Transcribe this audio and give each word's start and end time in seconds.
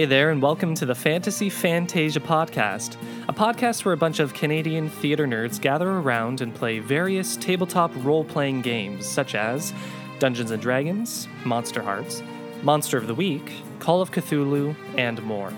Hey 0.00 0.06
there, 0.06 0.30
and 0.30 0.40
welcome 0.40 0.74
to 0.76 0.86
the 0.86 0.94
Fantasy 0.94 1.50
Fantasia 1.50 2.20
podcast, 2.20 2.96
a 3.28 3.34
podcast 3.34 3.84
where 3.84 3.92
a 3.92 3.98
bunch 3.98 4.18
of 4.18 4.32
Canadian 4.32 4.88
theater 4.88 5.26
nerds 5.26 5.60
gather 5.60 5.90
around 5.90 6.40
and 6.40 6.54
play 6.54 6.78
various 6.78 7.36
tabletop 7.36 7.92
role 7.96 8.24
playing 8.24 8.62
games 8.62 9.06
such 9.06 9.34
as 9.34 9.74
Dungeons 10.18 10.52
and 10.52 10.62
Dragons, 10.62 11.28
Monster 11.44 11.82
Hearts, 11.82 12.22
Monster 12.62 12.96
of 12.96 13.08
the 13.08 13.14
Week, 13.14 13.52
Call 13.78 14.00
of 14.00 14.10
Cthulhu, 14.10 14.74
and 14.96 15.22
more. 15.22 15.52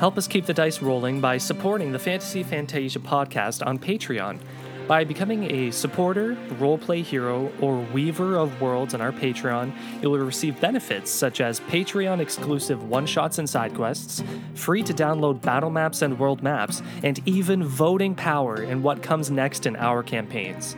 Help 0.00 0.18
us 0.18 0.26
keep 0.26 0.46
the 0.46 0.52
dice 0.52 0.82
rolling 0.82 1.20
by 1.20 1.38
supporting 1.38 1.92
the 1.92 2.00
Fantasy 2.00 2.42
Fantasia 2.42 2.98
podcast 2.98 3.64
on 3.64 3.78
Patreon. 3.78 4.40
By 4.88 5.04
becoming 5.04 5.44
a 5.50 5.70
supporter, 5.70 6.34
roleplay 6.58 7.02
hero, 7.02 7.52
or 7.60 7.78
weaver 7.92 8.36
of 8.36 8.58
worlds 8.58 8.94
on 8.94 9.02
our 9.02 9.12
Patreon, 9.12 9.70
you 10.02 10.08
will 10.08 10.20
receive 10.20 10.58
benefits 10.62 11.10
such 11.10 11.42
as 11.42 11.60
Patreon 11.60 12.20
exclusive 12.20 12.88
one 12.88 13.04
shots 13.04 13.36
and 13.36 13.46
side 13.48 13.74
quests, 13.74 14.24
free 14.54 14.82
to 14.82 14.94
download 14.94 15.42
battle 15.42 15.68
maps 15.68 16.00
and 16.00 16.18
world 16.18 16.42
maps, 16.42 16.80
and 17.02 17.20
even 17.26 17.62
voting 17.62 18.14
power 18.14 18.62
in 18.62 18.82
what 18.82 19.02
comes 19.02 19.30
next 19.30 19.66
in 19.66 19.76
our 19.76 20.02
campaigns. 20.02 20.74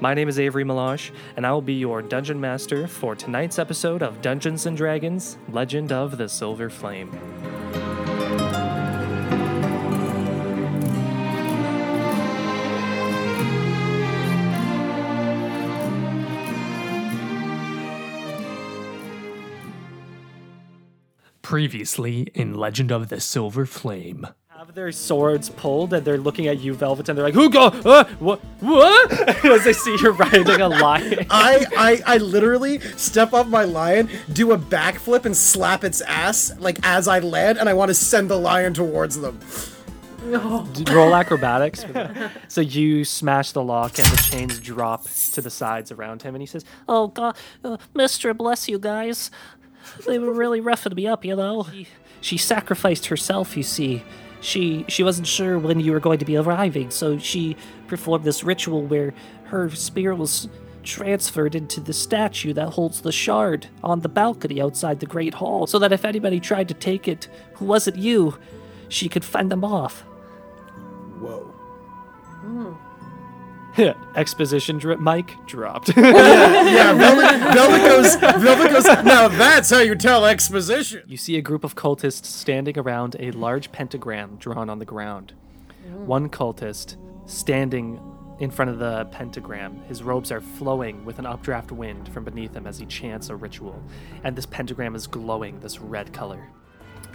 My 0.00 0.14
name 0.14 0.30
is 0.30 0.38
Avery 0.38 0.64
Melange, 0.64 1.12
and 1.36 1.46
I 1.46 1.52
will 1.52 1.60
be 1.60 1.74
your 1.74 2.00
dungeon 2.00 2.40
master 2.40 2.86
for 2.86 3.14
tonight's 3.14 3.58
episode 3.58 4.02
of 4.02 4.22
Dungeons 4.22 4.64
and 4.64 4.74
Dragons 4.74 5.36
Legend 5.50 5.92
of 5.92 6.16
the 6.16 6.30
Silver 6.30 6.70
Flame. 6.70 7.10
Previously 21.44 22.28
in 22.32 22.54
Legend 22.54 22.90
of 22.90 23.10
the 23.10 23.20
Silver 23.20 23.66
Flame. 23.66 24.26
have 24.48 24.74
their 24.74 24.90
swords 24.90 25.50
pulled 25.50 25.92
and 25.92 26.02
they're 26.02 26.16
looking 26.16 26.46
at 26.46 26.58
you, 26.60 26.72
Velvet, 26.72 27.10
and 27.10 27.18
they're 27.18 27.24
like, 27.26 27.34
"Who 27.34 27.50
go? 27.50 27.66
Uh, 27.66 28.04
what? 28.18 28.40
What?" 28.60 29.12
As 29.44 29.62
they 29.62 29.74
see 29.74 29.94
you're 30.00 30.14
riding 30.14 30.48
a 30.48 30.70
lion. 30.70 31.26
I, 31.28 31.66
I 31.76 32.14
I 32.14 32.16
literally 32.16 32.80
step 32.96 33.34
off 33.34 33.46
my 33.46 33.64
lion, 33.64 34.08
do 34.32 34.52
a 34.52 34.58
backflip, 34.58 35.26
and 35.26 35.36
slap 35.36 35.84
its 35.84 36.00
ass 36.00 36.50
like 36.60 36.78
as 36.82 37.08
I 37.08 37.18
land, 37.18 37.58
and 37.58 37.68
I 37.68 37.74
want 37.74 37.90
to 37.90 37.94
send 37.94 38.30
the 38.30 38.38
lion 38.38 38.72
towards 38.72 39.20
them. 39.20 39.38
Roll 40.24 41.14
acrobatics. 41.14 41.84
so 42.48 42.62
you 42.62 43.04
smash 43.04 43.52
the 43.52 43.62
lock 43.62 43.98
and 43.98 44.08
the 44.08 44.16
chains 44.16 44.58
drop 44.60 45.04
to 45.34 45.42
the 45.42 45.50
sides 45.50 45.92
around 45.92 46.22
him, 46.22 46.34
and 46.34 46.40
he 46.40 46.46
says, 46.46 46.64
Oh 46.88 47.08
God, 47.08 47.36
uh, 47.62 47.76
Mister, 47.92 48.32
bless 48.32 48.66
you 48.66 48.78
guys. 48.78 49.30
They 50.06 50.18
were 50.18 50.32
really 50.32 50.60
roughing 50.60 50.94
me 50.94 51.06
up, 51.06 51.24
you 51.24 51.36
know. 51.36 51.66
She 52.20 52.36
sacrificed 52.36 53.06
herself, 53.06 53.56
you 53.56 53.62
see. 53.62 54.02
She 54.40 54.84
she 54.88 55.02
wasn't 55.02 55.26
sure 55.26 55.58
when 55.58 55.80
you 55.80 55.92
were 55.92 56.00
going 56.00 56.18
to 56.18 56.24
be 56.24 56.36
arriving, 56.36 56.90
so 56.90 57.18
she 57.18 57.56
performed 57.86 58.24
this 58.24 58.44
ritual 58.44 58.82
where 58.82 59.14
her 59.44 59.70
spirit 59.70 60.16
was 60.16 60.48
transferred 60.82 61.54
into 61.54 61.80
the 61.80 61.94
statue 61.94 62.52
that 62.52 62.68
holds 62.70 63.00
the 63.00 63.12
shard 63.12 63.68
on 63.82 64.00
the 64.00 64.08
balcony 64.08 64.60
outside 64.60 65.00
the 65.00 65.06
Great 65.06 65.34
Hall, 65.34 65.66
so 65.66 65.78
that 65.78 65.92
if 65.92 66.04
anybody 66.04 66.40
tried 66.40 66.68
to 66.68 66.74
take 66.74 67.08
it 67.08 67.28
who 67.54 67.64
wasn't 67.64 67.96
you, 67.96 68.38
she 68.88 69.08
could 69.08 69.24
fend 69.24 69.50
them 69.50 69.64
off. 69.64 70.00
Whoa. 71.20 71.40
Hmm. 72.42 72.72
"Exposition 74.16 74.78
drip." 74.78 75.00
Mic 75.00 75.34
dropped. 75.46 75.96
Yeah, 75.96 76.92
Velvet, 76.94 77.54
Velvet 77.54 77.88
goes. 77.88 78.16
Velvet 78.16 78.70
goes. 78.70 78.84
Now 79.04 79.28
that's 79.28 79.70
how 79.70 79.78
you 79.80 79.94
tell 79.94 80.26
exposition. 80.26 81.02
You 81.06 81.16
see 81.16 81.36
a 81.36 81.42
group 81.42 81.64
of 81.64 81.74
cultists 81.74 82.26
standing 82.26 82.78
around 82.78 83.16
a 83.18 83.30
large 83.32 83.72
pentagram 83.72 84.36
drawn 84.36 84.70
on 84.70 84.78
the 84.78 84.84
ground. 84.84 85.34
Mm. 85.86 86.04
One 86.06 86.28
cultist 86.28 86.96
standing 87.26 88.00
in 88.40 88.50
front 88.50 88.70
of 88.70 88.78
the 88.78 89.06
pentagram. 89.06 89.82
His 89.88 90.02
robes 90.02 90.32
are 90.32 90.40
flowing 90.40 91.04
with 91.04 91.18
an 91.18 91.26
updraft 91.26 91.70
wind 91.72 92.08
from 92.12 92.24
beneath 92.24 92.54
him 92.54 92.66
as 92.66 92.78
he 92.78 92.86
chants 92.86 93.28
a 93.28 93.36
ritual, 93.36 93.82
and 94.24 94.36
this 94.36 94.46
pentagram 94.46 94.94
is 94.94 95.06
glowing 95.06 95.60
this 95.60 95.80
red 95.80 96.12
color. 96.12 96.48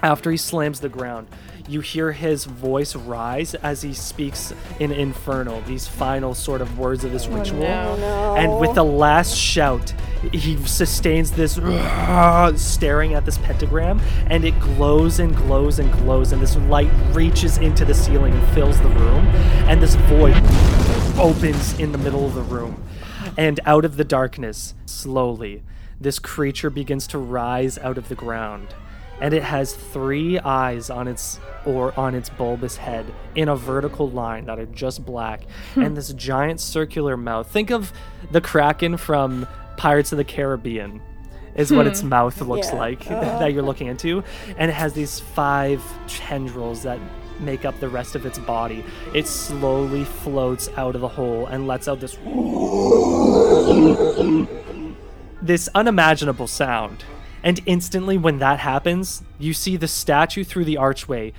After 0.01 0.31
he 0.31 0.37
slams 0.37 0.79
the 0.79 0.89
ground, 0.89 1.27
you 1.67 1.81
hear 1.81 2.13
his 2.13 2.45
voice 2.45 2.95
rise 2.95 3.53
as 3.55 3.81
he 3.81 3.93
speaks 3.93 4.53
in 4.79 4.91
Infernal, 4.91 5.61
these 5.61 5.87
final 5.87 6.33
sort 6.33 6.61
of 6.61 6.79
words 6.79 7.03
of 7.03 7.11
this 7.11 7.27
oh, 7.27 7.37
ritual. 7.37 7.63
And 7.63 8.59
with 8.59 8.75
the 8.75 8.83
last 8.83 9.35
shout, 9.35 9.93
he 10.31 10.57
sustains 10.65 11.31
this 11.31 11.53
staring 12.55 13.13
at 13.13 13.25
this 13.25 13.37
pentagram, 13.39 13.99
and 14.27 14.45
it 14.45 14.59
glows 14.59 15.19
and 15.19 15.35
glows 15.35 15.79
and 15.79 15.91
glows, 15.93 16.31
and 16.31 16.41
this 16.41 16.55
light 16.55 16.91
reaches 17.13 17.57
into 17.57 17.83
the 17.83 17.93
ceiling 17.93 18.33
and 18.33 18.53
fills 18.55 18.79
the 18.81 18.89
room, 18.89 19.25
and 19.67 19.81
this 19.81 19.95
void 19.95 20.35
opens 21.19 21.77
in 21.77 21.91
the 21.91 21.97
middle 21.97 22.25
of 22.25 22.33
the 22.35 22.41
room. 22.41 22.83
And 23.37 23.59
out 23.65 23.85
of 23.85 23.97
the 23.97 24.05
darkness, 24.05 24.73
slowly, 24.85 25.61
this 25.99 26.19
creature 26.19 26.69
begins 26.69 27.05
to 27.07 27.17
rise 27.17 27.77
out 27.77 27.97
of 27.97 28.07
the 28.07 28.15
ground 28.15 28.73
and 29.21 29.33
it 29.33 29.43
has 29.43 29.73
three 29.73 30.39
eyes 30.39 30.89
on 30.89 31.07
its 31.07 31.39
or 31.65 31.97
on 31.99 32.15
its 32.15 32.29
bulbous 32.29 32.77
head 32.77 33.05
in 33.35 33.49
a 33.49 33.55
vertical 33.55 34.09
line 34.09 34.45
that 34.45 34.59
are 34.59 34.65
just 34.67 35.05
black 35.05 35.43
hmm. 35.73 35.81
and 35.83 35.97
this 35.97 36.13
giant 36.13 36.59
circular 36.59 37.17
mouth. 37.17 37.49
Think 37.51 37.69
of 37.71 37.91
the 38.31 38.41
kraken 38.41 38.97
from 38.97 39.47
pirates 39.77 40.11
of 40.11 40.17
the 40.17 40.23
caribbean 40.23 41.01
is 41.55 41.71
what 41.73 41.87
its 41.87 42.01
hmm. 42.01 42.09
mouth 42.09 42.39
looks 42.41 42.69
Yeah. 42.71 42.79
like 42.79 43.11
oh. 43.11 43.19
that 43.19 43.53
you're 43.53 43.63
looking 43.63 43.87
into. 43.87 44.23
And 44.57 44.71
it 44.71 44.73
has 44.73 44.93
these 44.93 45.19
five 45.19 45.83
tendrils 46.07 46.83
that 46.83 46.99
make 47.39 47.65
up 47.65 47.79
the 47.79 47.89
rest 47.89 48.15
of 48.15 48.25
its 48.25 48.37
body. 48.39 48.83
It 49.13 49.27
slowly 49.27 50.03
floats 50.03 50.69
out 50.77 50.95
of 50.95 51.01
the 51.01 51.07
hole 51.07 51.45
and 51.47 51.67
lets 51.67 51.87
out 51.87 51.99
this 51.99 52.17
this 55.41 55.69
unimaginable 55.73 56.47
sound. 56.47 57.03
And 57.43 57.59
instantly, 57.65 58.17
when 58.17 58.39
that 58.39 58.59
happens, 58.59 59.23
you 59.39 59.53
see 59.53 59.77
the 59.77 59.87
statue 59.87 60.43
through 60.43 60.65
the 60.65 60.77
archway. 60.77 61.33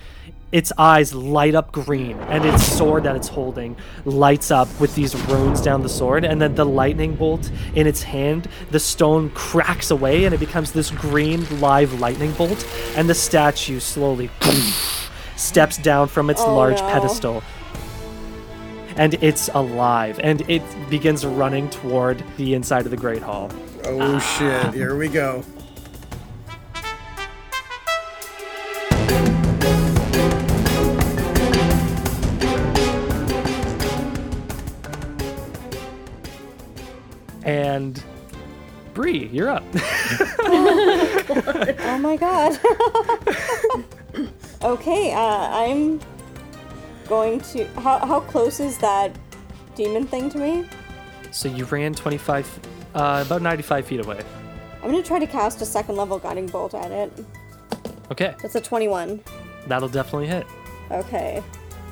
Its 0.51 0.73
eyes 0.77 1.13
light 1.13 1.55
up 1.55 1.71
green, 1.71 2.17
and 2.21 2.43
its 2.43 2.61
sword 2.65 3.03
that 3.03 3.15
it's 3.15 3.29
holding 3.29 3.77
lights 4.03 4.51
up 4.51 4.67
with 4.81 4.93
these 4.95 5.15
runes 5.27 5.61
down 5.61 5.81
the 5.81 5.87
sword. 5.87 6.25
And 6.25 6.41
then 6.41 6.55
the 6.55 6.65
lightning 6.65 7.15
bolt 7.15 7.49
in 7.73 7.87
its 7.87 8.03
hand, 8.03 8.49
the 8.69 8.79
stone 8.79 9.29
cracks 9.29 9.91
away, 9.91 10.25
and 10.25 10.33
it 10.33 10.39
becomes 10.39 10.73
this 10.73 10.91
green 10.91 11.45
live 11.61 11.99
lightning 12.01 12.33
bolt. 12.33 12.67
And 12.97 13.09
the 13.09 13.15
statue 13.15 13.79
slowly 13.79 14.29
steps 15.37 15.77
down 15.77 16.07
from 16.09 16.29
its 16.29 16.41
Oh, 16.41 16.53
large 16.55 16.79
no. 16.79 16.89
pedestal 16.89 17.43
and 18.97 19.13
it's 19.23 19.49
alive 19.53 20.19
and 20.21 20.41
it 20.49 20.61
begins 20.89 21.25
running 21.25 21.69
toward 21.69 22.21
the 22.35 22.53
inside 22.53 22.83
of 22.83 22.91
the 22.91 22.97
great 22.97 23.21
hall 23.21 23.49
Oh 23.85 24.19
shit! 24.19 24.73
Here 24.73 24.95
we 24.97 25.07
go. 25.07 25.43
And 37.43 38.01
Bree, 38.93 39.27
you're 39.27 39.49
up. 39.49 39.63
Oh 41.83 41.97
my 41.99 42.17
god. 42.17 42.59
okay, 44.63 45.13
uh, 45.13 45.17
I'm 45.19 45.99
going 47.07 47.39
to. 47.41 47.65
How, 47.79 47.99
how 47.99 48.19
close 48.21 48.59
is 48.59 48.77
that 48.79 49.15
demon 49.75 50.05
thing 50.07 50.29
to 50.31 50.37
me? 50.37 50.67
so 51.31 51.47
you 51.47 51.63
ran 51.65 51.93
25, 51.93 52.59
uh, 52.95 53.23
about 53.25 53.41
95 53.41 53.85
feet 53.85 54.03
away. 54.05 54.21
I'm 54.83 54.91
gonna 54.91 55.01
try 55.03 55.19
to 55.19 55.27
cast 55.27 55.61
a 55.61 55.65
second 55.65 55.95
level 55.95 56.19
guiding 56.19 56.47
bolt 56.47 56.73
at 56.73 56.91
it. 56.91 57.13
Okay, 58.11 58.35
That's 58.41 58.55
a 58.55 58.61
21. 58.61 59.21
that'll 59.67 59.87
definitely 59.87 60.27
hit. 60.27 60.45
Okay. 60.91 61.41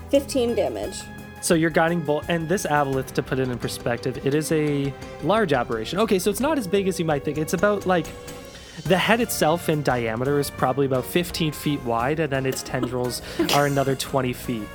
15 0.10 0.56
damage. 0.56 0.98
So 1.42 1.54
your 1.54 1.70
guiding 1.70 2.02
bolt, 2.02 2.26
and 2.28 2.48
this 2.50 2.66
aboleth, 2.66 3.14
to 3.14 3.24
put 3.24 3.40
it 3.40 3.48
in 3.48 3.58
perspective, 3.58 4.26
it 4.26 4.34
is 4.34 4.52
a 4.52 4.94
large 5.24 5.54
aberration. 5.54 6.00
Okay, 6.00 6.20
so 6.20 6.30
it's 6.30 6.40
not 6.40 6.58
as 6.58 6.68
big 6.68 6.88
as 6.88 7.00
you 7.00 7.06
might 7.06 7.24
think. 7.24 7.38
It's 7.38 7.54
about 7.54 7.86
like 7.86 8.08
the 8.84 8.98
head 8.98 9.22
itself 9.22 9.70
in 9.70 9.82
diameter 9.84 10.40
is 10.40 10.50
probably 10.50 10.86
about 10.86 11.06
15 11.06 11.52
feet 11.52 11.82
wide, 11.84 12.20
and 12.20 12.32
then 12.32 12.46
its 12.46 12.64
tendrils 12.64 13.22
are 13.56 13.66
another 13.66 13.96
20 13.96 14.34
feet. 14.34 14.68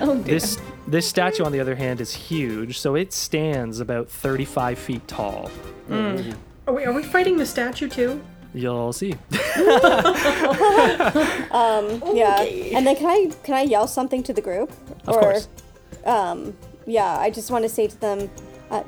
Oh 0.00 0.14
dear. 0.14 0.22
This 0.24 0.58
this 0.86 1.08
statue, 1.08 1.44
on 1.44 1.52
the 1.52 1.60
other 1.60 1.74
hand, 1.74 2.00
is 2.00 2.14
huge, 2.14 2.78
so 2.78 2.94
it 2.94 3.12
stands 3.12 3.80
about 3.80 4.08
35 4.08 4.78
feet 4.78 5.08
tall. 5.08 5.50
Mm. 5.88 6.18
Mm. 6.18 6.36
Are 6.68 6.74
we, 6.74 6.84
are 6.84 6.92
we 6.92 7.02
fighting 7.02 7.36
the 7.36 7.46
statue 7.46 7.88
too? 7.88 8.22
You'll 8.54 8.92
see. 8.92 9.14
Um, 11.56 12.02
yeah. 12.14 12.42
And 12.42 12.86
then 12.86 12.96
can 12.96 13.06
I 13.06 13.30
can 13.42 13.54
I 13.54 13.62
yell 13.62 13.86
something 13.86 14.22
to 14.24 14.32
the 14.34 14.42
group? 14.42 14.70
Of 15.06 15.16
course. 15.16 15.48
Yeah, 16.86 17.18
I 17.18 17.30
just 17.30 17.50
want 17.50 17.64
to 17.64 17.68
say 17.68 17.88
to 17.88 18.00
them, 18.00 18.30
uh, 18.70 18.84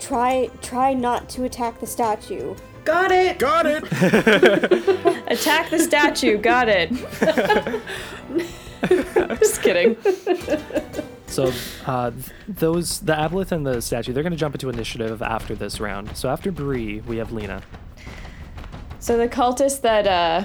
try 0.00 0.50
try 0.60 0.92
not 0.92 1.28
to 1.30 1.44
attack 1.44 1.78
the 1.80 1.86
statue. 1.86 2.54
Got 2.84 3.12
it. 3.12 3.38
Got 3.38 3.66
it. 3.66 3.84
Attack 5.28 5.70
the 5.70 5.78
statue. 5.78 6.36
Got 6.36 6.68
it. 6.68 6.90
Just 9.38 9.62
kidding. 9.62 9.96
So 11.32 11.50
uh, 11.86 12.10
those 12.46 13.00
the 13.00 13.14
aboleth 13.14 13.52
and 13.52 13.66
the 13.66 13.80
statue 13.80 14.12
they're 14.12 14.22
going 14.22 14.34
to 14.34 14.38
jump 14.38 14.54
into 14.54 14.68
initiative 14.68 15.22
after 15.22 15.54
this 15.54 15.80
round. 15.80 16.14
So 16.14 16.28
after 16.28 16.52
Bree, 16.52 17.00
we 17.00 17.16
have 17.16 17.32
Lena. 17.32 17.62
So 18.98 19.16
the 19.16 19.28
cultist 19.28 19.80
that 19.80 20.06
uh, 20.06 20.44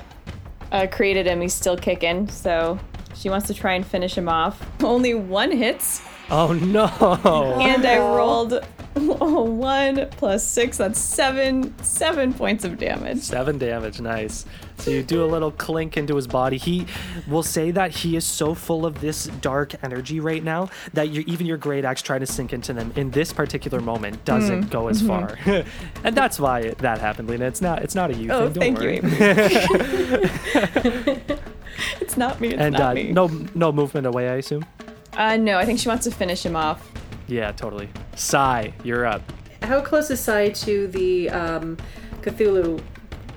uh, 0.71 0.87
created 0.89 1.25
him, 1.27 1.41
he's 1.41 1.53
still 1.53 1.75
kicking. 1.75 2.29
So 2.29 2.79
she 3.17 3.29
wants 3.29 3.47
to 3.47 3.53
try 3.53 3.73
and 3.73 3.85
finish 3.85 4.17
him 4.17 4.29
off. 4.29 4.61
Only 4.83 5.13
one 5.13 5.51
hits, 5.51 6.01
Oh 6.29 6.51
no! 6.53 6.87
and 7.61 7.85
I 7.85 7.97
rolled 7.99 8.61
one 8.95 10.09
plus 10.11 10.45
six. 10.45 10.77
That's 10.77 10.99
seven. 10.99 11.73
Seven 11.83 12.33
points 12.33 12.65
of 12.65 12.77
damage. 12.77 13.19
Seven 13.19 13.57
damage, 13.57 14.01
nice. 14.01 14.45
So 14.79 14.91
you 14.91 15.03
do 15.03 15.23
a 15.23 15.25
little 15.25 15.51
clink 15.51 15.95
into 15.97 16.15
his 16.15 16.27
body. 16.27 16.57
He 16.57 16.85
will 17.27 17.43
say 17.43 17.71
that 17.71 17.91
he 17.91 18.15
is 18.15 18.25
so 18.25 18.53
full 18.53 18.85
of 18.85 18.99
this 18.99 19.25
dark 19.41 19.81
energy 19.83 20.19
right 20.19 20.43
now 20.43 20.69
that 20.93 21.07
even 21.07 21.45
your 21.45 21.57
great 21.57 21.85
axe 21.85 22.01
trying 22.01 22.19
to 22.19 22.27
sink 22.27 22.53
into 22.53 22.73
them 22.73 22.91
in 22.95 23.11
this 23.11 23.31
particular 23.33 23.79
moment 23.79 24.23
doesn't 24.25 24.65
mm, 24.65 24.69
go 24.69 24.87
as 24.89 25.01
mm-hmm. 25.01 25.07
far, 25.47 25.63
and 26.03 26.15
that's 26.15 26.39
why 26.39 26.59
it, 26.59 26.77
that 26.79 26.99
happened, 26.99 27.29
Lena. 27.29 27.45
It's 27.45 27.61
not 27.61 27.83
it's 27.83 27.95
not 27.95 28.11
a 28.11 28.15
you 28.15 28.31
Oh, 28.31 28.49
thing. 28.49 28.75
Don't 28.75 28.77
thank 28.77 28.79
worry. 28.79 28.97
you. 31.27 31.37
Amy. 31.77 31.97
it's 32.01 32.17
not 32.17 32.39
me. 32.41 32.49
It's 32.49 32.57
and 32.61 32.73
not 32.73 32.91
uh, 32.91 32.93
me. 32.95 33.11
no 33.11 33.27
no 33.55 33.71
movement 33.71 34.07
away, 34.07 34.29
I 34.29 34.35
assume. 34.35 34.65
Uh, 35.15 35.35
no, 35.37 35.57
I 35.57 35.65
think 35.65 35.79
she 35.79 35.87
wants 35.89 36.03
to 36.05 36.11
finish 36.11 36.45
him 36.45 36.55
off. 36.55 36.91
Yeah, 37.27 37.51
totally. 37.51 37.89
Sai, 38.15 38.73
you're 38.83 39.05
up. 39.05 39.21
How 39.63 39.81
close 39.81 40.09
is 40.11 40.19
Sai 40.19 40.49
to 40.49 40.87
the 40.87 41.29
um, 41.31 41.77
Cthulhu 42.21 42.81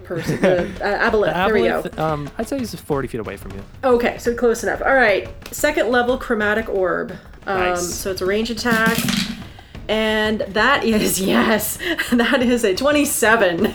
person? 0.04 0.40
The 0.40 0.62
uh, 0.84 1.10
Aboleth. 1.10 1.32
The 1.32 1.52
There 1.52 1.54
we 1.54 1.90
go. 1.90 2.02
um, 2.02 2.30
I'd 2.38 2.46
say 2.48 2.58
he's 2.58 2.74
40 2.74 3.08
feet 3.08 3.20
away 3.20 3.36
from 3.36 3.52
you. 3.52 3.62
Okay, 3.82 4.18
so 4.18 4.34
close 4.34 4.62
enough. 4.62 4.82
All 4.82 4.94
right, 4.94 5.28
second 5.52 5.88
level 5.90 6.18
chromatic 6.18 6.68
orb. 6.68 7.12
Um, 7.46 7.58
Nice. 7.60 7.94
So 7.94 8.10
it's 8.10 8.20
a 8.20 8.26
range 8.26 8.50
attack, 8.50 8.98
and 9.88 10.40
that 10.42 10.84
is 10.84 11.18
yes, 11.34 11.78
that 12.12 12.42
is 12.42 12.64
a 12.64 12.74
twenty-seven. 12.74 13.74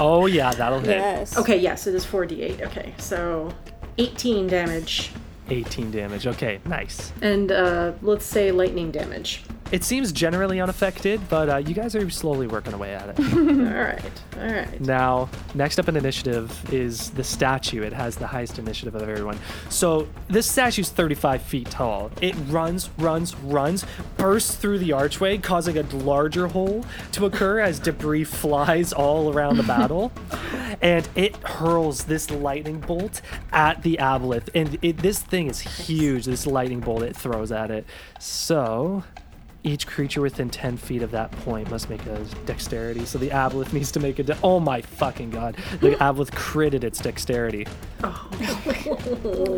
Oh 0.00 0.26
yeah, 0.26 0.50
that'll 0.52 0.80
hit. 0.80 0.98
Yes. 0.98 1.38
okay, 1.38 1.56
yes, 1.56 1.86
it 1.86 1.94
is 1.94 2.04
four 2.04 2.26
d8. 2.26 2.62
Okay, 2.62 2.92
so 2.98 3.54
eighteen 3.98 4.46
damage, 4.46 5.10
18 5.50 5.90
damage. 5.90 6.26
Okay, 6.26 6.60
nice. 6.64 7.12
and 7.22 7.52
uh, 7.52 7.92
let's 8.02 8.24
say 8.24 8.50
lightning 8.52 8.90
damage. 8.90 9.42
It 9.74 9.82
seems 9.82 10.12
generally 10.12 10.60
unaffected, 10.60 11.20
but 11.28 11.48
uh, 11.48 11.56
you 11.56 11.74
guys 11.74 11.96
are 11.96 12.08
slowly 12.08 12.46
working 12.46 12.74
away 12.74 12.94
at 12.94 13.08
it. 13.08 13.18
all 13.34 13.42
right, 13.42 14.22
all 14.36 14.46
right. 14.46 14.80
Now, 14.80 15.28
next 15.52 15.80
up 15.80 15.88
in 15.88 15.96
initiative 15.96 16.72
is 16.72 17.10
the 17.10 17.24
statue. 17.24 17.82
It 17.82 17.92
has 17.92 18.14
the 18.14 18.28
highest 18.28 18.60
initiative 18.60 18.94
of 18.94 19.02
everyone. 19.02 19.36
So 19.70 20.06
this 20.28 20.48
statue 20.48 20.82
is 20.82 20.90
35 20.90 21.42
feet 21.42 21.70
tall. 21.70 22.12
It 22.20 22.36
runs, 22.46 22.88
runs, 22.98 23.34
runs, 23.40 23.84
bursts 24.16 24.54
through 24.54 24.78
the 24.78 24.92
archway, 24.92 25.38
causing 25.38 25.76
a 25.76 25.82
larger 25.82 26.46
hole 26.46 26.84
to 27.10 27.26
occur 27.26 27.58
as 27.58 27.80
debris 27.80 28.22
flies 28.42 28.92
all 28.92 29.34
around 29.34 29.56
the 29.56 29.64
battle. 29.64 30.12
and 30.82 31.08
it 31.16 31.34
hurls 31.38 32.04
this 32.04 32.30
lightning 32.30 32.78
bolt 32.78 33.22
at 33.52 33.82
the 33.82 33.96
aboleth. 34.00 34.50
And 34.54 34.78
it, 34.82 34.98
this 34.98 35.18
thing 35.18 35.48
is 35.48 35.58
huge, 35.60 36.26
this 36.26 36.46
lightning 36.46 36.78
bolt 36.78 37.02
it 37.02 37.16
throws 37.16 37.50
at 37.50 37.72
it. 37.72 37.86
So 38.20 39.02
each 39.64 39.86
creature 39.86 40.20
within 40.20 40.48
10 40.50 40.76
feet 40.76 41.02
of 41.02 41.10
that 41.12 41.30
point 41.32 41.70
must 41.70 41.88
make 41.90 42.04
a 42.06 42.18
dexterity. 42.46 43.04
So 43.06 43.18
the 43.18 43.30
aboleth 43.30 43.72
needs 43.72 43.90
to 43.92 44.00
make 44.00 44.18
a. 44.18 44.22
De- 44.22 44.38
oh 44.44 44.60
my 44.60 44.82
fucking 44.82 45.30
god. 45.30 45.56
The 45.80 45.90
aboleth 46.00 46.30
critted 46.30 46.84
its 46.84 47.00
dexterity. 47.00 47.66
Oh. 48.02 48.28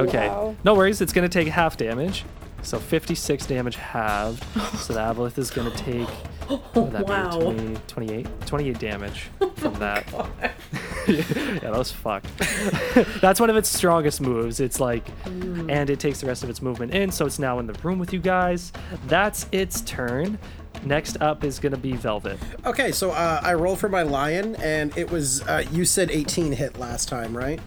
Okay. 0.01 0.29
Wow. 0.29 0.57
No 0.65 0.75
worries. 0.75 1.01
It's 1.01 1.13
going 1.13 1.29
to 1.29 1.33
take 1.39 1.49
half 1.49 1.77
damage. 1.77 2.25
So 2.63 2.79
56 2.79 3.47
damage 3.47 3.77
halved. 3.77 4.43
So 4.79 4.95
the 4.95 5.01
aboleth 5.01 5.39
is 5.39 5.51
going 5.51 5.71
to 5.71 5.77
take. 5.77 6.09
What 6.49 6.75
would 6.77 6.93
that 6.93 7.07
Wow. 7.09 7.39
be? 7.51 7.57
20, 7.57 7.77
28? 7.89 8.27
28 8.47 8.79
damage 8.79 9.29
oh 9.41 9.51
from 9.51 9.75
that. 9.75 10.07
yeah, 11.09 11.23
that 11.61 11.73
was 11.73 11.93
fucked. 11.93 12.27
That's 13.21 13.41
one 13.41 13.51
of 13.51 13.57
its 13.57 13.69
strongest 13.69 14.21
moves. 14.21 14.61
It's 14.61 14.81
like, 14.81 15.07
and 15.25 15.91
it 15.91 16.01
takes 16.01 16.21
the 16.21 16.27
rest 16.27 16.43
of 16.43 16.51
its 16.51 16.61
movement 16.63 16.95
in, 16.95 17.11
so 17.11 17.27
it's 17.27 17.39
now 17.39 17.59
in 17.59 17.67
the 17.67 17.75
room 17.83 17.99
with 17.99 18.13
you 18.13 18.21
guys. 18.21 18.73
That's 19.07 19.47
its 19.53 19.81
turn. 19.83 20.39
Next 20.85 21.21
up 21.21 21.43
is 21.45 21.59
gonna 21.59 21.77
be 21.77 21.93
Velvet. 21.93 22.39
Okay, 22.65 22.93
so 22.93 23.11
uh, 23.11 23.41
I 23.43 23.55
rolled 23.55 23.79
for 23.79 23.89
my 23.89 24.03
lion, 24.03 24.57
and 24.57 24.97
it 24.97 25.11
was 25.11 25.43
uh, 25.43 25.65
you 25.73 25.85
said 25.85 26.11
18 26.11 26.53
hit 26.53 26.79
last 26.79 27.09
time, 27.09 27.37
right? 27.37 27.61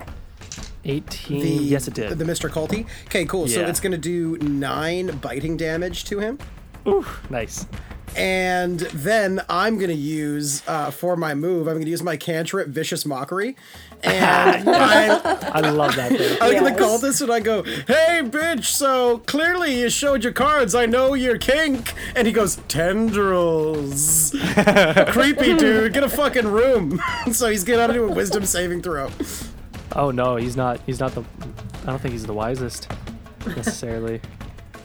18. 0.86 1.42
The 1.42 1.48
yes, 1.50 1.88
it 1.88 1.94
did. 1.94 2.18
The 2.18 2.26
Mr. 2.26 2.50
Culty. 2.50 2.86
Okay, 3.06 3.26
cool. 3.26 3.48
So 3.48 3.62
it's 3.66 3.80
gonna 3.80 3.98
do 3.98 4.38
nine 4.38 5.18
biting 5.18 5.58
damage 5.58 6.06
to 6.06 6.20
him. 6.20 6.40
Ooh, 6.88 7.06
nice. 7.30 7.66
And 8.16 8.80
then 8.80 9.42
I'm 9.50 9.78
gonna 9.78 9.94
use 9.94 10.62
uh, 10.68 10.92
for 10.92 11.16
my 11.16 11.34
move. 11.36 11.68
I'm 11.68 11.76
gonna 11.78 11.90
use 11.90 12.04
my 12.04 12.18
cantrip, 12.18 12.68
vicious 12.68 13.06
mockery, 13.06 13.56
and 14.04 14.70
I, 14.70 15.52
I 15.54 15.60
love 15.70 15.96
that 15.96 16.12
thing. 16.12 16.38
I 16.42 16.48
look 16.50 16.58
at 16.58 16.64
the 16.64 16.84
Yes. 16.84 17.02
cultist 17.04 17.22
and 17.22 17.32
I 17.32 17.40
go, 17.40 17.64
"Hey, 17.64 18.22
bitch! 18.24 18.66
So 18.66 19.20
clearly 19.20 19.80
you 19.80 19.90
showed 19.90 20.24
your 20.24 20.34
cards. 20.34 20.76
I 20.76 20.86
know 20.86 21.14
your 21.14 21.38
kink." 21.38 21.94
And 22.16 22.28
he 22.28 22.34
goes, 22.34 22.58
"Tendrils, 22.68 24.32
creepy 25.12 25.56
dude. 25.56 25.94
Get 25.94 26.04
a 26.04 26.10
fucking 26.10 26.48
room." 26.48 27.02
so 27.32 27.50
he's 27.50 27.64
getting 27.64 27.80
gonna 27.80 27.94
do 27.94 28.10
a 28.10 28.12
wisdom 28.12 28.46
saving 28.46 28.82
throw. 28.82 29.10
Oh 29.96 30.12
no, 30.12 30.36
he's 30.36 30.58
not. 30.58 30.82
He's 30.86 31.00
not 31.00 31.14
the. 31.14 31.24
I 31.84 31.92
don't 31.92 32.00
think 32.02 32.12
he's 32.12 32.26
the 32.26 32.34
wisest 32.34 32.92
necessarily. 33.46 34.20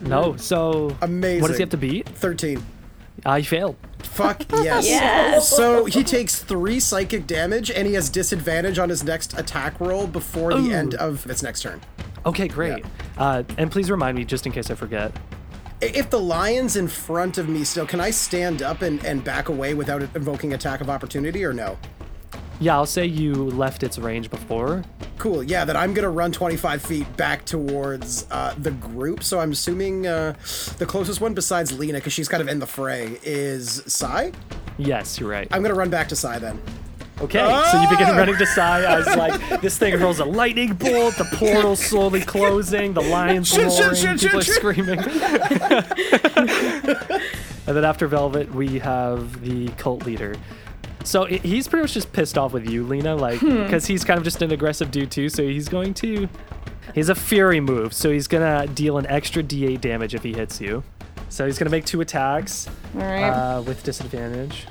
No. 0.00 0.36
So 0.36 0.96
Amazing. 1.02 1.42
What 1.42 1.48
does 1.48 1.56
he 1.56 1.62
have 1.62 1.70
to 1.70 1.76
beat? 1.76 2.08
Thirteen. 2.08 2.64
I 3.24 3.42
failed. 3.42 3.76
Fuck 3.98 4.44
yes. 4.52 4.86
Yes. 4.86 5.48
So 5.48 5.86
he 5.86 6.04
takes 6.04 6.42
three 6.42 6.78
psychic 6.78 7.26
damage 7.26 7.70
and 7.70 7.86
he 7.86 7.94
has 7.94 8.08
disadvantage 8.08 8.78
on 8.78 8.88
his 8.88 9.02
next 9.02 9.38
attack 9.38 9.80
roll 9.80 10.06
before 10.06 10.54
the 10.54 10.72
end 10.72 10.94
of 10.94 11.26
its 11.28 11.42
next 11.42 11.62
turn. 11.62 11.80
Okay, 12.26 12.48
great. 12.48 12.84
Uh, 13.18 13.42
and 13.58 13.70
please 13.70 13.90
remind 13.90 14.16
me 14.16 14.24
just 14.24 14.46
in 14.46 14.52
case 14.52 14.70
I 14.70 14.74
forget. 14.74 15.12
If 15.80 16.08
the 16.08 16.20
lion's 16.20 16.76
in 16.76 16.88
front 16.88 17.36
of 17.36 17.48
me 17.48 17.64
still, 17.64 17.86
can 17.86 18.00
I 18.00 18.10
stand 18.10 18.62
up 18.62 18.82
and, 18.82 19.04
and 19.04 19.22
back 19.22 19.48
away 19.48 19.74
without 19.74 20.00
invoking 20.00 20.54
attack 20.54 20.80
of 20.80 20.88
opportunity 20.88 21.44
or 21.44 21.52
no? 21.52 21.76
Yeah, 22.64 22.76
I'll 22.76 22.86
say 22.86 23.04
you 23.04 23.34
left 23.34 23.82
its 23.82 23.98
range 23.98 24.30
before. 24.30 24.84
Cool. 25.18 25.42
Yeah, 25.42 25.66
that 25.66 25.76
I'm 25.76 25.92
gonna 25.92 26.08
run 26.08 26.32
25 26.32 26.80
feet 26.80 27.14
back 27.14 27.44
towards 27.44 28.26
uh, 28.30 28.54
the 28.56 28.70
group. 28.70 29.22
So 29.22 29.38
I'm 29.38 29.52
assuming 29.52 30.06
uh, 30.06 30.32
the 30.78 30.86
closest 30.86 31.20
one 31.20 31.34
besides 31.34 31.78
Lena, 31.78 31.98
because 31.98 32.14
she's 32.14 32.26
kind 32.26 32.40
of 32.40 32.48
in 32.48 32.60
the 32.60 32.66
fray, 32.66 33.18
is 33.22 33.82
Sai. 33.86 34.32
Yes, 34.78 35.20
you're 35.20 35.28
right. 35.28 35.46
I'm 35.50 35.60
gonna 35.60 35.74
run 35.74 35.90
back 35.90 36.08
to 36.08 36.16
Sai 36.16 36.38
then. 36.38 36.58
Okay, 37.20 37.38
so 37.70 37.82
you 37.82 37.88
begin 37.90 38.06
Ah! 38.08 38.16
running 38.16 38.38
to 38.38 38.46
Sai 38.46 38.82
as 38.98 39.14
like 39.16 39.60
this 39.60 39.76
thing 39.76 40.00
rolls 40.00 40.20
a 40.20 40.24
lightning 40.24 40.72
bolt, 40.72 41.18
the 41.18 41.28
portal 41.34 41.76
slowly 41.76 42.22
closing, 42.22 42.94
the 42.94 43.02
lions 43.02 43.48
Shit, 43.48 43.66
roaring, 43.78 43.94
shit, 43.94 44.20
people 44.20 44.40
shit, 44.40 44.48
are 44.48 44.72
screaming. 44.72 44.98
and 47.66 47.76
then 47.76 47.84
after 47.84 48.06
Velvet, 48.06 48.54
we 48.54 48.78
have 48.78 49.42
the 49.42 49.68
cult 49.76 50.06
leader. 50.06 50.34
So 51.04 51.26
he's 51.26 51.68
pretty 51.68 51.82
much 51.82 51.92
just 51.92 52.12
pissed 52.12 52.36
off 52.38 52.52
with 52.52 52.68
you, 52.68 52.82
Lena, 52.84 53.14
like 53.14 53.38
because 53.40 53.86
he's 53.86 54.04
kind 54.04 54.18
of 54.18 54.24
just 54.24 54.40
an 54.42 54.50
aggressive 54.52 54.90
dude 54.90 55.10
too. 55.10 55.28
So 55.28 55.42
he's 55.42 55.68
going 55.68 55.94
to, 55.94 56.28
he's 56.94 57.10
a 57.10 57.14
fury 57.14 57.60
move. 57.60 57.92
So 57.92 58.10
he's 58.10 58.26
gonna 58.26 58.66
deal 58.68 58.96
an 58.98 59.06
extra 59.06 59.42
D8 59.42 59.80
damage 59.80 60.14
if 60.14 60.22
he 60.22 60.32
hits 60.32 60.60
you. 60.60 60.82
So 61.28 61.44
he's 61.46 61.58
gonna 61.58 61.70
make 61.70 61.84
two 61.84 62.00
attacks 62.00 62.68
All 62.94 63.02
right. 63.02 63.28
uh, 63.28 63.62
with 63.62 63.82
disadvantage. 63.84 64.66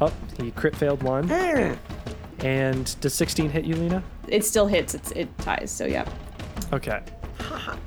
Oh, 0.00 0.12
he 0.40 0.50
crit 0.52 0.74
failed 0.76 1.02
one. 1.02 1.30
And 2.38 2.98
does 3.00 3.12
16 3.14 3.50
hit 3.50 3.64
you, 3.64 3.76
Lena? 3.76 4.02
it 4.28 4.44
still 4.44 4.66
hits. 4.66 4.94
It's, 4.94 5.10
it 5.12 5.36
ties. 5.38 5.70
So 5.70 5.86
yeah. 5.86 6.08
Okay. 6.72 7.02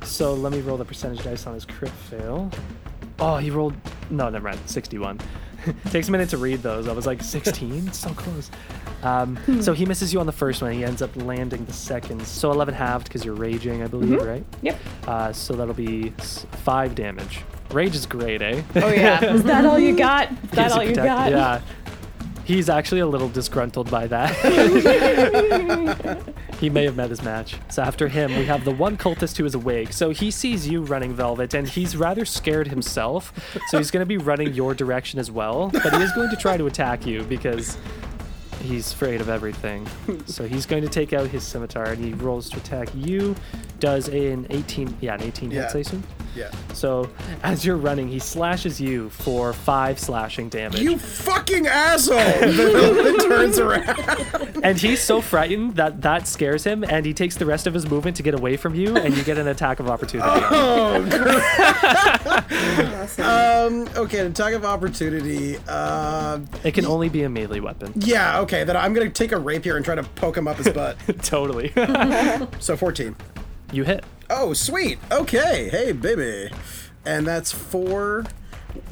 So 0.03 0.34
let 0.34 0.51
me 0.51 0.60
roll 0.60 0.75
the 0.77 0.84
percentage 0.86 1.24
dice 1.24 1.48
on 1.48 1.53
his 1.53 1.63
crit 1.63 1.89
fail. 1.92 2.51
Oh, 3.20 3.38
he 3.38 3.50
rolled. 3.50 3.74
No, 4.10 4.30
never 4.30 4.50
mind. 4.50 4.60
61. 4.65 5.20
Takes 5.91 6.08
a 6.08 6.12
minute 6.12 6.29
to 6.29 6.38
read 6.38 6.62
those. 6.63 6.88
I 6.88 6.93
was 6.93 7.05
like, 7.05 7.22
16? 7.22 7.91
so 7.93 8.10
close. 8.12 8.50
Um, 9.01 9.38
so 9.62 9.74
he 9.74 9.86
misses 9.86 10.13
you 10.13 10.20
on 10.20 10.25
the 10.25 10.32
first 10.32 10.62
one. 10.62 10.72
He 10.72 10.84
ends 10.84 11.01
up 11.01 11.15
landing 11.15 11.65
the 11.65 11.74
second. 11.74 12.25
So 12.25 12.51
11 12.51 12.74
halved 12.74 13.08
because 13.08 13.25
you're 13.25 13.36
raging, 13.36 13.84
I 13.84 13.88
believe, 13.88 14.22
right? 14.22 14.46
Yep. 14.62 14.79
Uh, 15.08 15.34
so 15.34 15.53
that'll 15.53 15.74
be 15.74 16.10
5 16.12 16.96
damage. 16.96 17.41
Rage 17.72 17.96
is 17.96 18.05
great, 18.05 18.41
eh? 18.41 18.62
Oh 18.75 18.89
yeah. 18.89 19.24
Is 19.34 19.43
that 19.43 19.65
all 19.65 19.79
you 19.79 19.96
got? 19.98 20.32
Is 20.32 20.51
that 20.51 20.72
all 20.74 20.84
you 20.84 20.89
protect- 20.89 21.05
got? 21.08 21.32
Yeah. 21.32 21.62
He's 22.46 22.68
actually 22.70 23.00
a 23.02 23.08
little 23.08 23.30
disgruntled 23.30 23.90
by 23.90 24.08
that. 24.08 24.34
he 26.60 26.70
may 26.70 26.84
have 26.86 26.96
met 26.96 27.10
his 27.10 27.22
match. 27.24 27.56
So 27.70 27.82
after 27.82 28.08
him, 28.10 28.36
we 28.36 28.46
have 28.46 28.66
the 28.66 28.72
one 28.72 28.98
cultist 28.98 29.38
who 29.38 29.46
is 29.46 29.56
awake. 29.56 29.94
So 29.94 30.10
he 30.10 30.30
sees 30.32 30.68
you 30.68 30.82
running 30.84 31.14
Velvet, 31.14 31.54
and 31.54 31.68
he's 31.68 31.96
rather 31.96 32.26
scared 32.26 32.68
himself. 32.68 33.32
So 33.70 33.78
he's 33.78 33.92
going 33.92 34.02
to 34.02 34.06
be 34.08 34.18
running 34.18 34.54
your 34.54 34.74
direction 34.74 35.20
as 35.20 35.32
well. 35.32 35.70
But 35.72 35.94
he 35.96 36.02
is 36.02 36.12
going 36.14 36.30
to 36.32 36.36
try 36.36 36.58
to 36.58 36.66
attack 36.68 37.06
you 37.06 37.24
because 37.24 37.78
He's 38.62 38.94
afraid 38.94 39.20
of 39.20 39.28
everything. 39.28 39.86
so 40.26 40.48
he's 40.48 40.66
going 40.66 40.84
to 40.84 40.88
take 40.90 41.12
out 41.12 41.28
his 41.28 41.44
scimitar 41.44 41.88
and 41.88 42.02
he 42.02 42.14
rolls 42.14 42.50
to 42.52 42.58
attack 42.58 42.88
you. 42.96 43.36
Does 43.80 44.08
an 44.08 44.48
18, 44.52 45.00
yeah, 45.02 45.16
an 45.16 45.22
18 45.24 45.52
Yeah. 45.52 45.62
hit 45.64 45.70
station. 45.72 46.02
Yeah. 46.36 46.50
So 46.74 47.10
as 47.44 47.63
you're 47.66 47.78
running, 47.78 48.08
he 48.08 48.20
slashes 48.20 48.82
you 48.82 49.10
for 49.12 49.54
five 49.54 50.00
slashing 50.00 50.50
damage. 50.50 50.80
You 50.82 50.98
fucking 50.98 51.68
asshole! 51.68 52.18
then, 52.18 52.96
then 52.96 53.18
turns 53.20 53.60
around. 53.60 54.60
and 54.63 54.78
he's 54.80 55.02
so 55.02 55.22
frightened 55.22 55.75
that 55.75 56.02
that 56.02 56.28
scares 56.28 56.63
him, 56.63 56.84
and 56.84 57.06
he 57.06 57.13
takes 57.13 57.36
the 57.38 57.46
rest 57.46 57.68
of 57.68 57.74
his 57.74 57.90
movement 57.90 58.18
to 58.18 58.24
get 58.24 58.34
away 58.34 58.58
from 58.58 58.75
you, 58.75 58.98
and 58.98 59.16
you 59.16 59.24
get 59.24 59.38
an 59.38 59.48
attack 59.48 59.80
of 59.80 59.88
opportunity. 59.90 60.30
Oh, 60.52 61.02
great. 61.10 61.44
um, 63.20 63.88
okay, 63.96 64.20
an 64.20 64.28
attack 64.28 64.54
of 64.54 64.66
opportunity. 64.66 65.58
Uh, 65.68 66.40
It 66.63 66.74
can 66.74 66.86
only 66.86 67.10
be 67.10 67.24
a 67.24 67.30
melee 67.30 67.60
weapon. 67.60 67.94
yeah, 67.96 68.40
okay, 68.42 68.63
then 68.63 68.75
I'm 68.78 68.94
gonna 68.94 69.10
take 69.10 69.32
a 69.32 69.38
rapier 69.38 69.75
and 69.75 69.86
try 69.86 69.96
to 69.96 70.04
poke 70.04 70.38
him 70.38 70.48
up 70.48 70.58
his 70.58 70.70
butt. 70.70 70.98
totally. 71.24 71.72
so 72.60 72.75
14. 72.75 73.16
you 73.72 73.84
hit. 73.84 74.04
Oh, 74.36 74.54
sweet. 74.54 74.98
Okay, 75.12 75.70
hey, 75.70 75.92
baby. 75.92 76.50
And 77.06 77.28
that's 77.28 77.52
four. 77.52 78.25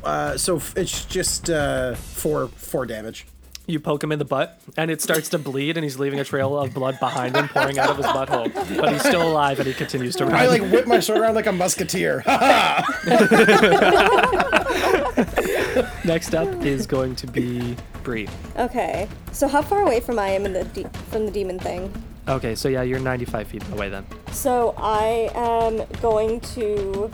Uh, 0.03 0.37
so 0.37 0.61
it's 0.75 1.05
just 1.05 1.49
uh, 1.49 1.95
four 1.95 2.47
four 2.49 2.85
damage. 2.85 3.25
You 3.65 3.79
poke 3.79 4.03
him 4.03 4.11
in 4.11 4.19
the 4.19 4.25
butt, 4.25 4.61
and 4.77 4.91
it 4.91 5.01
starts 5.01 5.29
to 5.29 5.39
bleed, 5.39 5.77
and 5.77 5.83
he's 5.83 5.97
leaving 5.97 6.19
a 6.19 6.23
trail 6.23 6.57
of 6.57 6.73
blood 6.73 6.99
behind 6.99 7.35
him, 7.35 7.47
pouring 7.47 7.79
out 7.79 7.89
of 7.89 7.97
his 7.97 8.05
butthole. 8.05 8.53
But 8.79 8.91
he's 8.93 9.01
still 9.01 9.31
alive, 9.31 9.59
and 9.59 9.67
he 9.67 9.73
continues 9.73 10.15
to 10.17 10.25
run. 10.25 10.35
I 10.35 10.47
like 10.47 10.61
whip 10.61 10.87
my 10.87 10.99
sword 10.99 11.21
around 11.21 11.35
like 11.35 11.47
a 11.47 11.51
musketeer. 11.51 12.23
Next 16.05 16.35
up 16.35 16.65
is 16.65 16.85
going 16.85 17.15
to 17.15 17.27
be 17.27 17.75
Bree. 18.03 18.27
Okay. 18.57 19.07
So 19.31 19.47
how 19.47 19.61
far 19.61 19.81
away 19.81 20.01
from 20.01 20.19
I 20.19 20.29
am 20.29 20.45
in 20.45 20.53
the 20.53 20.65
de- 20.65 20.89
from 21.09 21.25
the 21.25 21.31
demon 21.31 21.59
thing? 21.59 21.91
Okay, 22.27 22.55
so 22.55 22.69
yeah, 22.69 22.83
you're 22.83 22.99
95 22.99 23.47
feet 23.47 23.67
away 23.69 23.89
then. 23.89 24.05
So 24.31 24.73
I 24.77 25.29
am 25.33 25.81
going 26.01 26.39
to 26.55 27.11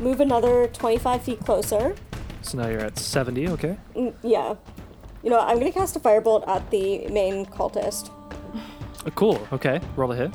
move 0.00 0.20
another 0.20 0.66
25 0.68 1.22
feet 1.22 1.40
closer. 1.40 1.94
So 2.42 2.58
now 2.58 2.68
you're 2.68 2.80
at 2.80 2.98
70, 2.98 3.48
okay? 3.48 3.76
Mm, 3.94 4.14
yeah. 4.22 4.54
You 5.22 5.30
know, 5.30 5.40
I'm 5.40 5.58
gonna 5.58 5.72
cast 5.72 5.94
a 5.96 6.00
firebolt 6.00 6.48
at 6.48 6.70
the 6.70 7.06
main 7.08 7.44
cultist. 7.44 8.10
Uh, 9.06 9.10
cool, 9.10 9.46
okay. 9.52 9.80
Roll 9.96 10.12
a 10.12 10.16
hit. 10.16 10.32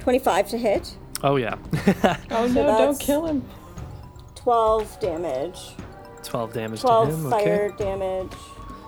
25 0.00 0.48
to 0.50 0.58
hit. 0.58 0.96
Oh, 1.22 1.36
yeah. 1.36 1.56
Oh 2.30 2.46
no, 2.46 2.54
that's- 2.64 2.78
don't 2.78 3.00
kill 3.00 3.26
him. 3.26 3.44
12 4.36 5.00
damage. 5.00 5.58
12 6.22 6.52
damage 6.52 6.80
12 6.80 7.08
to 7.08 7.14
him, 7.14 7.30
fire 7.30 7.72
okay. 7.74 7.84
damage. 7.84 8.32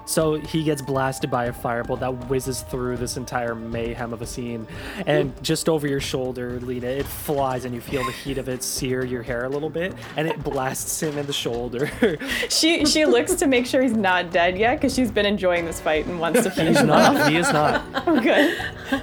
So 0.05 0.35
he 0.35 0.65
gets 0.65 0.83
blasted 0.83 1.31
by 1.31 1.47
a 1.47 1.53
firebolt 1.53 2.01
that 2.01 2.29
whizzes 2.29 2.63
through 2.63 2.97
this 2.97 3.17
entire 3.17 3.55
mayhem 3.55 4.13
of 4.13 4.23
a 4.23 4.27
scene. 4.27 4.67
And 5.07 5.31
hmm. 5.31 5.43
just 5.43 5.69
over 5.69 5.87
your 5.87 6.01
shoulder, 6.01 6.59
Lena, 6.61 6.89
it 6.89 7.07
flies 7.07 7.65
and 7.65 7.75
you 7.75 7.81
feel 7.81 8.05
the 8.05 8.13
heat 8.13 8.39
of 8.39 8.49
it 8.49 8.63
sear 8.63 9.05
your 9.05 9.23
hair 9.23 9.45
a 9.45 9.49
little 9.49 9.71
bit. 9.71 9.95
And 10.17 10.27
it 10.29 10.43
blasts 10.43 11.03
him 11.03 11.19
in 11.19 11.27
the 11.27 11.33
shoulder. 11.33 11.91
She 12.49 12.85
she 12.87 13.05
looks 13.05 13.35
to 13.37 13.47
make 13.47 13.67
sure 13.67 13.83
he's 13.83 13.93
not 13.93 14.31
dead 14.31 14.59
yet 14.59 14.77
because 14.77 14.95
she's 14.95 15.11
been 15.11 15.27
enjoying 15.27 15.65
this 15.65 15.81
fight 15.81 16.07
and 16.07 16.21
wants 16.21 16.43
to 16.43 16.51
finish 16.51 16.77
He's 16.77 16.85
him 16.85 16.91
off. 16.91 17.15
not. 17.15 17.31
He 17.31 17.37
is 17.37 17.53
not. 17.53 17.83
Oh, 18.07 18.21
good. 18.21 19.03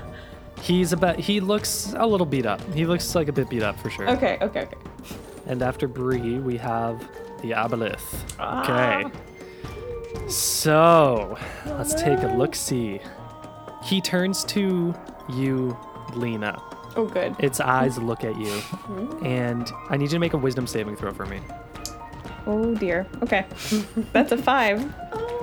He's 0.62 0.94
about. 0.94 1.20
He 1.20 1.40
looks 1.40 1.94
a 1.98 2.06
little 2.06 2.26
beat 2.26 2.46
up. 2.46 2.62
He 2.74 2.86
looks 2.86 3.16
like 3.16 3.28
a 3.28 3.32
bit 3.32 3.50
beat 3.50 3.64
up 3.64 3.80
for 3.80 3.90
sure. 3.90 4.10
Okay, 4.10 4.38
okay, 4.42 4.64
okay. 4.64 4.78
And 5.48 5.62
after 5.62 5.88
Bree, 5.88 6.40
we 6.40 6.58
have 6.58 7.00
the 7.42 7.52
Aboleth. 7.52 8.02
Ah. 8.40 9.00
Okay. 9.00 9.12
So 10.28 11.38
let's 11.66 11.94
take 11.94 12.24
a 12.24 12.28
look. 12.28 12.56
See. 12.56 13.00
He 13.84 14.02
turns 14.02 14.44
to 14.46 14.94
you, 15.30 15.78
Lena. 16.14 16.62
Oh, 16.96 17.06
good. 17.06 17.36
Its 17.40 17.60
eyes 17.60 17.98
look 17.98 18.24
at 18.24 18.38
you, 18.38 18.62
and 19.24 19.72
I 19.90 19.96
need 19.96 20.06
you 20.06 20.18
to 20.18 20.20
make 20.20 20.34
a 20.34 20.38
Wisdom 20.38 20.68
saving 20.68 20.96
throw 20.96 21.14
for 21.14 21.26
me. 21.26 21.40
Oh 22.46 22.76
dear. 22.76 23.08
Okay, 23.22 23.46
that's 24.12 24.32
a 24.32 24.38
five. 24.38 24.94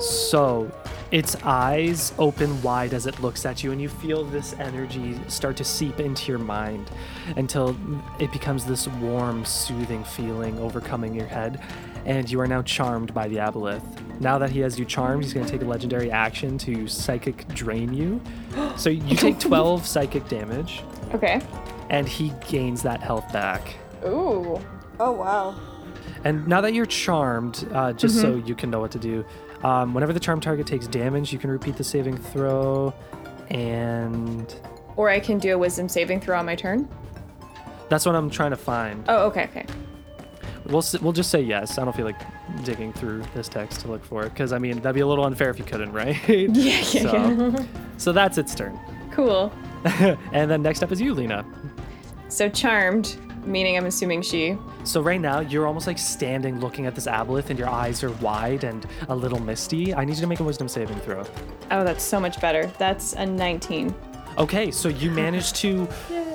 So, 0.01 0.71
its 1.13 1.37
eyes 1.45 2.13
open 2.19 2.61
wide 2.63 2.93
as 2.93 3.07
it 3.07 3.21
looks 3.21 3.47
at 3.47 3.63
you, 3.65 3.73
and 3.73 3.81
you 3.81 3.89
feel 3.89 4.25
this 4.25 4.55
energy 4.55 5.19
start 5.29 5.57
to 5.59 5.65
seep 5.65 6.01
into 6.01 6.31
your 6.31 6.39
mind 6.39 6.91
until 7.37 7.77
it 8.19 8.31
becomes 8.33 8.65
this 8.65 8.87
warm, 8.89 9.45
soothing 9.45 10.05
feeling 10.05 10.59
overcoming 10.59 11.15
your 11.15 11.27
head, 11.27 11.63
and 12.07 12.31
you 12.31 12.41
are 12.41 12.47
now 12.47 12.63
charmed 12.63 13.13
by 13.13 13.29
the 13.29 13.37
Aboleth. 13.37 13.83
Now 14.21 14.39
that 14.39 14.49
he 14.51 14.61
has 14.61 14.79
you 14.79 14.85
charmed, 14.87 15.25
he's 15.25 15.35
going 15.35 15.45
to 15.45 15.53
take 15.53 15.61
a 15.61 15.67
legendary 15.67 16.11
action 16.11 16.57
to 16.59 16.89
psychic 16.89 17.47
drain 17.49 17.93
you. 17.93 18.21
So 18.77 18.89
you 18.91 19.17
take 19.17 19.39
12 19.39 19.87
psychic 19.95 20.29
damage, 20.29 20.83
Okay. 21.15 21.41
and 21.91 22.09
he 22.09 22.33
gains 22.49 22.83
that 22.83 23.01
health 23.03 23.31
back. 23.33 23.75
Ooh. 24.05 24.59
Oh, 25.01 25.13
wow. 25.13 25.55
And 26.25 26.47
now 26.49 26.61
that 26.63 26.73
you're 26.75 26.87
charmed, 26.87 27.67
uh, 27.73 27.93
just 27.93 28.21
so 28.21 28.37
you 28.37 28.55
can 28.55 28.71
know 28.71 28.81
what 28.81 28.91
to 28.93 28.99
do, 28.99 29.25
um, 29.63 29.93
whenever 29.95 30.13
the 30.13 30.21
charm 30.21 30.41
target 30.41 30.67
takes 30.67 30.87
damage, 30.87 31.33
you 31.33 31.39
can 31.39 31.51
repeat 31.51 31.77
the 31.77 31.85
saving 31.85 32.17
throw, 32.19 32.93
and 33.51 34.55
Or 34.97 35.09
I 35.11 35.21
can 35.21 35.39
do 35.39 35.55
a 35.55 35.59
wisdom 35.59 35.89
saving 35.89 36.21
throw 36.21 36.39
on 36.39 36.47
my 36.47 36.55
turn. 36.55 36.89
that's 37.89 38.05
what 38.07 38.15
I'm 38.15 38.29
trying 38.31 38.51
to 38.51 38.57
find. 38.57 39.05
Oh, 39.09 39.27
okay, 39.27 39.45
okay. 39.45 39.67
We'll 40.69 40.85
we'll 41.01 41.13
just 41.13 41.31
say 41.31 41.41
yes. 41.41 41.79
I 41.79 41.85
don't 41.85 41.97
feel 41.97 42.05
like 42.05 42.21
digging 42.65 42.93
through 42.93 43.23
this 43.35 43.49
text 43.49 43.81
to 43.83 43.89
look 43.89 44.05
for 44.05 44.25
it 44.25 44.31
because 44.31 44.53
I 44.53 44.59
mean 44.59 44.77
that'd 44.81 44.95
be 44.95 45.01
a 45.01 45.07
little 45.07 45.25
unfair 45.25 45.51
if 45.51 45.59
you 45.59 45.65
couldn't, 45.65 45.93
right? 45.93 46.17
Yeah, 46.29 46.45
yeah, 46.53 46.83
so, 46.83 47.13
yeah. 47.13 47.67
so 47.99 48.13
that's 48.13 48.39
its 48.39 48.55
turn. 48.55 48.79
Cool. 49.11 49.53
and 49.85 50.51
then 50.51 50.63
next 50.63 50.83
up 50.83 50.93
is 50.93 51.01
you, 51.01 51.15
Lena. 51.15 51.45
So 52.29 52.49
charmed, 52.49 53.17
meaning 53.47 53.77
I'm 53.77 53.87
assuming 53.87 54.23
she. 54.23 54.59
So 54.85 55.01
right 55.01 55.21
now 55.21 55.41
you're 55.41 55.67
almost 55.67 55.87
like 55.87 55.99
standing 55.99 56.61
looking 56.61 56.87
at 56.87 56.95
this 56.95 57.07
aboleth, 57.07 57.51
and 57.51 57.59
your 57.59 57.69
eyes 57.69 58.03
are 58.03 58.11
wide 58.13 58.65
and 58.65 58.85
a 59.09 59.15
little 59.15 59.41
misty. 59.41 59.95
I 59.95 60.05
need 60.05 60.17
you 60.17 60.23
to 60.23 60.27
make 60.27 60.41
a 60.41 60.45
wisdom 60.45 60.69
saving 60.69 60.99
throw. 61.01 61.25
Oh, 61.71 61.85
that's 61.85 62.03
so 62.05 62.19
much 62.19 62.41
better. 62.41 62.67
That's 62.79 63.13
a 63.15 63.25
19. 63.25 63.95
Okay, 64.39 64.71
so 64.71 64.89
you 64.89 65.11
managed 65.11 65.57
to 65.57 65.89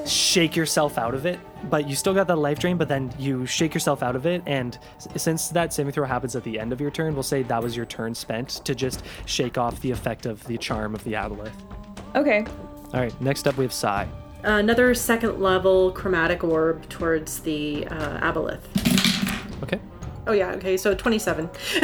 shake 0.08 0.56
yourself 0.56 0.98
out 0.98 1.14
of 1.14 1.28
it, 1.28 1.40
but 1.70 1.88
you 1.88 1.96
still 1.96 2.14
got 2.16 2.28
that 2.28 2.38
life 2.38 2.58
drain, 2.58 2.76
but 2.78 2.88
then 2.88 3.14
you 3.20 3.46
shake 3.46 3.74
yourself 3.76 4.02
out 4.02 4.16
of 4.16 4.26
it. 4.26 4.42
And 4.48 4.78
s- 4.98 5.08
since 5.22 5.50
that 5.50 5.72
saving 5.72 5.92
throw 5.92 6.06
happens 6.06 6.36
at 6.36 6.44
the 6.44 6.60
end 6.60 6.74
of 6.74 6.82
your 6.82 6.90
turn, 6.90 7.14
we'll 7.14 7.22
say 7.22 7.44
that 7.44 7.62
was 7.62 7.78
your 7.78 7.86
turn 7.86 8.16
spent 8.16 8.50
to 8.66 8.74
just 8.74 9.04
shake 9.28 9.60
off 9.60 9.80
the 9.82 9.92
effect 9.92 10.26
of 10.26 10.44
the 10.48 10.58
charm 10.58 10.96
of 10.96 11.04
the 11.04 11.14
aboleth. 11.14 11.52
Okay. 12.16 12.44
All 12.94 13.00
right, 13.00 13.22
next 13.22 13.48
up 13.48 13.56
we 13.58 13.66
have 13.66 13.74
Sai. 13.74 14.08
Another 14.44 14.96
second 14.96 15.40
level 15.40 15.92
chromatic 15.92 16.44
orb 16.44 16.90
towards 16.90 17.40
the 17.42 17.86
uh, 17.88 18.32
aboleth. 18.32 18.62
Okay. 19.62 19.80
Oh 20.26 20.32
yeah, 20.32 20.52
okay, 20.54 20.76
so 20.76 20.96
27. 20.96 21.48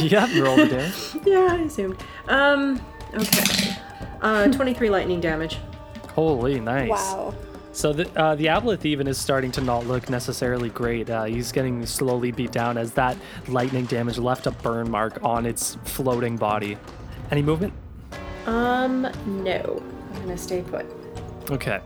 yeah, 0.00 0.40
roll 0.40 0.56
the 0.56 0.66
damage. 0.70 1.26
yeah, 1.26 1.48
I 1.50 1.56
assumed. 1.66 2.02
Um, 2.28 2.80
okay. 3.14 3.76
Uh, 4.24 4.48
23 4.52 4.90
lightning 4.90 5.20
damage. 5.20 5.58
Holy, 6.14 6.58
nice. 6.58 6.88
Wow. 6.90 7.34
So 7.72 7.92
the 7.92 8.08
uh, 8.18 8.36
the 8.36 8.46
aboleth 8.46 8.84
even 8.84 9.06
is 9.08 9.18
starting 9.18 9.50
to 9.52 9.60
not 9.60 9.84
look 9.86 10.08
necessarily 10.08 10.68
great. 10.68 11.10
Uh, 11.10 11.24
he's 11.24 11.50
getting 11.52 11.84
slowly 11.86 12.30
beat 12.30 12.52
down 12.52 12.78
as 12.78 12.92
that 12.92 13.16
lightning 13.48 13.84
damage 13.86 14.16
left 14.16 14.46
a 14.46 14.52
burn 14.52 14.88
mark 14.90 15.18
on 15.24 15.44
its 15.44 15.76
floating 15.84 16.36
body. 16.36 16.78
Any 17.32 17.42
movement? 17.42 17.72
Um, 18.46 19.02
no. 19.42 19.82
I'm 20.14 20.20
gonna 20.20 20.38
stay 20.38 20.62
put. 20.62 20.86
Okay. 21.50 21.80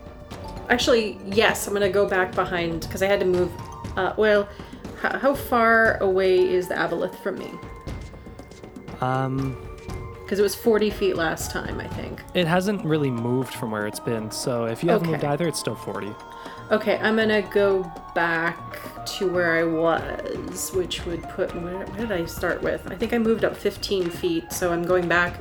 Actually, 0.69 1.17
yes, 1.25 1.65
I'm 1.67 1.73
gonna 1.73 1.89
go 1.89 2.07
back 2.07 2.35
behind 2.35 2.81
because 2.81 3.01
I 3.01 3.07
had 3.07 3.19
to 3.21 3.25
move. 3.25 3.51
Uh, 3.97 4.13
well, 4.15 4.47
h- 5.03 5.19
how 5.19 5.33
far 5.33 5.97
away 5.97 6.47
is 6.47 6.67
the 6.67 6.75
aboleth 6.75 7.15
from 7.23 7.39
me? 7.39 7.51
Um, 9.01 9.57
Because 10.29 10.37
it 10.37 10.43
was 10.43 10.53
40 10.53 10.91
feet 10.91 11.15
last 11.15 11.49
time, 11.49 11.79
I 11.79 11.87
think. 11.87 12.23
it 12.35 12.45
hasn't 12.45 12.85
really 12.85 13.09
moved 13.09 13.51
from 13.51 13.71
where 13.71 13.87
it's 13.87 13.99
been. 13.99 14.29
So 14.29 14.65
if 14.65 14.83
you 14.83 14.91
haven't 14.91 15.09
moved 15.09 15.23
either, 15.23 15.47
it's 15.47 15.57
still 15.57 15.73
40. 15.73 16.13
Okay, 16.69 16.99
I'm 16.99 17.15
gonna 17.15 17.41
go 17.41 17.91
back 18.13 18.55
to 19.17 19.27
where 19.27 19.53
I 19.53 19.63
was, 19.63 20.69
which 20.75 21.03
would 21.07 21.23
put. 21.29 21.49
Where, 21.55 21.83
where 21.83 22.05
did 22.05 22.11
I 22.11 22.25
start 22.25 22.61
with? 22.61 22.91
I 22.91 22.95
think 22.95 23.11
I 23.11 23.17
moved 23.17 23.43
up 23.43 23.57
15 23.57 24.11
feet, 24.11 24.53
so 24.53 24.71
I'm 24.71 24.83
going 24.83 25.07
back 25.07 25.33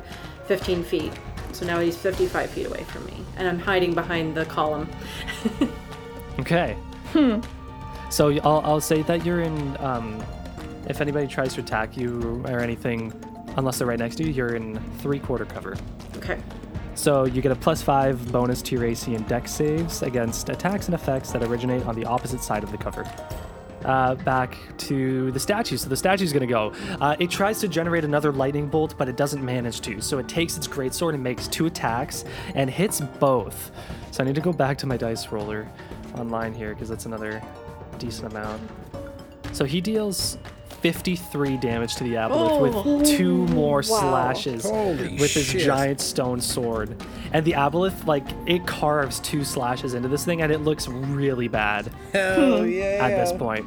15 0.46 0.82
feet. 0.84 1.12
So 1.52 1.66
now 1.66 1.80
he's 1.80 1.98
55 1.98 2.48
feet 2.48 2.64
away 2.64 2.84
from 2.84 3.04
me, 3.04 3.22
and 3.36 3.46
I'm 3.46 3.58
hiding 3.58 3.92
behind 3.92 4.34
the 4.34 4.46
column. 4.46 4.88
Okay. 6.40 6.76
Hmm. 7.12 7.40
So 8.10 8.30
I'll, 8.42 8.62
I'll 8.64 8.80
say 8.80 9.02
that 9.02 9.26
you're 9.26 9.40
in. 9.40 9.76
Um, 9.80 10.24
if 10.88 11.00
anybody 11.02 11.26
tries 11.26 11.52
to 11.54 11.60
attack 11.60 11.96
you 11.96 12.42
or 12.46 12.60
anything, 12.60 13.12
unless 13.58 13.78
they're 13.78 13.86
right 13.86 13.98
next 13.98 14.16
to 14.16 14.24
you, 14.24 14.32
you're 14.32 14.54
in 14.54 14.78
three 14.98 15.18
quarter 15.18 15.44
cover. 15.44 15.76
Okay. 16.16 16.40
So 16.94 17.26
you 17.26 17.42
get 17.42 17.52
a 17.52 17.56
plus 17.56 17.82
five 17.82 18.32
bonus 18.32 18.60
to 18.62 18.74
your 18.74 18.84
AC 18.84 19.14
and 19.14 19.26
Dex 19.28 19.52
saves 19.52 20.02
against 20.02 20.48
attacks 20.48 20.86
and 20.86 20.94
effects 20.94 21.30
that 21.32 21.42
originate 21.42 21.84
on 21.86 21.94
the 21.94 22.04
opposite 22.04 22.40
side 22.40 22.64
of 22.64 22.72
the 22.72 22.78
cover. 22.78 23.04
uh, 23.84 24.14
back 24.16 24.56
to 24.76 25.30
the 25.30 25.38
statue. 25.40 25.76
So 25.76 25.88
the 25.88 25.96
statue's 25.96 26.32
gonna 26.32 26.46
go. 26.46 26.72
Uh, 27.00 27.14
it 27.20 27.30
tries 27.30 27.60
to 27.60 27.68
generate 27.68 28.04
another 28.04 28.32
lightning 28.32 28.66
bolt, 28.68 28.94
but 28.98 29.08
it 29.08 29.16
doesn't 29.16 29.44
manage 29.44 29.80
to. 29.82 30.00
So 30.00 30.18
it 30.18 30.28
takes 30.28 30.56
its 30.56 30.66
greatsword 30.66 31.14
and 31.14 31.22
makes 31.22 31.46
two 31.46 31.66
attacks 31.66 32.24
and 32.56 32.68
hits 32.68 33.00
both. 33.00 33.70
So 34.10 34.22
I 34.22 34.26
need 34.26 34.34
to 34.34 34.40
go 34.40 34.52
back 34.52 34.78
to 34.78 34.86
my 34.86 34.96
dice 34.96 35.28
roller 35.30 35.68
online 36.16 36.54
here 36.54 36.74
because 36.74 36.88
that's 36.88 37.06
another 37.06 37.40
decent 37.98 38.32
amount. 38.32 38.60
So 39.52 39.64
he 39.64 39.80
deals 39.80 40.38
53 40.80 41.56
damage 41.56 41.96
to 41.96 42.04
the 42.04 42.14
aboleth 42.14 42.62
with 42.62 42.74
oh. 42.74 43.02
two 43.04 43.46
more 43.48 43.82
slashes 43.82 44.64
Holy 44.64 45.16
with 45.18 45.34
his 45.34 45.46
shit. 45.46 45.62
giant 45.62 46.00
stone 46.00 46.40
sword. 46.40 47.02
And 47.32 47.44
the 47.44 47.52
aboleth, 47.52 48.06
like, 48.06 48.26
it 48.46 48.66
carves 48.66 49.20
two 49.20 49.44
slashes 49.44 49.94
into 49.94 50.08
this 50.08 50.24
thing 50.24 50.42
and 50.42 50.52
it 50.52 50.58
looks 50.58 50.88
really 50.88 51.48
bad 51.48 51.92
Hell 52.12 52.62
hmm. 52.62 52.70
yeah. 52.70 52.98
at 53.00 53.08
this 53.16 53.32
point. 53.32 53.66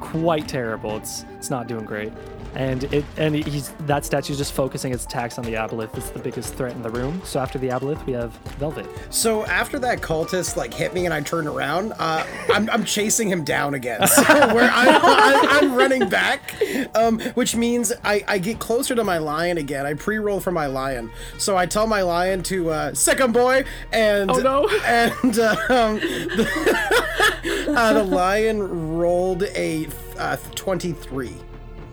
Quite 0.00 0.48
terrible. 0.48 0.96
It's 0.96 1.24
it's 1.36 1.50
not 1.50 1.68
doing 1.68 1.84
great. 1.84 2.12
And 2.54 2.84
it 2.92 3.04
and 3.16 3.34
he's 3.34 3.70
that 3.86 4.04
statue's 4.04 4.36
just 4.38 4.52
focusing 4.52 4.92
its 4.92 5.04
attacks 5.04 5.38
on 5.38 5.44
the 5.44 5.54
aboleth. 5.54 5.96
It's 5.96 6.10
the 6.10 6.18
biggest 6.18 6.54
threat 6.54 6.72
in 6.72 6.82
the 6.82 6.90
room. 6.90 7.20
So 7.24 7.38
after 7.40 7.58
the 7.58 7.68
aboleth, 7.68 8.04
we 8.06 8.12
have 8.14 8.32
Velvet. 8.58 8.86
So 9.10 9.44
after 9.46 9.78
that 9.80 10.00
cultist 10.00 10.56
like 10.56 10.74
hit 10.74 10.92
me 10.94 11.04
and 11.04 11.14
I 11.14 11.20
turned 11.20 11.46
around, 11.46 11.92
uh, 11.98 12.26
I'm, 12.52 12.68
I'm 12.70 12.84
chasing 12.84 13.28
him 13.28 13.44
down 13.44 13.74
again. 13.74 14.06
So 14.06 14.22
where 14.54 14.70
I, 14.72 14.86
I, 14.88 15.58
I'm 15.60 15.74
running 15.74 16.08
back, 16.08 16.54
um, 16.94 17.20
which 17.34 17.54
means 17.54 17.92
I, 18.04 18.24
I 18.26 18.38
get 18.38 18.58
closer 18.58 18.94
to 18.94 19.04
my 19.04 19.18
lion 19.18 19.58
again. 19.58 19.86
I 19.86 19.94
pre-roll 19.94 20.40
for 20.40 20.50
my 20.52 20.66
lion, 20.66 21.10
so 21.38 21.56
I 21.56 21.66
tell 21.66 21.86
my 21.86 22.02
lion 22.02 22.42
to 22.44 22.70
uh, 22.70 22.94
second 22.94 23.32
boy, 23.32 23.64
and 23.92 24.30
Oh, 24.30 24.38
no. 24.38 24.68
and 24.84 25.38
uh, 25.38 25.56
um, 25.68 25.96
the, 26.00 27.74
uh, 27.76 27.92
the 27.92 28.04
lion 28.04 28.96
rolled 28.98 29.44
a 29.44 29.86
uh, 30.18 30.36
23 30.54 31.34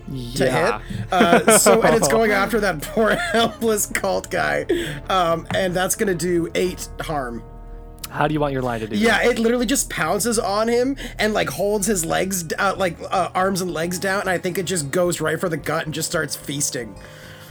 to 0.07 0.13
Yeah. 0.45 0.79
hit. 0.79 1.13
Uh, 1.13 1.57
so 1.57 1.81
and 1.81 1.95
it's 1.95 2.07
going 2.07 2.31
after 2.43 2.59
that 2.61 2.81
poor 2.81 3.15
helpless 3.33 3.85
cult 3.85 4.29
guy, 4.31 4.65
um, 5.09 5.47
and 5.55 5.73
that's 5.73 5.95
gonna 5.95 6.15
do 6.15 6.49
eight 6.55 6.87
harm. 7.01 7.43
How 8.09 8.25
do 8.27 8.33
you 8.33 8.39
want 8.39 8.53
your 8.53 8.61
line 8.61 8.79
to 8.79 8.87
do? 8.87 8.95
Yeah, 8.95 9.21
it 9.23 9.37
literally 9.37 9.65
just 9.65 9.89
pounces 9.89 10.39
on 10.39 10.69
him 10.69 10.95
and 11.19 11.33
like 11.33 11.49
holds 11.49 11.85
his 11.87 12.05
legs, 12.05 12.45
uh, 12.57 12.73
like 12.77 12.97
uh, 13.11 13.29
arms 13.35 13.59
and 13.61 13.69
legs 13.71 13.99
down, 13.99 14.21
and 14.21 14.29
I 14.29 14.37
think 14.37 14.57
it 14.57 14.63
just 14.63 14.91
goes 14.91 15.19
right 15.19 15.37
for 15.39 15.49
the 15.49 15.57
gut 15.57 15.85
and 15.85 15.93
just 15.93 16.09
starts 16.09 16.33
feasting. 16.35 16.95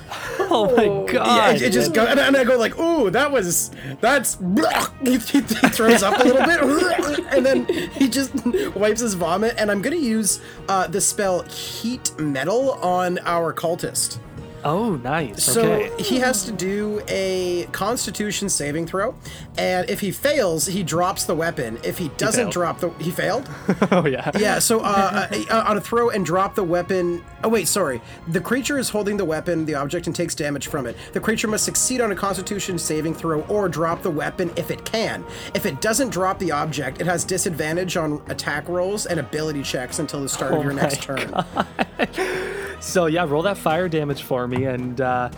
Oh 0.48 0.74
my 0.76 0.84
Yeah, 0.84 1.12
god. 1.12 1.56
it, 1.56 1.62
it 1.62 1.70
just 1.72 1.92
goes, 1.92 2.08
and, 2.08 2.20
and 2.20 2.36
I 2.36 2.44
go 2.44 2.56
like, 2.56 2.78
"Ooh, 2.78 3.10
that 3.10 3.30
was 3.32 3.70
that's." 4.00 4.38
He, 5.02 5.18
he 5.18 5.40
throws 5.40 6.02
up 6.02 6.18
a 6.18 6.24
little 6.24 6.44
bit, 6.44 7.26
and 7.32 7.44
then 7.44 7.66
he 7.92 8.08
just 8.08 8.32
wipes 8.74 9.00
his 9.00 9.14
vomit. 9.14 9.54
And 9.58 9.70
I'm 9.70 9.82
gonna 9.82 9.96
use 9.96 10.40
uh, 10.68 10.86
the 10.86 11.00
spell 11.00 11.42
Heat 11.42 12.18
Metal 12.18 12.72
on 12.74 13.18
our 13.24 13.52
cultist. 13.52 14.18
Oh, 14.66 14.96
nice. 14.96 15.42
So 15.42 15.72
okay. 15.72 16.02
he 16.02 16.18
has 16.18 16.44
to 16.44 16.52
do 16.52 17.02
a 17.08 17.66
Constitution 17.72 18.48
saving 18.48 18.86
throw, 18.86 19.14
and 19.56 19.88
if 19.88 20.00
he 20.00 20.10
fails, 20.10 20.66
he 20.66 20.82
drops 20.82 21.24
the 21.24 21.34
weapon. 21.34 21.78
If 21.82 21.98
he 21.98 22.08
doesn't 22.16 22.52
failed. 22.52 22.52
drop 22.52 22.80
the, 22.80 22.90
he 23.02 23.10
failed. 23.10 23.48
oh 23.92 24.06
yeah. 24.06 24.30
Yeah. 24.38 24.58
So 24.58 24.80
uh, 24.80 25.28
uh, 25.30 25.44
uh, 25.50 25.64
on 25.66 25.76
a 25.76 25.80
throw 25.80 26.10
and 26.10 26.24
drop 26.24 26.54
the 26.54 26.64
weapon. 26.64 27.24
Oh 27.44 27.48
wait, 27.48 27.68
sorry. 27.68 28.00
The 28.28 28.40
creature 28.40 28.78
is 28.78 28.88
holding 28.88 29.16
the 29.16 29.24
weapon, 29.24 29.64
the 29.64 29.74
object, 29.74 30.06
and 30.06 30.14
takes 30.14 30.34
damage 30.34 30.66
from 30.66 30.86
it. 30.86 30.96
The 31.12 31.20
creature 31.20 31.48
must 31.48 31.64
succeed 31.64 32.00
on 32.00 32.12
a 32.12 32.16
Constitution 32.16 32.78
saving 32.78 33.14
throw 33.14 33.42
or 33.42 33.68
drop 33.68 34.02
the 34.02 34.10
weapon 34.10 34.52
if 34.56 34.70
it 34.70 34.84
can. 34.84 35.24
If 35.54 35.66
it 35.66 35.80
doesn't 35.80 36.10
drop 36.10 36.38
the 36.38 36.52
object, 36.52 37.00
it 37.00 37.06
has 37.06 37.24
disadvantage 37.24 37.96
on 37.96 38.22
attack 38.28 38.68
rolls 38.68 39.06
and 39.06 39.20
ability 39.20 39.62
checks 39.62 39.98
until 39.98 40.20
the 40.20 40.28
start 40.28 40.52
of 40.52 40.62
your 40.62 40.72
Oh 40.72 40.76
next 40.76 41.02
turn. 41.02 41.32
So 42.80 43.06
yeah, 43.06 43.24
roll 43.28 43.42
that 43.42 43.58
fire 43.58 43.88
damage 43.88 44.22
for 44.22 44.46
me, 44.46 44.64
and 44.64 45.00
uh, 45.00 45.30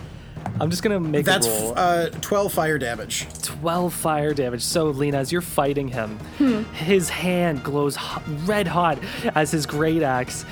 I'm 0.59 0.69
just 0.69 0.83
gonna 0.83 0.99
make 0.99 1.25
That's 1.25 1.47
a 1.47 1.49
roll. 1.49 1.73
uh, 1.75 2.09
12 2.21 2.53
fire 2.53 2.77
damage. 2.77 3.27
12 3.43 3.93
fire 3.93 4.33
damage. 4.33 4.61
So, 4.61 4.85
Lena, 4.85 5.17
as 5.17 5.31
you're 5.31 5.41
fighting 5.41 5.87
him, 5.87 6.17
Hmm. 6.37 6.63
his 6.73 7.09
hand 7.09 7.63
glows 7.63 7.95
ho- 7.95 8.21
red 8.45 8.67
hot 8.67 8.99
as 9.35 9.51
his 9.51 9.65
great 9.65 10.03
axe 10.03 10.45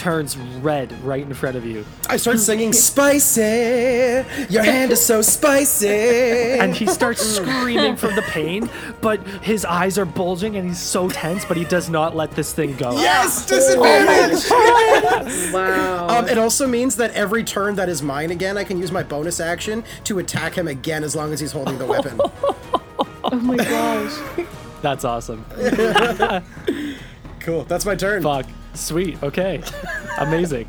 turns 0.00 0.38
red 0.38 0.90
right 1.04 1.22
in 1.22 1.34
front 1.34 1.56
of 1.56 1.66
you. 1.66 1.84
I 2.08 2.16
start 2.16 2.38
singing 2.38 2.72
spicy. 2.72 4.24
Your 4.48 4.64
hand 4.64 4.90
is 4.92 5.04
so 5.04 5.20
spicy. 5.20 5.88
And 5.88 6.74
he 6.74 6.86
starts 6.86 7.20
screaming 7.20 7.96
from 7.96 8.14
the 8.16 8.22
pain, 8.22 8.70
but 9.02 9.24
his 9.42 9.66
eyes 9.66 9.98
are 9.98 10.06
bulging 10.06 10.56
and 10.56 10.66
he's 10.66 10.80
so 10.80 11.10
tense, 11.10 11.44
but 11.44 11.58
he 11.58 11.64
does 11.66 11.90
not 11.90 12.16
let 12.16 12.30
this 12.30 12.54
thing 12.54 12.76
go. 12.76 12.92
yes, 12.92 13.44
disadvantage. 13.46 14.44
Wow. 15.52 16.08
Um, 16.08 16.28
it 16.28 16.38
also 16.38 16.66
means 16.66 16.96
that 16.96 17.10
every 17.12 17.44
turn 17.44 17.74
that 17.76 17.88
is 17.88 18.02
mine 18.02 18.30
again, 18.30 18.56
I 18.56 18.64
can 18.64 18.78
use 18.78 18.90
my 18.90 19.02
bonus 19.02 19.38
action 19.38 19.84
to 20.04 20.18
attack 20.18 20.54
him 20.54 20.66
again 20.66 21.04
as 21.04 21.14
long 21.14 21.32
as 21.32 21.40
he's 21.40 21.52
holding 21.52 21.78
the 21.78 21.86
weapon. 21.86 22.18
Oh 23.22 23.36
my 23.36 23.56
gosh. 23.56 24.46
That's 24.82 25.04
awesome. 25.04 25.44
cool. 27.40 27.64
That's 27.64 27.84
my 27.84 27.94
turn. 27.94 28.22
Fuck. 28.22 28.46
Sweet. 28.74 29.22
Okay. 29.22 29.62
Amazing. 30.18 30.66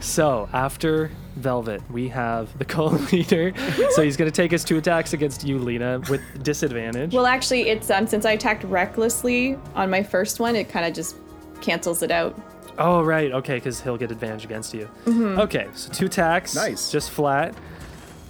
So, 0.00 0.48
after 0.52 1.10
Velvet, 1.36 1.82
we 1.90 2.08
have 2.08 2.56
the 2.58 2.64
cult 2.74 3.12
leader. 3.12 3.52
So, 3.90 4.02
he's 4.02 4.16
going 4.16 4.30
to 4.30 4.34
take 4.34 4.50
his 4.50 4.64
two 4.64 4.78
attacks 4.78 5.12
against 5.12 5.44
you, 5.44 5.58
Lena, 5.58 6.00
with 6.08 6.22
disadvantage. 6.42 7.12
Well, 7.12 7.26
actually, 7.26 7.68
it's 7.68 7.90
um 7.90 8.06
since 8.06 8.24
I 8.24 8.32
attacked 8.32 8.64
recklessly 8.64 9.58
on 9.74 9.90
my 9.90 10.02
first 10.02 10.40
one, 10.40 10.56
it 10.56 10.68
kind 10.68 10.86
of 10.86 10.94
just 10.94 11.16
cancels 11.60 12.02
it 12.02 12.10
out. 12.10 12.40
Oh, 12.78 13.02
right. 13.02 13.32
Okay, 13.32 13.56
because 13.56 13.80
he'll 13.80 13.96
get 13.96 14.12
advantage 14.12 14.44
against 14.44 14.72
you. 14.72 14.88
Okay, 15.06 15.66
so 15.74 15.92
two 15.92 16.06
attacks. 16.06 16.54
Nice. 16.54 16.92
Just 16.92 17.10
flat. 17.10 17.54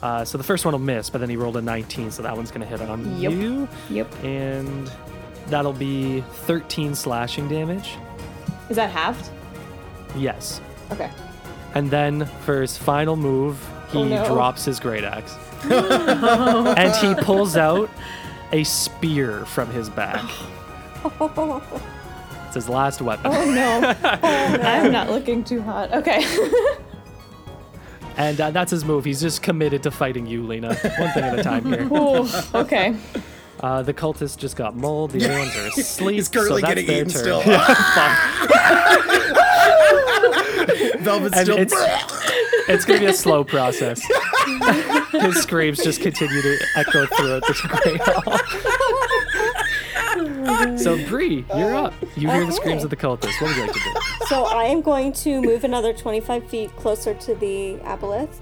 Uh, 0.02 0.24
so 0.24 0.38
the 0.38 0.44
first 0.44 0.64
one 0.64 0.72
will 0.72 0.78
miss, 0.78 1.10
but 1.10 1.18
then 1.18 1.28
he 1.28 1.36
rolled 1.36 1.56
a 1.58 1.60
19, 1.60 2.10
so 2.12 2.22
that 2.22 2.34
one's 2.34 2.50
going 2.50 2.60
to 2.62 2.66
hit 2.66 2.80
on 2.80 3.20
Yep. 3.20 3.32
you. 3.32 3.68
Yep. 3.90 4.24
And 4.24 4.90
that'll 5.48 5.72
be 5.72 6.20
13 6.20 6.94
slashing 6.94 7.48
damage. 7.48 7.96
Is 8.68 8.76
that 8.76 8.90
halved? 8.90 9.30
Yes. 10.16 10.60
Okay. 10.92 11.10
And 11.74 11.90
then 11.90 12.26
for 12.44 12.60
his 12.62 12.76
final 12.78 13.16
move, 13.16 13.58
he 13.90 13.98
Oh, 13.98 14.04
no. 14.04 14.26
drops 14.26 14.64
his 14.64 14.80
great 14.80 15.04
axe. 15.04 15.34
and 15.64 16.94
he 16.96 17.14
pulls 17.24 17.56
out 17.56 17.90
a 18.52 18.64
spear 18.64 19.44
from 19.46 19.70
his 19.70 19.88
back. 19.90 20.24
It's 22.46 22.54
his 22.54 22.68
last 22.68 23.02
weapon. 23.02 23.30
Oh 23.34 23.44
no. 23.50 23.94
I'm 24.22 24.90
not 24.90 25.10
looking 25.10 25.44
too 25.44 25.60
hot. 25.60 25.92
Okay. 25.92 26.24
And 28.16 28.40
uh, 28.40 28.50
that's 28.52 28.70
his 28.70 28.86
move. 28.86 29.04
He's 29.04 29.20
just 29.20 29.42
committed 29.42 29.82
to 29.82 29.90
fighting 29.90 30.26
you, 30.26 30.42
Lena. 30.46 30.68
One 30.74 31.10
thing 31.12 31.24
at 31.24 31.38
a 31.38 31.42
time 31.42 31.66
here. 31.66 31.86
Ooh, 31.92 32.26
okay. 32.54 32.96
Uh, 33.60 33.82
the 33.82 33.92
cultist 33.94 34.38
just 34.38 34.56
got 34.56 34.76
mauled. 34.76 35.10
The 35.10 35.24
other 35.24 35.38
ones 35.38 35.56
are 35.56 35.66
asleep. 35.80 36.14
He's 36.16 36.28
currently 36.28 36.60
so 36.62 36.66
that's 36.66 36.74
getting 36.74 36.86
their 36.86 37.02
eaten 37.02 37.12
turn. 37.12 37.22
still. 37.22 37.40
Velvet's 41.00 41.36
And 41.36 41.46
still. 41.46 41.58
it's 41.58 41.74
it's 42.68 42.84
gonna 42.84 43.00
be 43.00 43.06
a 43.06 43.12
slow 43.12 43.44
process. 43.44 44.00
His 45.12 45.36
screams 45.42 45.82
just 45.82 46.00
continue 46.02 46.42
to 46.42 46.58
echo 46.76 47.06
throughout 47.06 47.42
the 47.46 47.54
great 47.82 48.00
hall. 48.02 48.38
so 50.78 50.96
Bree, 51.08 51.44
you're 51.56 51.74
up. 51.74 51.94
You 52.16 52.30
hear 52.30 52.44
the 52.44 52.52
screams 52.52 52.84
of 52.84 52.90
the 52.90 52.96
cultist. 52.96 53.40
What 53.40 53.48
would 53.48 53.56
you 53.56 53.62
like 53.62 53.72
to 53.72 53.80
do? 53.80 53.94
So 54.26 54.44
I 54.44 54.64
am 54.64 54.80
going 54.82 55.12
to 55.14 55.40
move 55.40 55.64
another 55.64 55.92
25 55.92 56.48
feet 56.48 56.74
closer 56.76 57.14
to 57.14 57.34
the 57.34 57.76
aboleth. 57.84 58.36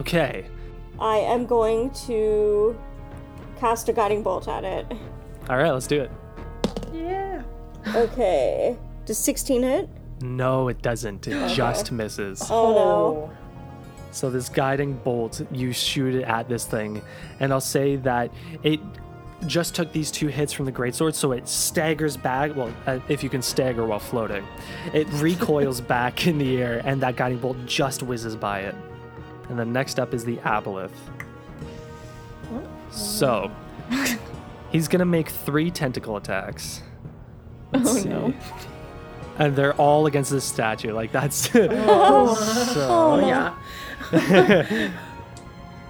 Okay. 0.00 0.46
I 1.00 1.16
am 1.18 1.46
going 1.46 1.90
to 2.06 2.76
cast 3.58 3.88
a 3.88 3.92
guiding 3.92 4.22
bolt 4.22 4.48
at 4.48 4.64
it. 4.64 4.86
All 5.48 5.56
right, 5.56 5.70
let's 5.70 5.86
do 5.86 6.00
it. 6.00 6.10
Yeah. 6.92 7.42
Okay. 7.94 8.76
Does 9.04 9.18
16 9.18 9.62
hit? 9.62 9.88
No, 10.20 10.68
it 10.68 10.82
doesn't. 10.82 11.26
It 11.28 11.54
just 11.54 11.92
misses. 11.92 12.42
Oh, 12.50 12.74
no. 12.74 13.30
So 14.10 14.30
this 14.30 14.48
guiding 14.48 14.94
bolt, 14.94 15.40
you 15.52 15.72
shoot 15.72 16.14
it 16.14 16.24
at 16.24 16.48
this 16.48 16.64
thing, 16.64 17.02
and 17.40 17.52
I'll 17.52 17.60
say 17.60 17.96
that 17.96 18.32
it 18.62 18.80
just 19.46 19.74
took 19.74 19.92
these 19.92 20.10
two 20.10 20.28
hits 20.28 20.52
from 20.52 20.64
the 20.64 20.72
greatsword, 20.72 21.14
so 21.14 21.32
it 21.32 21.46
staggers 21.46 22.16
back. 22.16 22.56
Well, 22.56 22.74
uh, 22.86 22.98
if 23.08 23.22
you 23.22 23.28
can 23.28 23.42
stagger 23.42 23.86
while 23.86 24.00
floating, 24.00 24.44
it 24.92 25.06
recoils 25.12 25.80
back 25.80 26.26
in 26.26 26.38
the 26.38 26.60
air, 26.60 26.82
and 26.84 27.00
that 27.02 27.16
guiding 27.16 27.38
bolt 27.38 27.56
just 27.66 28.02
whizzes 28.02 28.34
by 28.34 28.60
it. 28.60 28.74
And 29.48 29.58
then 29.58 29.72
next 29.72 30.00
up 30.00 30.14
is 30.14 30.24
the 30.24 30.36
aboleth. 30.38 30.90
So 32.90 33.50
he's 34.70 34.88
gonna 34.88 35.04
make 35.04 35.28
three 35.28 35.70
tentacle 35.70 36.16
attacks. 36.16 36.82
Let's 37.72 37.90
Oh 37.90 37.94
see. 37.94 38.08
no. 38.08 38.34
And 39.38 39.54
they're 39.54 39.74
all 39.74 40.06
against 40.06 40.30
this 40.30 40.44
statue. 40.44 40.92
Like 40.92 41.12
that's 41.12 41.50
oh 41.54 42.34
so. 42.74 43.26
yeah. 43.26 44.90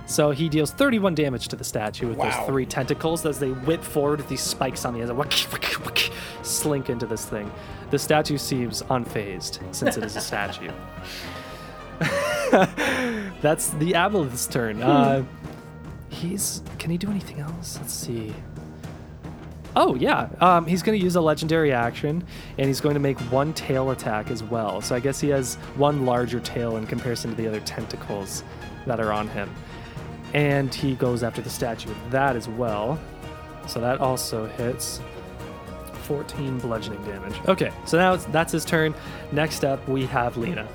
So 0.06 0.30
he 0.30 0.48
deals 0.48 0.70
31 0.72 1.14
damage 1.14 1.48
to 1.48 1.56
the 1.56 1.64
statue 1.64 2.08
with 2.08 2.16
Wow. 2.16 2.30
those 2.30 2.46
three 2.48 2.64
tentacles 2.64 3.26
as 3.26 3.38
they 3.38 3.50
whip 3.50 3.84
forward 3.84 4.20
with 4.20 4.28
these 4.30 4.40
spikes 4.40 4.86
on 4.86 4.94
the 4.94 5.02
end, 5.02 5.10
and 5.10 6.10
slink 6.42 6.88
into 6.88 7.04
this 7.04 7.26
thing. 7.26 7.50
The 7.90 7.98
statue 7.98 8.38
seems 8.38 8.80
unfazed 8.84 9.58
since 9.74 9.98
it 9.98 10.04
is 10.04 10.16
a 10.16 10.20
statue. 10.22 10.70
That's 13.42 13.68
the 13.70 13.92
Aboleth's 13.92 14.46
turn. 14.46 14.82
Uh, 14.82 15.24
he's. 16.18 16.62
Can 16.78 16.90
he 16.90 16.98
do 16.98 17.10
anything 17.10 17.40
else? 17.40 17.78
Let's 17.80 17.92
see. 17.92 18.34
Oh 19.76 19.94
yeah, 19.94 20.28
um, 20.40 20.66
he's 20.66 20.82
going 20.82 20.98
to 20.98 21.04
use 21.04 21.16
a 21.16 21.20
legendary 21.20 21.72
action, 21.72 22.24
and 22.58 22.66
he's 22.66 22.80
going 22.80 22.94
to 22.94 23.00
make 23.00 23.18
one 23.30 23.52
tail 23.52 23.90
attack 23.90 24.30
as 24.30 24.42
well. 24.42 24.80
So 24.80 24.94
I 24.94 25.00
guess 25.00 25.20
he 25.20 25.28
has 25.28 25.54
one 25.76 26.04
larger 26.04 26.40
tail 26.40 26.76
in 26.76 26.86
comparison 26.86 27.30
to 27.30 27.36
the 27.36 27.46
other 27.46 27.60
tentacles 27.60 28.42
that 28.86 28.98
are 28.98 29.12
on 29.12 29.28
him, 29.28 29.54
and 30.34 30.74
he 30.74 30.94
goes 30.94 31.22
after 31.22 31.42
the 31.42 31.50
statue 31.50 31.88
with 31.88 32.10
that 32.10 32.34
as 32.34 32.48
well. 32.48 32.98
So 33.66 33.80
that 33.80 34.00
also 34.00 34.46
hits. 34.46 35.00
14 36.08 36.58
bludgeoning 36.60 37.04
damage. 37.04 37.38
Okay, 37.46 37.70
so 37.84 37.98
now 37.98 38.16
that's 38.16 38.50
his 38.50 38.64
turn. 38.64 38.94
Next 39.30 39.62
up, 39.62 39.86
we 39.86 40.06
have 40.06 40.38
Lena. 40.38 40.66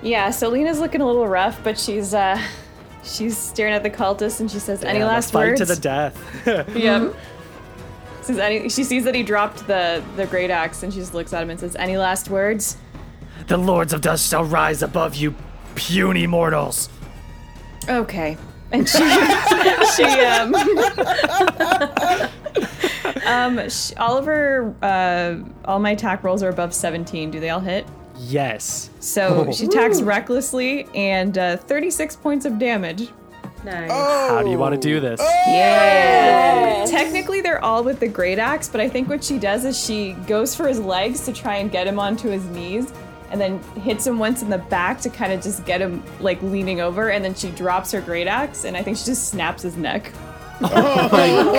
Yeah, 0.00 0.30
so 0.30 0.48
Lena's 0.48 0.80
looking 0.80 1.02
a 1.02 1.06
little 1.06 1.28
rough, 1.28 1.62
but 1.62 1.78
she's 1.78 2.14
uh 2.14 2.42
she's 3.08 3.36
staring 3.36 3.74
at 3.74 3.82
the 3.82 3.90
cultist 3.90 4.40
and 4.40 4.50
she 4.50 4.58
says, 4.58 4.84
"Any 4.84 4.98
Yeah, 4.98 5.04
the 5.06 5.10
last 5.10 5.32
fight 5.32 5.48
words?" 5.48 5.60
to 5.60 5.66
the 5.66 5.76
death. 5.76 6.16
Yep. 6.76 7.14
Says 8.22 8.38
any. 8.38 8.68
She 8.68 8.84
sees 8.84 9.04
that 9.04 9.14
he 9.14 9.22
dropped 9.22 9.66
the 9.66 10.02
the 10.16 10.26
great 10.26 10.50
axe 10.50 10.82
and 10.82 10.92
she 10.92 11.00
just 11.00 11.14
looks 11.14 11.32
at 11.32 11.42
him 11.42 11.50
and 11.50 11.58
says, 11.58 11.74
"Any 11.76 11.96
last 11.96 12.28
words?" 12.28 12.76
the 13.46 13.56
lords 13.56 13.92
of 13.92 14.00
dust 14.02 14.28
shall 14.28 14.44
rise 14.44 14.82
above 14.82 15.14
you, 15.16 15.34
puny 15.74 16.26
mortals. 16.26 16.88
Okay. 17.88 18.36
And 18.72 18.86
she 18.86 18.98
she 19.96 20.04
um 20.04 20.54
um 23.26 23.68
sh 23.70 23.92
all 23.96 24.18
of 24.18 24.26
her 24.26 24.74
uh 24.82 25.36
all 25.64 25.78
my 25.78 25.92
attack 25.92 26.22
rolls 26.24 26.42
are 26.42 26.50
above 26.50 26.74
17. 26.74 27.30
Do 27.30 27.40
they 27.40 27.48
all 27.50 27.60
hit? 27.60 27.86
Yes. 28.18 28.90
So 29.00 29.50
she 29.52 29.66
attacks 29.66 30.02
recklessly 30.02 30.86
and 30.94 31.36
uh, 31.36 31.56
36 31.56 32.16
points 32.16 32.44
of 32.44 32.58
damage. 32.58 33.08
Nice. 33.64 33.90
How 33.90 34.42
do 34.42 34.50
you 34.50 34.58
want 34.58 34.74
to 34.74 34.80
do 34.80 35.00
this? 35.00 35.20
Yeah. 35.20 36.84
Technically, 36.88 37.40
they're 37.40 37.62
all 37.62 37.82
with 37.82 38.00
the 38.00 38.08
great 38.08 38.38
axe, 38.38 38.68
but 38.68 38.80
I 38.80 38.88
think 38.88 39.08
what 39.08 39.22
she 39.24 39.38
does 39.38 39.64
is 39.64 39.78
she 39.78 40.12
goes 40.26 40.54
for 40.54 40.68
his 40.68 40.80
legs 40.80 41.24
to 41.26 41.32
try 41.32 41.56
and 41.56 41.70
get 41.70 41.86
him 41.86 41.98
onto 41.98 42.28
his 42.28 42.44
knees, 42.46 42.92
and 43.30 43.40
then 43.40 43.60
hits 43.80 44.06
him 44.06 44.18
once 44.18 44.42
in 44.42 44.48
the 44.48 44.58
back 44.58 45.00
to 45.02 45.10
kind 45.10 45.32
of 45.32 45.42
just 45.42 45.64
get 45.66 45.80
him 45.80 46.02
like 46.20 46.40
leaning 46.42 46.80
over, 46.80 47.10
and 47.10 47.24
then 47.24 47.34
she 47.34 47.50
drops 47.50 47.90
her 47.92 48.00
great 48.00 48.26
axe, 48.26 48.64
and 48.64 48.76
I 48.76 48.82
think 48.82 48.96
she 48.96 49.04
just 49.04 49.28
snaps 49.28 49.62
his 49.62 49.76
neck. 49.76 50.12
God. 50.60 51.10
So 51.10 51.24
you 51.24 51.52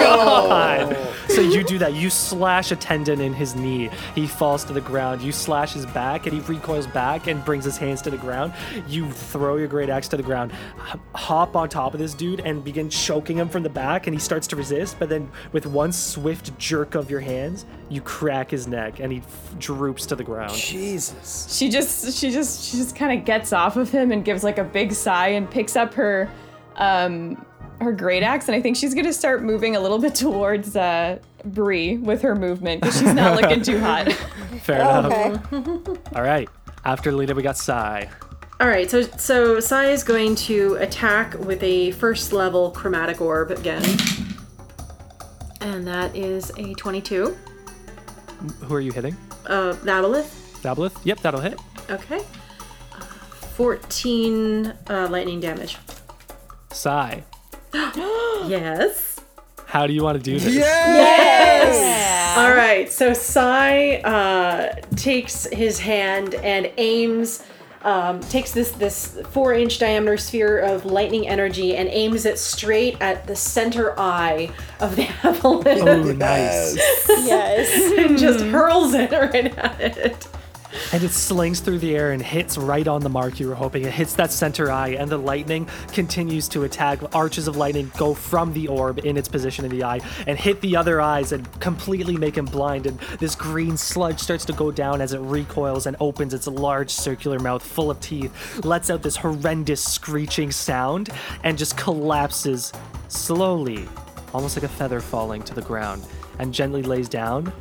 do 1.69 1.77
that. 1.79 1.93
You 1.93 2.10
slash 2.10 2.71
a 2.71 2.75
tendon 2.75 3.21
in 3.21 3.34
his 3.34 3.55
knee. 3.55 3.89
He 4.15 4.27
falls 4.27 4.63
to 4.65 4.73
the 4.73 4.82
ground. 4.82 5.21
You 5.21 5.32
slash 5.32 5.73
his 5.73 5.86
back, 5.86 6.25
and 6.25 6.36
he 6.36 6.41
recoils 6.51 6.88
back 6.88 7.27
and 7.27 7.43
brings 7.45 7.63
his 7.63 7.77
hands 7.77 8.01
to 8.03 8.10
the 8.10 8.17
ground. 8.17 8.53
You 8.88 9.10
throw 9.12 9.58
your 9.58 9.67
great 9.67 9.89
axe 9.89 10.08
to 10.10 10.17
the 10.17 10.23
ground, 10.23 10.51
hop 11.15 11.55
on 11.55 11.69
top 11.69 11.93
of 11.93 11.99
this 11.99 12.13
dude, 12.13 12.41
and 12.41 12.63
begin 12.63 12.89
choking 12.89 13.38
him 13.38 13.49
from 13.49 13.63
the 13.63 13.69
back. 13.69 14.08
And 14.08 14.13
he 14.13 14.19
starts 14.19 14.47
to 14.47 14.55
resist, 14.55 14.97
but 14.99 15.10
then 15.10 15.29
with 15.51 15.65
one 15.65 15.91
swift 15.91 16.58
jerk 16.58 16.95
of 16.95 17.10
your 17.10 17.19
hands, 17.19 17.65
you 17.89 18.01
crack 18.01 18.51
his 18.51 18.67
neck, 18.67 18.99
and 18.99 19.12
he 19.12 19.19
f- 19.19 19.55
droops 19.60 20.05
to 20.08 20.15
the 20.15 20.23
ground. 20.23 20.53
Jesus. 20.53 21.47
She 21.55 21.69
just 21.69 22.17
she 22.17 22.32
just 22.32 22.63
she 22.63 22.77
just 22.77 22.95
kind 22.95 23.17
of 23.17 23.25
gets 23.25 23.53
off 23.53 23.77
of 23.77 23.89
him 23.89 24.12
and 24.12 24.25
gives 24.25 24.43
like 24.43 24.58
a 24.58 24.63
big 24.63 24.91
sigh 24.93 25.29
and 25.29 25.49
picks 25.49 25.75
up 25.75 25.93
her 25.93 26.29
um 26.75 27.45
her 27.81 27.91
great 27.93 28.23
axe 28.23 28.47
and 28.47 28.55
I 28.55 28.61
think 28.61 28.75
she's 28.77 28.93
gonna 28.93 29.13
start 29.13 29.43
moving 29.43 29.75
a 29.75 29.79
little 29.79 29.99
bit 29.99 30.15
towards 30.15 30.75
uh 30.75 31.19
Bree 31.45 31.97
with 31.97 32.21
her 32.21 32.35
movement 32.35 32.81
because 32.81 32.99
she's 32.99 33.13
not 33.13 33.41
looking 33.41 33.61
too 33.61 33.79
hot. 33.79 34.11
Fair 34.61 34.81
enough. 34.81 35.53
Okay. 35.53 36.01
All 36.15 36.23
right. 36.23 36.49
After 36.85 37.11
Lena, 37.11 37.33
we 37.33 37.43
got 37.43 37.57
Sai. 37.57 38.09
All 38.61 38.67
right, 38.67 38.91
so 38.91 39.01
so 39.03 39.61
Sai 39.61 39.85
is 39.85 40.03
going 40.03 40.35
to 40.35 40.75
attack 40.81 41.33
with 41.39 41.63
a 41.63 41.91
first 41.91 42.33
level 42.33 42.71
chromatic 42.71 43.21
orb 43.21 43.51
again, 43.51 43.83
and 45.61 45.87
that 45.87 46.13
is 46.13 46.51
a 46.57 46.73
22. 46.73 47.37
Who 48.63 48.75
are 48.75 48.81
you 48.81 48.91
hitting? 48.91 49.15
Uh, 49.45 49.73
Nabalith. 49.83 50.27
Dablith? 50.61 50.97
Yep, 51.05 51.19
that'll 51.21 51.39
hit. 51.39 51.57
Okay. 51.89 52.19
Uh, 52.93 52.99
14 53.01 54.73
uh, 54.89 55.07
lightning 55.09 55.39
damage. 55.39 55.77
Sai. 56.71 57.23
Yes. 58.47 59.19
How 59.65 59.86
do 59.86 59.93
you 59.93 60.03
want 60.03 60.17
to 60.17 60.23
do 60.23 60.39
this? 60.39 60.55
Yes! 60.55 62.38
All 62.38 62.51
right, 62.55 62.91
so 62.91 63.13
Sai 63.13 63.97
uh, 63.97 64.73
takes 64.95 65.45
his 65.45 65.77
hand 65.79 66.34
and 66.36 66.71
aims, 66.77 67.43
um, 67.84 68.19
takes 68.21 68.51
this 68.51 68.71
this 68.71 69.19
four 69.29 69.53
inch 69.53 69.77
diameter 69.77 70.17
sphere 70.17 70.58
of 70.60 70.86
lightning 70.86 71.27
energy 71.27 71.75
and 71.75 71.88
aims 71.89 72.25
it 72.25 72.39
straight 72.39 72.97
at 73.01 73.27
the 73.27 73.36
center 73.36 73.93
eye 73.99 74.49
of 74.79 74.95
the 74.95 75.03
avalanche 75.23 75.82
Oh, 75.82 76.03
nice. 76.13 76.75
Yes. 77.27 77.91
and 77.99 78.17
just 78.17 78.43
hurls 78.45 78.93
it 78.95 79.12
right 79.12 79.55
at 79.58 79.79
it. 79.97 80.27
And 80.93 81.03
it 81.03 81.12
slings 81.12 81.60
through 81.60 81.79
the 81.79 81.95
air 81.95 82.12
and 82.12 82.21
hits 82.21 82.58
right 82.58 82.88
on 82.88 83.01
the 83.01 83.10
mark 83.10 83.39
you 83.39 83.47
were 83.47 83.55
hoping. 83.55 83.86
It 83.86 83.93
hits 83.93 84.13
that 84.13 84.32
center 84.32 84.71
eye, 84.71 84.89
and 84.89 85.10
the 85.10 85.17
lightning 85.17 85.67
continues 85.91 86.47
to 86.49 86.63
attack. 86.63 86.99
Arches 87.15 87.47
of 87.47 87.58
lightning 87.58 87.91
go 87.97 88.13
from 88.13 88.53
the 88.53 88.67
orb 88.67 88.99
in 88.99 89.17
its 89.17 89.27
position 89.27 89.65
in 89.65 89.71
the 89.71 89.84
eye 89.84 89.99
and 90.27 90.38
hit 90.38 90.62
the 90.62 90.75
other 90.75 91.01
eyes 91.01 91.32
and 91.32 91.47
completely 91.60 92.17
make 92.17 92.38
him 92.38 92.45
blind. 92.45 92.86
And 92.86 92.99
this 93.19 93.36
green 93.36 93.77
sludge 93.77 94.19
starts 94.19 94.45
to 94.45 94.53
go 94.53 94.71
down 94.71 95.01
as 95.01 95.13
it 95.13 95.19
recoils 95.19 95.86
and 95.86 95.95
opens 95.99 96.34
its 96.34 96.47
large 96.47 96.89
circular 96.89 97.39
mouth 97.39 97.63
full 97.63 97.91
of 97.91 97.99
teeth, 97.99 98.63
lets 98.63 98.89
out 98.89 99.01
this 99.01 99.15
horrendous 99.15 99.84
screeching 99.84 100.51
sound, 100.51 101.10
and 101.43 101.58
just 101.58 101.77
collapses 101.77 102.71
slowly, 103.08 103.88
almost 104.34 104.55
like 104.55 104.63
a 104.63 104.69
feather 104.69 104.99
falling 104.99 105.41
to 105.43 105.55
the 105.55 105.62
ground, 105.62 106.05
and 106.38 106.53
gently 106.53 106.84
lays 106.84 107.10
down 107.10 107.51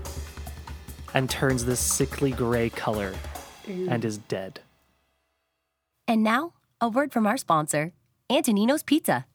and 1.14 1.28
turns 1.28 1.64
this 1.64 1.80
sickly 1.80 2.30
gray 2.30 2.70
color 2.70 3.14
and 3.66 4.04
is 4.04 4.18
dead. 4.18 4.60
And 6.06 6.22
now, 6.22 6.54
a 6.80 6.88
word 6.88 7.12
from 7.12 7.26
our 7.26 7.36
sponsor, 7.36 7.92
Antonino's 8.30 8.82
Pizza. 8.82 9.26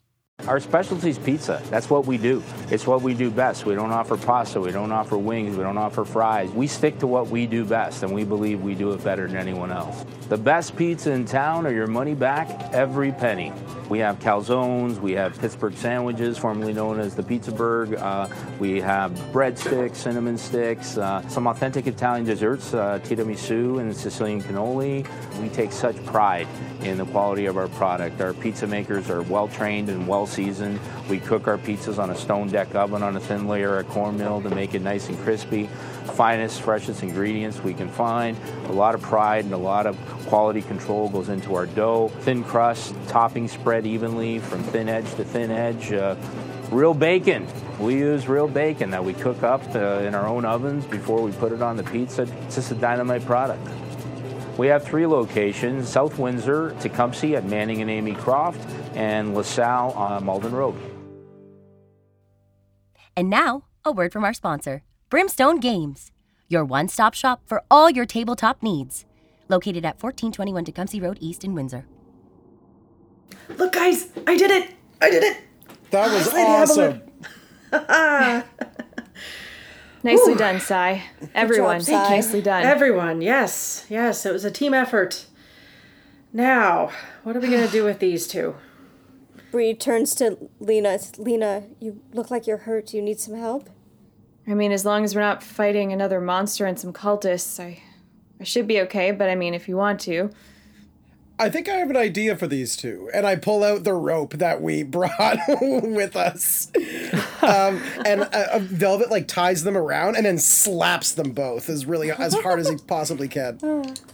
Our 0.47 0.59
specialty 0.59 1.09
is 1.09 1.19
pizza. 1.19 1.61
That's 1.69 1.89
what 1.89 2.05
we 2.05 2.17
do. 2.17 2.43
It's 2.69 2.85
what 2.85 3.01
we 3.01 3.13
do 3.13 3.29
best. 3.29 3.65
We 3.65 3.75
don't 3.75 3.91
offer 3.91 4.17
pasta. 4.17 4.59
We 4.59 4.71
don't 4.71 4.91
offer 4.91 5.17
wings. 5.17 5.55
We 5.55 5.63
don't 5.63 5.77
offer 5.77 6.03
fries. 6.03 6.49
We 6.49 6.67
stick 6.67 6.99
to 6.99 7.07
what 7.07 7.27
we 7.27 7.45
do 7.45 7.63
best, 7.63 8.03
and 8.03 8.13
we 8.13 8.23
believe 8.23 8.61
we 8.61 8.75
do 8.75 8.91
it 8.91 9.03
better 9.03 9.27
than 9.27 9.37
anyone 9.37 9.71
else. 9.71 10.03
The 10.33 10.39
best 10.39 10.75
pizza 10.75 11.11
in 11.11 11.25
town, 11.25 11.67
or 11.67 11.71
your 11.71 11.85
money 11.85 12.15
back, 12.15 12.49
every 12.73 13.11
penny. 13.11 13.53
We 13.87 13.99
have 13.99 14.17
calzones. 14.17 14.99
We 14.99 15.11
have 15.11 15.37
Pittsburgh 15.37 15.75
sandwiches, 15.75 16.39
formerly 16.39 16.73
known 16.73 16.99
as 16.99 17.13
the 17.13 17.21
Pizzaburg. 17.21 18.01
Uh, 18.01 18.27
we 18.57 18.81
have 18.81 19.11
breadsticks, 19.31 19.97
cinnamon 19.97 20.39
sticks, 20.39 20.97
uh, 20.97 21.21
some 21.29 21.45
authentic 21.45 21.85
Italian 21.85 22.25
desserts, 22.25 22.73
uh, 22.73 22.97
tiramisu 23.03 23.79
and 23.79 23.95
Sicilian 23.95 24.41
cannoli. 24.41 25.07
We 25.39 25.49
take 25.49 25.71
such 25.71 26.03
pride 26.03 26.47
in 26.81 26.97
the 26.97 27.05
quality 27.05 27.45
of 27.45 27.55
our 27.55 27.67
product. 27.67 28.19
Our 28.19 28.33
pizza 28.33 28.65
makers 28.65 29.11
are 29.11 29.21
well 29.21 29.47
trained 29.47 29.89
and 29.89 30.07
well 30.07 30.25
seasoned. 30.25 30.79
We 31.11 31.19
cook 31.19 31.47
our 31.47 31.59
pizzas 31.59 31.99
on 31.99 32.09
a 32.09 32.15
stone 32.15 32.47
deck 32.47 32.73
oven 32.73 33.03
on 33.03 33.15
a 33.15 33.19
thin 33.19 33.47
layer 33.47 33.77
of 33.77 33.87
cornmeal 33.89 34.41
to 34.41 34.49
make 34.49 34.73
it 34.73 34.81
nice 34.81 35.09
and 35.09 35.17
crispy. 35.19 35.69
Finest, 36.05 36.61
freshest 36.61 37.03
ingredients 37.03 37.61
we 37.61 37.73
can 37.73 37.89
find. 37.89 38.37
A 38.65 38.71
lot 38.71 38.95
of 38.95 39.01
pride 39.01 39.45
and 39.45 39.53
a 39.53 39.57
lot 39.57 39.85
of 39.87 39.97
quality 40.27 40.61
control 40.61 41.09
goes 41.09 41.29
into 41.29 41.55
our 41.55 41.65
dough. 41.65 42.09
Thin 42.21 42.43
crust, 42.43 42.95
topping 43.07 43.47
spread 43.47 43.85
evenly 43.85 44.39
from 44.39 44.63
thin 44.63 44.89
edge 44.89 45.09
to 45.15 45.23
thin 45.23 45.51
edge. 45.51 45.91
Uh, 45.91 46.15
real 46.71 46.93
bacon. 46.93 47.47
We 47.79 47.95
use 47.95 48.27
real 48.27 48.47
bacon 48.47 48.91
that 48.91 49.03
we 49.03 49.13
cook 49.13 49.43
up 49.43 49.63
uh, 49.75 49.79
in 49.99 50.15
our 50.15 50.27
own 50.27 50.45
ovens 50.45 50.85
before 50.85 51.21
we 51.21 51.31
put 51.31 51.51
it 51.51 51.61
on 51.61 51.77
the 51.77 51.83
pizza. 51.83 52.23
It's 52.45 52.55
just 52.55 52.71
a 52.71 52.75
dynamite 52.75 53.25
product. 53.25 53.67
We 54.57 54.67
have 54.67 54.83
three 54.83 55.07
locations 55.07 55.89
South 55.89 56.19
Windsor, 56.19 56.75
Tecumseh 56.79 57.35
at 57.35 57.45
Manning 57.45 57.81
and 57.81 57.89
Amy 57.89 58.13
Croft, 58.13 58.59
and 58.95 59.33
LaSalle 59.33 59.91
on 59.93 60.23
Malden 60.23 60.53
Road. 60.53 60.75
And 63.15 63.29
now, 63.29 63.65
a 63.83 63.91
word 63.91 64.11
from 64.11 64.23
our 64.23 64.33
sponsor, 64.33 64.83
Brimstone 65.13 65.59
Games, 65.59 66.11
your 66.49 66.65
one 66.65 66.87
stop 66.87 67.13
shop 67.13 67.43
for 67.45 67.61
all 67.69 67.87
your 67.87 68.03
tabletop 68.03 68.63
needs. 68.63 69.05
Located 69.47 69.85
at 69.85 70.01
1421 70.01 70.65
Tecumseh 70.65 70.99
Road 70.99 71.19
East 71.21 71.43
in 71.43 71.53
Windsor. 71.53 71.85
Look, 73.47 73.73
guys, 73.73 74.09
I 74.25 74.35
did 74.35 74.49
it! 74.49 74.71
I 74.99 75.11
did 75.11 75.21
it! 75.21 75.37
That 75.91 76.11
was 76.11 76.33
Lady 76.33 76.49
awesome. 76.49 77.03
Nicely 80.03 80.33
done, 80.33 80.59
Sai. 80.59 81.03
Everyone, 81.35 81.79
Sai. 81.79 82.09
nicely 82.09 82.41
done. 82.41 82.63
Everyone, 82.63 83.21
yes, 83.21 83.85
yes, 83.89 84.25
it 84.25 84.33
was 84.33 84.43
a 84.43 84.49
team 84.49 84.73
effort. 84.73 85.27
Now, 86.33 86.89
what 87.21 87.37
are 87.37 87.39
we 87.39 87.49
gonna 87.49 87.67
do 87.67 87.83
with 87.83 87.99
these 87.99 88.27
two? 88.27 88.55
Bree 89.51 89.75
turns 89.75 90.15
to 90.15 90.49
Lena. 90.59 90.97
Lena, 91.19 91.65
you 91.79 92.01
look 92.13 92.31
like 92.31 92.47
you're 92.47 92.65
hurt. 92.65 92.87
Do 92.87 92.97
you 92.97 93.03
need 93.03 93.19
some 93.19 93.35
help? 93.35 93.69
I 94.47 94.53
mean, 94.53 94.71
as 94.71 94.85
long 94.85 95.03
as 95.03 95.15
we're 95.15 95.21
not 95.21 95.41
fighting 95.41 95.93
another 95.93 96.19
monster 96.19 96.65
and 96.65 96.77
some 96.77 96.91
cultists, 96.91 97.59
I, 97.59 97.81
I 98.39 98.43
should 98.43 98.67
be 98.67 98.81
okay. 98.81 99.11
But 99.11 99.29
I 99.29 99.35
mean, 99.35 99.53
if 99.53 99.69
you 99.69 99.77
want 99.77 100.01
to, 100.01 100.31
I 101.39 101.49
think 101.49 101.67
I 101.67 101.75
have 101.75 101.89
an 101.89 101.97
idea 101.97 102.35
for 102.35 102.45
these 102.45 102.75
two, 102.75 103.09
and 103.13 103.25
I 103.25 103.35
pull 103.35 103.63
out 103.63 103.83
the 103.83 103.93
rope 103.93 104.33
that 104.33 104.61
we 104.61 104.83
brought 104.83 105.39
with 105.59 106.15
us, 106.15 106.71
um, 107.41 107.81
and 108.05 108.21
uh, 108.21 108.59
Velvet 108.59 109.09
like 109.09 109.27
ties 109.27 109.63
them 109.63 109.75
around 109.75 110.15
and 110.15 110.25
then 110.25 110.37
slaps 110.37 111.13
them 111.13 111.31
both 111.31 111.69
as 111.69 111.85
really 111.85 112.11
as 112.11 112.33
hard 112.35 112.59
as 112.59 112.69
he 112.69 112.77
possibly 112.87 113.27
can. 113.27 113.57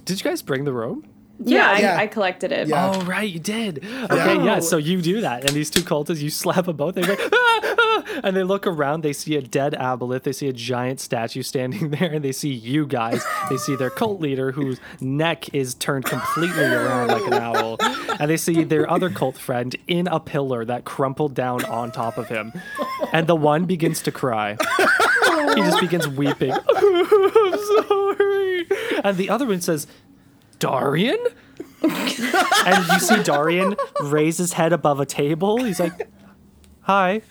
Did 0.05 0.19
you 0.19 0.23
guys 0.23 0.41
bring 0.41 0.63
the 0.63 0.73
rope? 0.73 1.05
Yeah, 1.39 1.77
Yeah. 1.79 1.95
I, 1.97 2.03
I 2.03 2.07
collected 2.07 2.51
it. 2.51 2.67
Yeah. 2.67 2.91
Oh 2.95 3.01
right, 3.05 3.29
you 3.29 3.39
did. 3.39 3.83
Okay, 3.85 4.43
yeah. 4.43 4.59
So 4.59 4.77
you 4.77 5.01
do 5.01 5.21
that, 5.21 5.45
and 5.45 5.55
these 5.55 5.69
two 5.69 5.81
cultists, 5.81 6.21
you 6.21 6.29
slap 6.29 6.65
them 6.65 6.75
both. 6.75 6.95
They 6.95 7.01
go, 7.03 7.15
"Ah, 7.33 7.75
ah," 7.79 8.03
and 8.23 8.35
they 8.35 8.43
look 8.43 8.67
around. 8.67 9.03
They 9.03 9.13
see 9.13 9.35
a 9.35 9.41
dead 9.41 9.73
aboleth. 9.79 10.23
They 10.23 10.33
see 10.33 10.47
a 10.47 10.53
giant 10.53 10.99
statue 10.99 11.41
standing 11.43 11.89
there, 11.91 12.11
and 12.13 12.23
they 12.25 12.31
see 12.31 12.49
you 12.49 12.85
guys. 12.85 13.23
They 13.49 13.57
see 13.57 13.75
their 13.75 13.89
cult 13.89 14.19
leader, 14.19 14.51
whose 14.51 14.79
neck 14.99 15.53
is 15.53 15.75
turned 15.75 16.05
completely 16.05 16.63
around 16.65 17.07
like 17.07 17.25
an 17.27 17.33
owl, 17.33 17.77
and 18.19 18.29
they 18.29 18.37
see 18.37 18.63
their 18.63 18.89
other 18.89 19.09
cult 19.09 19.37
friend 19.37 19.75
in 19.87 20.07
a 20.07 20.19
pillar 20.19 20.65
that 20.65 20.83
crumpled 20.85 21.33
down 21.35 21.63
on 21.65 21.91
top 21.91 22.17
of 22.17 22.27
him, 22.27 22.51
and 23.13 23.27
the 23.27 23.35
one 23.35 23.65
begins 23.65 24.01
to 24.03 24.11
cry. 24.11 24.57
He 25.55 25.61
just 25.61 25.79
begins 25.79 26.07
weeping. 26.07 26.51
I'm 26.75 27.59
sorry, 27.87 28.67
and 29.03 29.17
the 29.17 29.29
other 29.29 29.45
one 29.45 29.61
says. 29.61 29.87
Darian? 30.59 31.17
and 31.81 32.87
you 32.87 32.99
see 32.99 33.23
Darian 33.23 33.75
raise 34.01 34.37
his 34.37 34.53
head 34.53 34.73
above 34.73 34.99
a 34.99 35.05
table. 35.05 35.63
He's 35.63 35.79
like, 35.79 36.09
"Hi." 36.81 37.21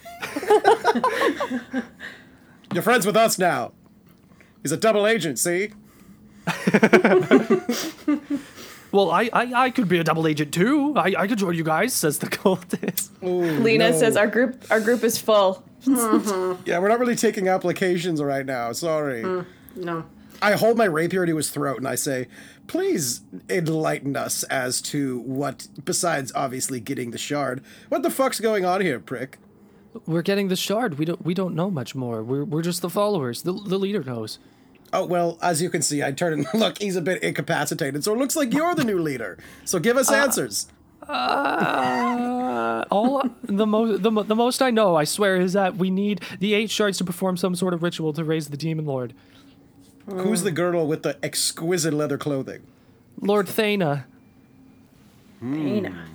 You're 2.73 2.83
friends 2.83 3.07
with 3.07 3.17
us 3.17 3.39
now. 3.39 3.73
He's 4.63 4.73
a 4.73 4.77
double 4.77 5.07
agent. 5.07 5.39
See? 5.39 5.71
Well, 8.91 9.11
I, 9.11 9.29
I, 9.33 9.53
I 9.65 9.71
could 9.71 9.87
be 9.89 9.99
a 9.99 10.05
double 10.05 10.27
agent 10.27 10.53
too. 10.53 10.95
I, 10.97 11.15
I 11.19 11.27
could 11.27 11.39
join 11.39 11.55
you 11.55 11.65
guys, 11.65 11.93
says 11.93 12.19
the 12.19 12.27
cultist. 12.29 13.11
Lena 13.21 13.91
no. 13.91 13.99
says 13.99 14.17
our 14.17 14.27
group 14.27 14.65
our 14.71 14.81
group 14.81 15.05
is 15.05 15.19
full. 15.19 15.63
Yeah, 15.87 16.79
we're 16.79 16.89
not 16.89 16.99
really 16.99 17.17
taking 17.17 17.49
applications 17.49 18.23
right 18.23 18.45
now. 18.47 18.73
Sorry. 18.73 19.23
Mm, 19.23 19.47
no. 19.77 20.05
I 20.41 20.53
hold 20.53 20.77
my 20.77 20.85
rapier 20.85 21.27
to 21.27 21.37
his 21.37 21.51
throat 21.51 21.79
and 21.79 21.89
I 21.89 21.95
say, 21.95 22.29
"Please 22.67 23.23
enlighten 23.49 24.17
us 24.17 24.43
as 24.45 24.81
to 24.83 25.21
what, 25.21 25.69
besides 25.85 26.33
obviously 26.35 26.81
getting 26.81 27.11
the 27.11 27.19
shard, 27.19 27.63
what 27.89 28.03
the 28.03 28.11
fuck's 28.11 28.41
going 28.41 28.65
on 28.65 28.81
here, 28.81 29.01
prick." 29.01 29.39
We're 30.07 30.23
getting 30.23 30.49
the 30.49 30.57
shard. 30.57 30.99
We 30.99 31.05
don't 31.05 31.25
we 31.25 31.35
don't 31.35 31.55
know 31.55 31.71
much 31.71 31.95
more. 31.95 32.23
We're 32.23 32.45
we're 32.45 32.63
just 32.63 32.83
the 32.83 32.91
followers. 32.91 33.43
The 33.43 33.53
the 33.53 33.79
leader 33.79 34.03
knows. 34.03 34.39
Oh 34.93 35.05
well, 35.05 35.39
as 35.43 35.61
you 35.61 35.71
can 35.71 35.83
see, 35.83 36.03
I 36.03 36.13
turn 36.13 36.33
and 36.33 36.47
look. 36.55 36.79
He's 36.79 36.97
a 36.97 37.03
bit 37.03 37.23
incapacitated, 37.23 38.05
so 38.05 38.13
it 38.13 38.19
looks 38.19 38.37
like 38.37 38.53
you're 38.53 38.75
the 38.75 38.85
new 38.85 39.01
leader. 39.01 39.39
So 39.65 39.79
give 39.79 39.97
us 39.97 40.11
answers. 40.11 40.69
Uh, 41.03 42.85
all 42.91 43.23
the 43.43 43.67
most 43.67 44.03
the, 44.03 44.11
the 44.11 44.37
most 44.37 44.61
I 44.61 44.71
know, 44.71 44.97
I 44.97 45.05
swear, 45.05 45.37
is 45.37 45.55
that 45.55 45.77
we 45.77 45.91
need 45.91 46.23
the 46.39 46.55
eight 46.55 46.71
shards 46.71 46.99
to 46.99 47.05
perform 47.05 47.37
some 47.37 47.55
sort 47.55 47.73
of 47.75 47.83
ritual 47.83 48.13
to 48.13 48.25
raise 48.25 48.49
the 48.49 48.57
demon 48.57 48.85
lord. 48.85 49.15
Who's 50.09 50.43
the 50.43 50.51
girl 50.51 50.87
with 50.87 51.03
the 51.03 51.19
exquisite 51.23 51.93
leather 51.93 52.19
clothing? 52.19 52.63
Lord 53.21 53.49
Thana. 53.49 54.07
Dana. 55.41 56.07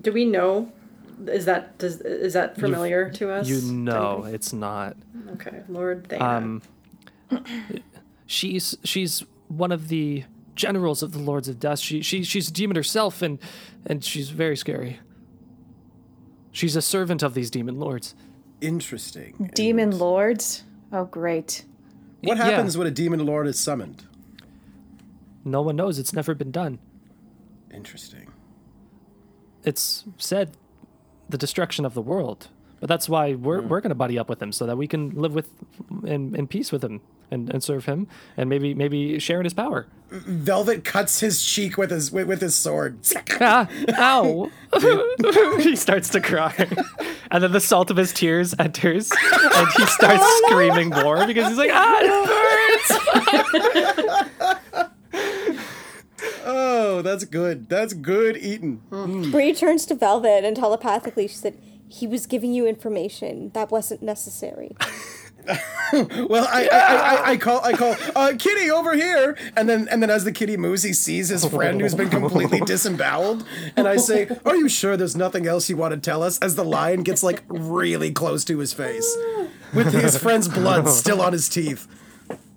Do 0.00 0.12
we 0.12 0.24
know? 0.24 0.72
Is 1.26 1.44
that 1.44 1.76
does 1.78 2.00
is 2.00 2.32
that 2.32 2.56
familiar 2.56 3.10
to 3.10 3.30
us? 3.30 3.48
You 3.48 3.60
know 3.72 4.24
it's 4.24 4.52
not. 4.52 4.96
Okay, 5.32 5.62
Lord 5.68 6.08
Thana. 6.08 6.24
Um, 6.24 6.62
she's 8.26 8.76
she's 8.84 9.24
one 9.48 9.72
of 9.72 9.88
the 9.88 10.24
generals 10.54 11.02
of 11.02 11.12
the 11.12 11.18
Lords 11.18 11.48
of 11.48 11.58
Dust. 11.58 11.84
She 11.84 12.02
she 12.02 12.22
she's 12.22 12.48
a 12.48 12.52
demon 12.52 12.76
herself, 12.76 13.20
and 13.20 13.38
and 13.84 14.04
she's 14.04 14.30
very 14.30 14.56
scary. 14.56 15.00
She's 16.52 16.76
a 16.76 16.82
servant 16.82 17.22
of 17.22 17.34
these 17.34 17.50
demon 17.50 17.78
lords. 17.78 18.14
Interesting. 18.60 19.50
Demon 19.54 19.98
lords. 19.98 20.64
Oh 20.92 21.04
great. 21.04 21.64
What 22.22 22.36
Yeah. 22.36 22.44
happens 22.44 22.76
when 22.76 22.86
a 22.86 22.90
demon 22.90 23.24
lord 23.24 23.46
is 23.46 23.58
summoned? 23.58 24.04
No 25.44 25.62
one 25.62 25.76
knows. 25.76 25.98
It's 25.98 26.12
never 26.12 26.34
been 26.34 26.50
done. 26.50 26.78
Interesting. 27.72 28.28
It's 29.64 30.04
said 30.18 30.56
the 31.28 31.38
destruction 31.38 31.84
of 31.84 31.94
the 31.94 32.02
world. 32.02 32.48
But 32.80 32.88
that's 32.88 33.08
why 33.08 33.34
we're 33.34 33.60
hmm. 33.60 33.68
we're 33.68 33.80
gonna 33.80 33.94
buddy 33.94 34.18
up 34.18 34.28
with 34.28 34.42
him 34.42 34.52
so 34.52 34.66
that 34.66 34.76
we 34.76 34.86
can 34.86 35.10
live 35.10 35.34
with 35.34 35.50
in, 36.04 36.34
in 36.34 36.46
peace 36.46 36.72
with 36.72 36.82
him 36.82 37.00
and, 37.30 37.50
and 37.50 37.62
serve 37.62 37.84
him 37.86 38.08
and 38.36 38.48
maybe 38.48 38.74
maybe 38.74 39.18
share 39.18 39.38
in 39.38 39.44
his 39.44 39.54
power. 39.54 39.86
Velvet 40.10 40.84
cuts 40.84 41.20
his 41.20 41.44
cheek 41.44 41.78
with 41.78 41.90
his 41.90 42.10
with, 42.10 42.26
with 42.26 42.40
his 42.40 42.54
sword. 42.54 42.98
ah, 43.40 43.68
ow. 43.96 44.50
he 45.60 45.76
starts 45.76 46.08
to 46.10 46.20
cry. 46.20 46.68
And 47.32 47.44
then 47.44 47.52
the 47.52 47.60
salt 47.60 47.92
of 47.92 47.96
his 47.96 48.12
tears 48.12 48.56
enters 48.58 49.12
and 49.12 49.68
he 49.76 49.86
starts 49.86 50.24
screaming 50.46 50.88
more 50.88 51.28
because 51.28 51.46
he's 51.48 51.58
like, 51.58 51.70
ah, 51.72 51.98
it 52.02 52.10
burns. 54.74 54.90
Oh, 56.44 57.02
that's 57.02 57.24
good. 57.24 57.68
That's 57.68 57.92
good 57.94 58.36
eating. 58.36 58.82
Bree 59.30 59.54
turns 59.54 59.86
to 59.86 59.94
Velvet 59.94 60.44
and 60.44 60.56
telepathically 60.56 61.28
she 61.28 61.36
said, 61.36 61.56
"He 61.88 62.08
was 62.08 62.26
giving 62.26 62.52
you 62.52 62.66
information 62.66 63.50
that 63.54 63.70
wasn't 63.70 64.02
necessary." 64.02 64.74
Well, 65.92 66.46
I, 66.48 66.68
I, 66.70 66.78
I, 66.78 66.94
I, 66.94 67.30
I 67.30 67.36
call 67.36 67.64
I 67.64 67.72
call 67.72 67.96
uh, 68.14 68.32
Kitty 68.38 68.70
over 68.70 68.94
here, 68.94 69.36
and 69.56 69.68
then 69.68 69.88
and 69.88 70.00
then 70.00 70.08
as 70.08 70.22
the 70.22 70.30
kitty 70.30 70.56
moves, 70.56 70.84
he 70.84 70.92
sees 70.92 71.30
his 71.30 71.44
friend 71.44 71.80
who's 71.80 71.96
been 71.96 72.08
completely 72.10 72.60
disemboweled, 72.64 73.44
and 73.76 73.88
I 73.88 73.96
say, 73.96 74.28
"Are 74.44 74.54
you 74.54 74.68
sure 74.68 74.96
there's 74.96 75.16
nothing 75.16 75.48
else 75.48 75.68
you 75.68 75.76
want 75.76 75.92
to 75.94 75.98
tell 75.98 76.22
us?" 76.22 76.38
As 76.38 76.54
the 76.54 76.64
lion 76.64 77.02
gets 77.02 77.24
like 77.24 77.42
really 77.48 78.12
close 78.12 78.44
to 78.44 78.58
his 78.58 78.72
face, 78.72 79.16
with 79.74 79.92
his 79.92 80.16
friend's 80.16 80.46
blood 80.46 80.88
still 80.88 81.20
on 81.20 81.32
his 81.32 81.48
teeth. 81.48 81.88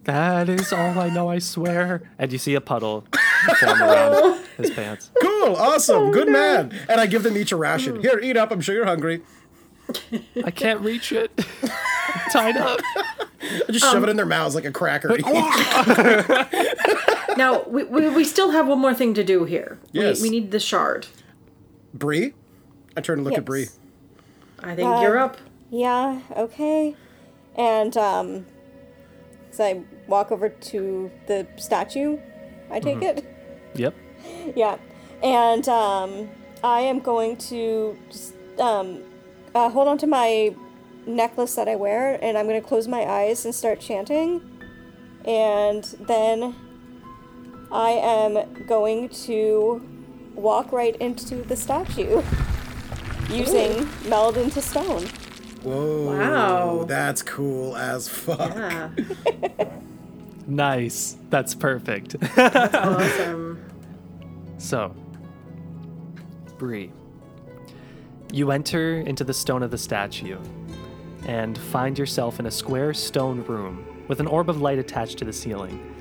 That 0.04 0.50
is 0.50 0.72
all 0.74 1.00
I 1.00 1.10
know, 1.10 1.30
I 1.30 1.40
swear. 1.40 2.04
And 2.20 2.32
you 2.32 2.38
see 2.38 2.56
a 2.56 2.62
puddle 2.62 3.06
form 3.60 3.82
around 3.82 4.46
his 4.58 4.70
pants. 4.72 5.10
Cool, 5.22 5.56
awesome, 5.56 6.12
good 6.12 6.28
man. 6.28 6.78
And 6.90 7.00
I 7.02 7.08
give 7.08 7.24
them 7.24 7.36
each 7.38 7.52
a 7.52 7.56
ration. 7.56 8.02
Here, 8.02 8.20
eat 8.20 8.36
up. 8.38 8.52
I'm 8.52 8.62
sure 8.62 8.76
you're 8.76 8.86
hungry. 8.86 9.22
I 10.44 10.52
can't 10.52 10.82
reach 10.82 11.12
it. 11.12 11.32
Tied 12.32 12.58
up. 12.58 12.80
I 13.42 13.72
just 13.72 13.86
shove 13.92 14.04
it 14.04 14.10
in 14.10 14.16
their 14.16 14.26
mouths 14.26 14.56
like 14.56 14.66
a 14.66 14.72
cracker. 14.72 15.18
now 17.38 17.64
we, 17.68 17.84
we 17.84 18.10
we 18.10 18.24
still 18.24 18.52
have 18.52 18.68
one 18.68 18.80
more 18.80 18.94
thing 18.94 19.14
to 19.16 19.24
do 19.24 19.46
here. 19.46 19.80
Yes. 19.92 20.22
We, 20.22 20.30
we 20.30 20.40
need 20.40 20.52
the 20.52 20.60
shard. 20.60 21.08
Bree, 21.94 22.34
I 22.96 23.02
turn 23.02 23.20
to 23.20 23.24
look 23.24 23.34
at 23.34 23.40
Yes. 23.40 23.46
Bree. 23.46 23.68
I 24.60 24.76
think 24.76 25.02
you're 25.02 25.18
up. 25.18 25.38
Yeah, 25.70 26.22
okay. 26.36 26.96
And 27.56 27.96
um 27.98 28.46
so 29.52 29.64
I 29.64 29.84
walk 30.08 30.32
over 30.32 30.50
to 30.50 31.12
the 31.28 31.48
statue, 31.58 32.18
I 32.72 32.80
take 32.80 33.02
it. 33.02 33.26
Yep. 33.76 33.96
Yeah. 34.56 34.78
And 35.22 35.68
um 35.68 36.30
I 36.64 36.82
am 36.82 37.00
going 37.00 37.38
to 37.38 37.98
just 38.10 38.34
um 38.60 39.04
uh, 39.56 39.70
hold 39.70 39.88
on 39.88 39.98
to 40.00 40.08
my 40.08 40.56
necklace 41.06 41.56
that 41.56 41.68
I 41.68 41.76
wear 41.76 42.18
and 42.24 42.38
I'm 42.38 42.48
going 42.48 42.62
to 42.62 42.68
close 42.68 42.88
my 42.88 43.04
eyes 43.04 43.46
and 43.46 43.54
start 43.54 43.80
chanting. 43.80 44.42
And 45.26 45.84
then 46.00 46.56
I 47.72 47.92
am 47.92 48.66
going 48.68 49.10
to 49.10 49.82
walk 50.36 50.72
right 50.72 50.96
into 50.98 51.36
the 51.36 51.56
statue 51.56 52.22
using 53.30 53.88
meld 54.08 54.38
into 54.38 54.62
stone. 54.62 55.04
Whoa. 55.64 56.18
Wow. 56.18 56.84
That's 56.86 57.22
cool 57.22 57.76
as 57.78 58.08
fuck. 58.10 58.54
Yeah. 58.56 58.90
Nice. 60.48 61.18
That's 61.30 61.56
perfect. 61.56 62.20
That's 62.36 62.76
awesome. 62.76 63.64
So, 64.58 64.96
Bree, 66.58 66.92
you 68.34 68.50
enter 68.50 69.00
into 69.02 69.24
the 69.24 69.34
stone 69.34 69.62
of 69.62 69.70
the 69.70 69.78
statue 69.78 70.40
and 71.28 71.56
find 71.56 72.00
yourself 72.00 72.40
in 72.40 72.48
a 72.48 72.52
square 72.52 72.92
stone 72.92 73.44
room 73.44 73.86
with 74.08 74.20
an 74.20 74.26
orb 74.26 74.50
of 74.50 74.60
light 74.60 74.80
attached 74.80 75.20
to 75.20 75.26
the 75.26 75.32
ceiling. 75.32 75.94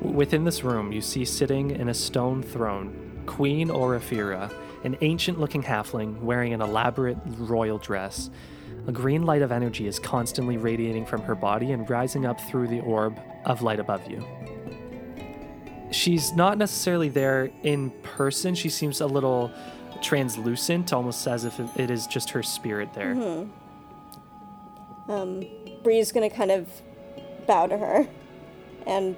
Within 0.00 0.42
this 0.42 0.64
room, 0.64 0.90
you 0.90 1.00
see 1.00 1.24
sitting 1.24 1.70
in 1.70 1.88
a 1.88 1.94
stone 1.94 2.42
throne 2.42 3.22
Queen 3.26 3.68
Orifera, 3.68 4.52
an 4.82 4.96
ancient 5.02 5.38
looking 5.38 5.62
halfling 5.62 6.20
wearing 6.20 6.52
an 6.52 6.60
elaborate 6.60 7.18
royal 7.24 7.78
dress. 7.78 8.28
A 8.88 8.92
green 8.92 9.22
light 9.22 9.42
of 9.42 9.52
energy 9.52 9.86
is 9.86 10.00
constantly 10.00 10.56
radiating 10.56 11.06
from 11.06 11.22
her 11.22 11.36
body 11.36 11.70
and 11.70 11.88
rising 11.88 12.26
up 12.26 12.40
through 12.40 12.66
the 12.66 12.80
orb 12.80 13.20
of 13.44 13.62
light 13.62 13.78
above 13.78 14.10
you 14.10 14.26
she's 15.90 16.32
not 16.32 16.58
necessarily 16.58 17.08
there 17.08 17.50
in 17.62 17.90
person. 18.02 18.54
She 18.54 18.68
seems 18.68 19.00
a 19.00 19.06
little 19.06 19.50
translucent, 20.02 20.92
almost 20.92 21.26
as 21.26 21.44
if 21.44 21.58
it- 21.60 21.68
it 21.76 21.90
is 21.90 22.06
just 22.06 22.30
her 22.30 22.42
spirit 22.42 22.92
there. 22.94 23.46
Um, 25.08 25.44
Bree's 25.82 26.12
gonna 26.12 26.30
kind 26.30 26.50
of 26.50 26.68
bow 27.46 27.66
to 27.66 27.78
her 27.78 28.06
and 28.86 29.16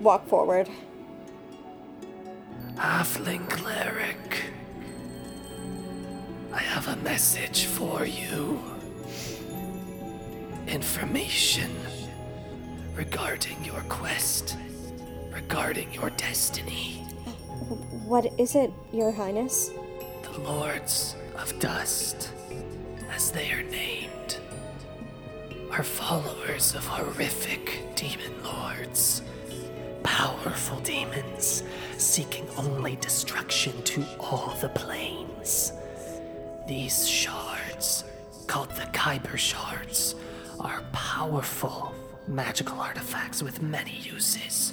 walk 0.00 0.26
forward. 0.28 0.68
Halfling 2.76 3.48
cleric, 3.50 4.44
I 6.52 6.58
have 6.58 6.88
a 6.88 6.96
message 7.02 7.66
for 7.66 8.04
you. 8.04 8.60
Information 10.68 11.70
regarding 12.96 13.62
your 13.64 13.82
quest, 13.88 14.56
regarding 15.32 15.92
your 15.92 16.10
destiny. 16.10 17.04
What 18.06 18.26
is 18.38 18.54
it, 18.54 18.72
Your 18.92 19.12
Highness? 19.12 19.70
Lords 20.38 21.14
of 21.36 21.56
Dust, 21.58 22.30
as 23.10 23.30
they 23.30 23.52
are 23.52 23.62
named, 23.62 24.38
are 25.70 25.82
followers 25.82 26.74
of 26.74 26.84
horrific 26.86 27.82
demon 27.94 28.42
lords. 28.42 29.22
Powerful 30.02 30.80
demons 30.80 31.62
seeking 31.98 32.46
only 32.56 32.96
destruction 32.96 33.82
to 33.82 34.04
all 34.18 34.56
the 34.60 34.70
planes. 34.70 35.72
These 36.66 37.08
shards, 37.08 38.04
called 38.46 38.70
the 38.70 38.88
Khyber 38.92 39.36
shards, 39.36 40.14
are 40.60 40.82
powerful 40.92 41.94
magical 42.26 42.80
artifacts 42.80 43.42
with 43.42 43.62
many 43.62 43.98
uses. 43.98 44.72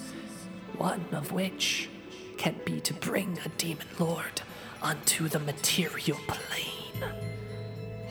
One 0.78 1.06
of 1.12 1.32
which 1.32 1.90
can 2.38 2.56
be 2.66 2.80
to 2.82 2.94
bring 2.94 3.38
a 3.46 3.50
demon 3.50 3.88
lord 4.00 4.42
onto 4.82 5.28
the 5.28 5.40
material 5.40 6.18
plane. 6.28 7.04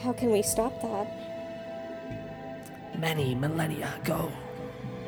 How 0.00 0.12
can 0.12 0.30
we 0.30 0.42
stop 0.42 0.80
that? 0.82 1.06
Many 2.98 3.34
millennia 3.34 3.92
ago, 4.02 4.30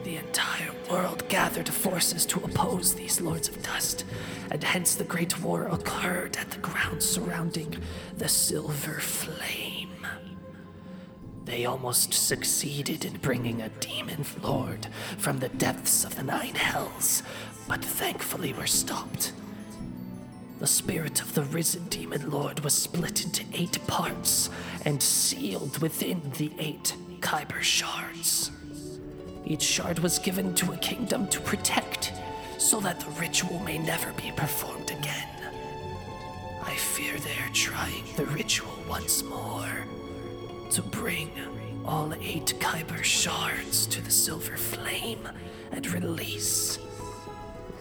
the 0.05 0.17
entire 0.17 0.71
world 0.91 1.29
gathered 1.29 1.69
forces 1.69 2.25
to 2.27 2.41
oppose 2.41 2.95
these 2.95 3.21
Lords 3.21 3.49
of 3.49 3.63
Dust, 3.63 4.05
and 4.51 4.63
hence 4.63 4.95
the 4.95 5.05
Great 5.05 5.41
War 5.43 5.67
occurred 5.69 6.37
at 6.37 6.51
the 6.51 6.59
ground 6.59 7.03
surrounding 7.03 7.77
the 8.17 8.29
Silver 8.29 8.99
Flame. 9.01 10.07
They 11.45 11.67
almost 11.67 12.15
succeeded 12.15 13.05
in 13.05 13.19
bringing 13.19 13.61
a 13.61 13.69
demon 13.81 14.25
lord 14.43 14.87
from 15.19 15.39
the 15.39 15.49
depths 15.49 16.05
of 16.05 16.15
the 16.17 16.23
Nine 16.23 16.55
Hells, 16.55 17.23
but 17.69 17.85
thankfully 17.85 18.53
were 18.53 18.67
stopped. 18.67 19.33
The 20.61 20.67
spirit 20.67 21.23
of 21.23 21.35
the 21.35 21.45
risen 21.45 21.85
demon 21.89 22.31
lord 22.31 22.61
was 22.61 22.75
split 22.75 23.25
into 23.25 23.47
eight 23.55 23.79
parts 23.87 24.51
and 24.85 25.03
sealed 25.03 25.79
within 25.79 26.21
the 26.37 26.53
eight 26.59 26.95
Khyber 27.23 27.63
shards. 27.63 28.51
Each 29.47 29.63
shard 29.63 30.01
was 30.01 30.19
given 30.19 30.55
to 30.57 30.73
a 30.73 30.77
kingdom 30.77 31.29
to 31.29 31.41
protect, 31.41 32.13
so 32.59 32.79
that 32.81 33.01
the 33.01 33.11
ritual 33.13 33.59
may 33.61 33.79
never 33.79 34.13
be 34.13 34.33
performed 34.37 34.91
again. 34.91 35.29
I 36.63 36.75
fear 36.75 37.15
they 37.17 37.43
are 37.43 37.55
trying 37.55 38.05
the 38.17 38.27
ritual 38.27 38.77
once 38.87 39.23
more 39.23 39.87
to 40.73 40.83
bring 40.83 41.31
all 41.87 42.13
eight 42.21 42.53
Khyber 42.61 43.03
shards 43.03 43.87
to 43.87 44.03
the 44.03 44.11
Silver 44.11 44.59
Flame 44.59 45.27
and 45.73 45.91
release 45.91 46.79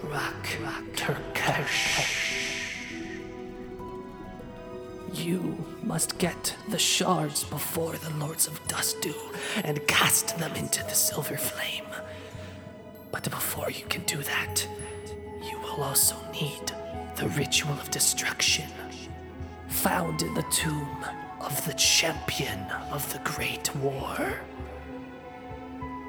Rak 0.02 0.58
Tulkhesh. 0.96 2.49
You 5.14 5.66
must 5.82 6.18
get 6.20 6.56
the 6.70 6.78
shards 6.78 7.44
before 7.44 7.94
the 7.94 8.12
Lords 8.18 8.48
of 8.48 8.66
Dust 8.68 9.02
do 9.02 9.14
and 9.64 9.86
cast 9.88 10.38
them 10.38 10.54
into 10.56 10.84
the 10.84 10.94
Silver 10.94 11.38
Flame. 11.38 11.88
But 13.12 13.24
before 13.30 13.72
you 13.72 13.86
can 13.90 14.04
do 14.04 14.18
that, 14.18 14.68
you 15.42 15.60
will 15.60 15.84
also 15.84 16.16
need 16.32 16.72
the 17.16 17.28
Ritual 17.30 17.74
of 17.74 17.90
Destruction, 17.90 18.70
found 19.68 20.22
in 20.22 20.34
the 20.36 20.46
tomb 20.52 21.06
of 21.42 21.66
the 21.66 21.74
champion 21.74 22.60
of 22.92 23.12
the 23.12 23.20
Great 23.20 23.76
War. 23.78 24.40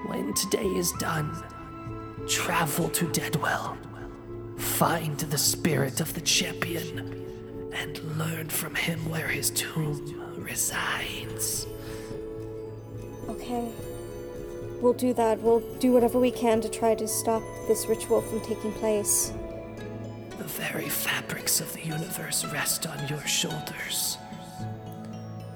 When 0.06 0.34
today 0.34 0.66
is 0.66 0.92
done, 1.00 1.42
travel 2.28 2.90
to 2.90 3.10
Deadwell, 3.12 3.78
find 4.58 5.18
the 5.18 5.38
spirit 5.38 6.00
of 6.00 6.12
the 6.12 6.20
champion, 6.20 7.29
and 7.72 8.18
learn 8.18 8.48
from 8.48 8.74
him 8.74 8.98
where 9.10 9.28
his 9.28 9.50
tomb 9.50 10.34
resides. 10.38 11.66
Okay. 13.28 13.70
We'll 14.80 14.92
do 14.94 15.12
that. 15.14 15.40
We'll 15.40 15.60
do 15.78 15.92
whatever 15.92 16.18
we 16.18 16.30
can 16.30 16.60
to 16.62 16.68
try 16.68 16.94
to 16.94 17.06
stop 17.06 17.42
this 17.68 17.86
ritual 17.86 18.22
from 18.22 18.40
taking 18.40 18.72
place. 18.72 19.32
The 20.38 20.44
very 20.44 20.88
fabrics 20.88 21.60
of 21.60 21.72
the 21.74 21.82
universe 21.82 22.44
rest 22.46 22.86
on 22.86 23.06
your 23.08 23.24
shoulders. 23.26 24.16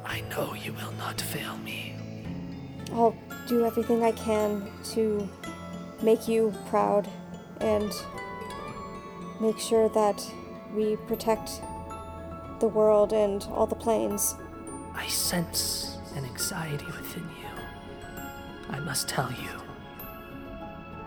I 0.05 0.21
know 0.31 0.55
you 0.55 0.75
will 0.75 0.93
not 0.99 1.21
fail 1.21 1.57
me. 1.59 1.97
I'll 2.93 3.17
do 3.49 3.65
everything 3.65 4.03
I 4.03 4.13
can 4.13 4.71
to 4.93 5.29
make 6.03 6.29
you 6.29 6.53
proud 6.69 7.09
and 7.61 7.91
make 9.41 9.59
sure 9.59 9.89
that 9.89 10.23
we 10.75 10.97
protect 11.09 11.63
the 12.61 12.69
world 12.69 13.13
and 13.13 13.47
all 13.51 13.67
the 13.67 13.75
planes. 13.75 14.37
I 14.95 15.07
sense 15.09 15.99
an 16.17 16.25
anxiety 16.25 16.87
within 16.87 17.25
you. 17.41 17.49
I 18.71 18.79
must 18.81 19.09
tell 19.09 19.31
you, 19.31 19.61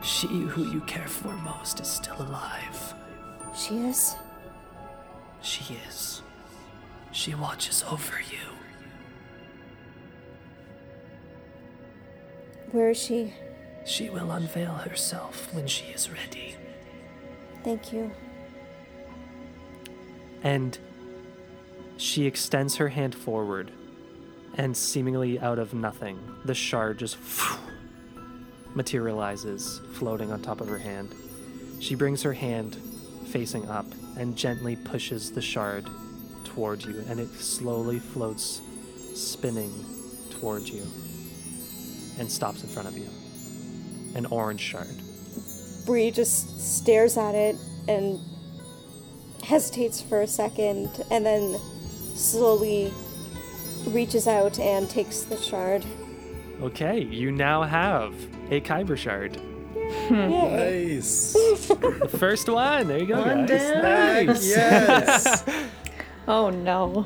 she 0.02 0.28
who 0.28 0.72
you 0.72 0.82
care 0.82 1.08
for 1.08 1.34
most 1.38 1.80
is 1.80 1.88
still 1.88 2.22
alive. 2.22 2.94
She 3.56 3.78
is? 3.80 4.16
She 5.42 5.78
is. 5.88 6.22
She 7.12 7.34
watches 7.34 7.84
over 7.90 8.20
you. 8.30 8.38
Where 12.72 12.90
is 12.92 13.02
she? 13.02 13.34
She 13.86 14.10
will 14.10 14.32
unveil 14.32 14.74
herself 14.74 15.54
when 15.54 15.68
she 15.68 15.86
is 15.86 16.10
ready. 16.10 16.56
Thank 17.64 17.94
you. 17.94 18.12
And 20.44 20.78
she 21.98 22.26
extends 22.26 22.76
her 22.76 22.90
hand 22.90 23.14
forward, 23.14 23.72
and 24.56 24.76
seemingly 24.76 25.40
out 25.40 25.60
of 25.60 25.74
nothing, 25.74 26.20
the 26.46 26.54
shard 26.54 27.00
just 27.00 27.18
materializes, 28.76 29.82
floating 29.94 30.32
on 30.32 30.42
top 30.42 30.62
of 30.62 30.68
her 30.68 30.78
hand. 30.78 31.14
She 31.80 31.96
brings 31.96 32.22
her 32.24 32.34
hand 32.34 32.76
facing 33.28 33.68
up 33.70 33.86
and 34.18 34.36
gently 34.36 34.76
pushes 34.76 35.32
the 35.32 35.42
shard 35.42 35.88
toward 36.44 36.84
you, 36.84 37.04
and 37.08 37.20
it 37.20 37.30
slowly 37.36 38.00
floats, 38.00 38.62
spinning 39.14 39.72
towards 40.30 40.70
you, 40.70 40.84
and 42.20 42.32
stops 42.32 42.64
in 42.64 42.70
front 42.70 42.88
of 42.88 42.98
you. 42.98 43.10
An 44.16 44.26
orange 44.28 44.62
shard. 44.62 44.88
Bree 45.86 46.12
just 46.12 46.60
stares 46.60 47.18
at 47.18 47.36
it 47.36 47.56
and 47.88 48.20
hesitates 49.44 50.02
for 50.02 50.22
a 50.22 50.28
second 50.28 50.90
and 51.10 51.26
then 51.26 51.60
slowly 52.18 52.92
reaches 53.88 54.28
out 54.28 54.60
and 54.60 54.90
takes 54.90 55.22
the 55.22 55.38
shard. 55.38 55.86
Okay, 56.62 57.00
you 57.02 57.32
now 57.32 57.64
have 57.64 58.14
a 58.52 58.60
Khyber 58.62 58.98
shard. 58.98 59.40
Nice. 60.10 61.34
The 61.34 62.10
first 62.20 62.50
one. 62.50 62.88
There 62.88 62.98
you 63.00 63.06
go, 63.06 63.22
One 63.22 63.46
guys. 63.46 63.62
down. 63.62 63.82
Nice. 63.84 64.48
yes. 64.48 65.44
Oh 66.30 66.50
no. 66.50 67.06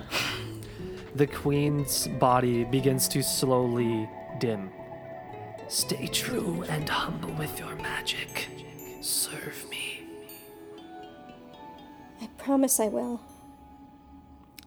The 1.13 1.27
queen's 1.27 2.07
body 2.07 2.63
begins 2.63 3.07
to 3.09 3.21
slowly 3.21 4.09
dim. 4.39 4.71
Stay 5.67 6.07
true 6.07 6.63
and 6.69 6.89
humble 6.89 7.29
with 7.33 7.59
your 7.59 7.75
magic. 7.75 8.47
Serve 9.01 9.69
me. 9.69 10.07
I 12.19 12.27
promise 12.39 12.79
I 12.79 12.87
will. 12.87 13.21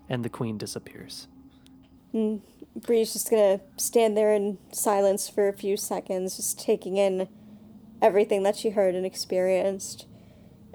And 0.08 0.24
the 0.24 0.28
queen 0.28 0.58
disappears. 0.58 1.28
Bree's 2.12 3.12
just 3.12 3.30
gonna 3.30 3.60
stand 3.76 4.16
there 4.16 4.32
in 4.32 4.58
silence 4.72 5.28
for 5.28 5.48
a 5.48 5.52
few 5.52 5.76
seconds, 5.76 6.36
just 6.36 6.58
taking 6.58 6.96
in 6.96 7.28
everything 8.00 8.42
that 8.44 8.56
she 8.56 8.70
heard 8.70 8.94
and 8.94 9.06
experienced. 9.06 10.06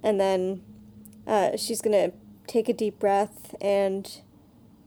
And 0.04 0.20
then 0.20 0.64
uh, 1.28 1.58
she's 1.58 1.82
gonna 1.82 2.12
take 2.48 2.68
a 2.68 2.74
deep 2.74 3.00
breath 3.00 3.56
and 3.62 4.22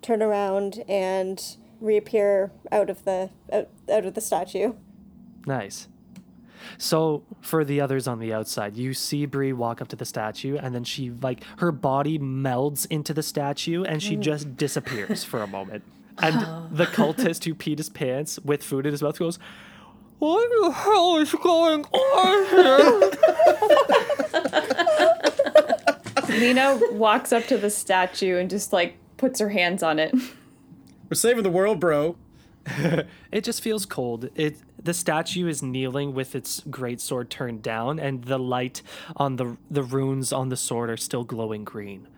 turn 0.03 0.23
around 0.23 0.83
and 0.89 1.57
reappear 1.81 2.51
out 2.71 2.91
of 2.91 3.05
the 3.05 3.31
out, 3.53 3.69
out 3.91 4.05
of 4.05 4.15
the 4.15 4.21
statue. 4.21 4.75
Nice. 5.47 5.89
So 6.79 7.23
for 7.41 7.65
the 7.65 7.81
others 7.81 8.07
on 8.07 8.19
the 8.19 8.33
outside, 8.33 8.77
you 8.77 8.95
see 8.95 9.27
Bree 9.27 9.53
walk 9.53 9.81
up 9.81 9.89
to 9.89 9.97
the 9.97 10.05
statue, 10.05 10.57
and 10.57 10.75
then 10.75 10.85
she 10.85 11.11
like 11.11 11.43
her 11.59 11.73
body 11.73 12.19
melds 12.19 12.87
into 12.91 13.15
the 13.15 13.23
statue, 13.23 13.85
and 13.85 14.03
she 14.03 14.17
mm. 14.17 14.21
just 14.21 14.57
disappears 14.57 15.25
for 15.25 15.43
a 15.43 15.47
moment. 15.47 15.85
And 16.19 16.37
the 16.71 16.85
cultist 16.85 17.45
who 17.45 17.55
peed 17.55 17.79
his 17.79 17.89
pants 17.89 18.39
with 18.45 18.63
food 18.63 18.85
in 18.85 18.93
his 18.93 19.03
mouth 19.03 19.19
goes, 19.19 19.39
"What 20.19 20.47
the 20.61 20.71
hell 20.71 21.17
is 21.17 21.33
going 21.33 21.85
on 21.85 22.47
here?" 22.51 23.11
Lena 26.39 26.79
walks 26.93 27.33
up 27.33 27.47
to 27.47 27.57
the 27.57 27.71
statue 27.71 28.39
and 28.39 28.51
just 28.51 28.75
like 28.75 28.99
puts 29.17 29.41
her 29.41 29.49
hands 29.49 29.83
on 29.83 29.99
it. 29.99 30.15
We're 31.09 31.15
saving 31.15 31.45
the 31.45 31.51
world, 31.51 31.81
bro. 31.81 32.17
It 33.33 33.45
just 33.45 33.63
feels 33.63 33.87
cold. 33.87 34.29
It 34.35 34.59
the 34.83 34.95
statue 34.95 35.49
is 35.49 35.63
kneeling 35.63 36.13
with 36.13 36.35
its 36.35 36.61
great 36.71 37.01
sword 37.01 37.31
turned 37.31 37.63
down, 37.63 37.99
and 37.99 38.25
the 38.25 38.39
light 38.39 38.83
on 39.17 39.37
the 39.37 39.57
the 39.71 39.83
runes 39.83 40.33
on 40.33 40.49
the 40.49 40.57
sword 40.57 40.91
are 40.91 40.97
still 40.97 41.25
glowing 41.25 41.65
green. 41.65 42.09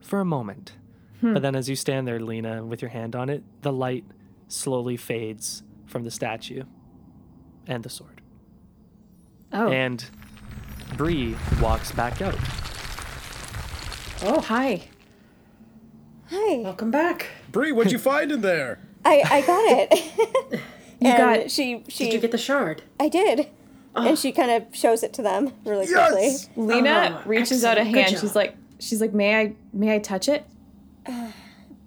For 0.00 0.20
a 0.20 0.24
moment, 0.24 0.72
hmm. 1.20 1.32
but 1.32 1.42
then 1.42 1.54
as 1.56 1.68
you 1.68 1.76
stand 1.76 2.06
there, 2.06 2.20
Lena, 2.20 2.64
with 2.64 2.82
your 2.82 2.90
hand 2.90 3.16
on 3.16 3.30
it, 3.30 3.42
the 3.62 3.72
light 3.72 4.04
slowly 4.48 4.96
fades 4.96 5.62
from 5.86 6.04
the 6.04 6.10
statue 6.10 6.64
and 7.66 7.82
the 7.82 7.88
sword, 7.88 8.20
Oh, 9.52 9.70
and 9.70 10.04
Bree 10.96 11.36
walks 11.60 11.90
back 11.92 12.20
out. 12.20 12.34
oh, 14.22 14.40
hi. 14.40 14.82
Hi. 16.30 16.56
Welcome 16.58 16.90
back. 16.90 17.28
Bree, 17.52 17.72
what'd 17.72 17.92
you 17.92 17.98
find 17.98 18.32
in 18.32 18.40
there? 18.40 18.78
I, 19.04 19.22
I 19.30 19.40
got 19.42 19.64
it. 19.66 20.60
You 21.00 21.10
and 21.10 21.40
got- 21.40 21.50
she 21.50 21.84
she 21.88 22.04
Did 22.04 22.14
you 22.14 22.20
get 22.20 22.30
the 22.30 22.38
shard? 22.38 22.82
I 22.98 23.08
did. 23.08 23.40
And 23.96 24.08
ah. 24.08 24.14
she 24.14 24.32
kind 24.32 24.50
of 24.50 24.74
shows 24.74 25.02
it 25.02 25.12
to 25.14 25.22
them 25.22 25.52
really 25.64 25.86
quickly. 25.86 26.28
Yes! 26.28 26.48
Lena 26.56 27.20
Oh, 27.22 27.28
reaches 27.28 27.64
out 27.64 27.78
a 27.78 27.84
hand. 27.84 28.16
She's 28.18 28.34
like, 28.34 28.56
she's 28.78 29.00
like, 29.00 29.12
may 29.12 29.38
I, 29.38 29.54
may 29.72 29.94
I 29.94 29.98
touch 29.98 30.28
it? 30.28 30.46
Uh, 31.04 31.30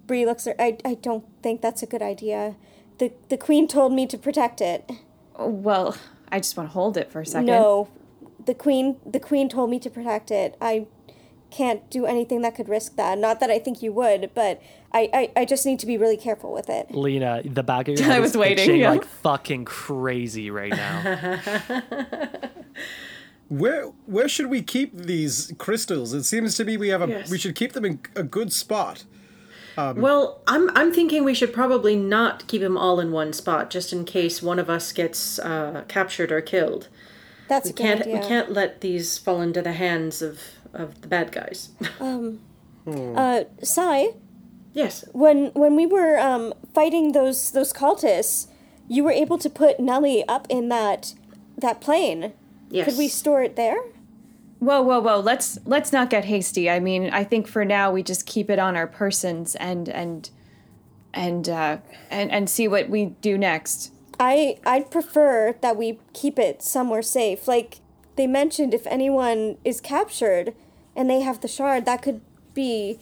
Bree 0.06 0.24
looks 0.24 0.44
her 0.44 0.54
I 0.58 0.78
I 0.84 0.94
don't 0.94 1.24
think 1.42 1.60
that's 1.60 1.82
a 1.82 1.86
good 1.86 2.02
idea. 2.02 2.54
The 2.98 3.12
the 3.28 3.36
queen 3.36 3.66
told 3.66 3.92
me 3.92 4.06
to 4.06 4.18
protect 4.18 4.60
it. 4.60 4.88
Oh, 5.36 5.48
well, 5.48 5.96
I 6.30 6.38
just 6.38 6.56
want 6.56 6.68
to 6.68 6.72
hold 6.72 6.96
it 6.96 7.10
for 7.10 7.20
a 7.20 7.26
second. 7.26 7.46
No. 7.46 7.88
The 8.44 8.54
queen 8.54 8.96
the 9.04 9.20
queen 9.20 9.48
told 9.48 9.70
me 9.70 9.78
to 9.80 9.90
protect 9.90 10.30
it. 10.30 10.56
I 10.60 10.86
can't 11.50 11.88
do 11.90 12.06
anything 12.06 12.42
that 12.42 12.54
could 12.54 12.68
risk 12.68 12.96
that. 12.96 13.18
Not 13.18 13.40
that 13.40 13.50
I 13.50 13.58
think 13.58 13.82
you 13.82 13.92
would, 13.92 14.30
but 14.34 14.60
I, 14.92 15.10
I, 15.12 15.40
I 15.40 15.44
just 15.44 15.64
need 15.66 15.78
to 15.80 15.86
be 15.86 15.96
really 15.96 16.16
careful 16.16 16.52
with 16.52 16.68
it. 16.68 16.90
Lena, 16.94 17.42
the 17.44 17.62
back 17.62 17.88
of 17.88 17.98
your 17.98 18.10
I 18.12 18.20
was 18.20 18.30
is 18.32 18.36
waiting, 18.36 18.64
itching 18.64 18.80
yeah. 18.80 18.90
like 18.90 19.04
fucking 19.04 19.64
crazy 19.64 20.50
right 20.50 20.70
now. 20.72 21.40
Where 23.48 23.84
where 24.04 24.28
should 24.28 24.48
we 24.48 24.60
keep 24.60 24.94
these 24.94 25.54
crystals? 25.56 26.12
It 26.12 26.24
seems 26.24 26.54
to 26.56 26.64
me 26.66 26.76
we 26.76 26.88
have 26.88 27.00
a 27.00 27.08
Yes. 27.08 27.30
we 27.30 27.38
should 27.38 27.54
keep 27.54 27.72
them 27.72 27.84
in 27.86 28.00
a 28.14 28.22
good 28.22 28.52
spot. 28.52 29.04
Well, 29.74 30.42
I'm 30.46 30.68
I'm 30.76 30.92
thinking 30.92 31.24
we 31.24 31.32
should 31.34 31.52
probably 31.54 31.94
not 31.96 32.46
keep 32.48 32.60
them 32.60 32.76
all 32.76 32.98
in 33.00 33.10
one 33.12 33.32
spot, 33.32 33.70
just 33.70 33.90
in 33.92 34.04
case 34.04 34.42
one 34.42 34.58
of 34.58 34.68
us 34.68 34.92
gets 34.92 35.38
uh, 35.38 35.84
captured 35.88 36.30
or 36.32 36.40
killed. 36.42 36.88
That's 37.48 37.66
We 37.66 37.70
a 37.70 37.72
good 37.72 37.82
can't 37.82 38.00
idea. 38.02 38.14
we 38.20 38.26
can't 38.26 38.52
let 38.52 38.80
these 38.82 39.16
fall 39.16 39.40
into 39.40 39.62
the 39.62 39.72
hands 39.72 40.20
of 40.20 40.40
of 40.74 41.00
the 41.02 41.08
bad 41.08 41.32
guys. 41.32 41.70
Um, 42.00 42.40
uh, 42.86 43.44
Sai, 43.62 44.14
yes. 44.72 45.04
when 45.12 45.46
when 45.54 45.76
we 45.76 45.84
were 45.84 46.18
um, 46.18 46.54
fighting 46.72 47.12
those 47.12 47.50
those 47.50 47.72
cultists, 47.72 48.48
you 48.88 49.04
were 49.04 49.10
able 49.10 49.36
to 49.38 49.50
put 49.50 49.78
Nellie 49.78 50.26
up 50.26 50.46
in 50.48 50.68
that 50.70 51.14
that 51.58 51.80
plane. 51.80 52.32
Yes. 52.70 52.86
Could 52.86 52.98
we 52.98 53.08
store 53.08 53.42
it 53.42 53.56
there? 53.56 53.76
Whoa, 54.58 54.82
whoa, 54.82 55.00
whoa! 55.00 55.20
Let's 55.20 55.58
let's 55.66 55.92
not 55.92 56.10
get 56.10 56.24
hasty. 56.24 56.70
I 56.70 56.80
mean, 56.80 57.10
I 57.10 57.24
think 57.24 57.46
for 57.46 57.64
now 57.64 57.92
we 57.92 58.02
just 58.02 58.26
keep 58.26 58.48
it 58.50 58.58
on 58.58 58.76
our 58.76 58.86
persons 58.86 59.54
and 59.56 59.88
and 59.88 60.30
and 61.14 61.48
uh, 61.48 61.78
and 62.10 62.30
and 62.30 62.50
see 62.50 62.66
what 62.66 62.88
we 62.88 63.06
do 63.20 63.38
next. 63.38 63.92
I 64.18 64.58
I'd 64.66 64.90
prefer 64.90 65.54
that 65.60 65.76
we 65.76 65.98
keep 66.12 66.38
it 66.38 66.62
somewhere 66.62 67.02
safe. 67.02 67.46
Like 67.46 67.80
they 68.18 68.26
mentioned, 68.26 68.74
if 68.74 68.86
anyone 68.88 69.56
is 69.64 69.80
captured 69.80 70.52
and 70.94 71.08
they 71.08 71.20
have 71.20 71.40
the 71.40 71.48
shard, 71.48 71.86
that 71.86 72.02
could 72.02 72.20
be 72.52 72.98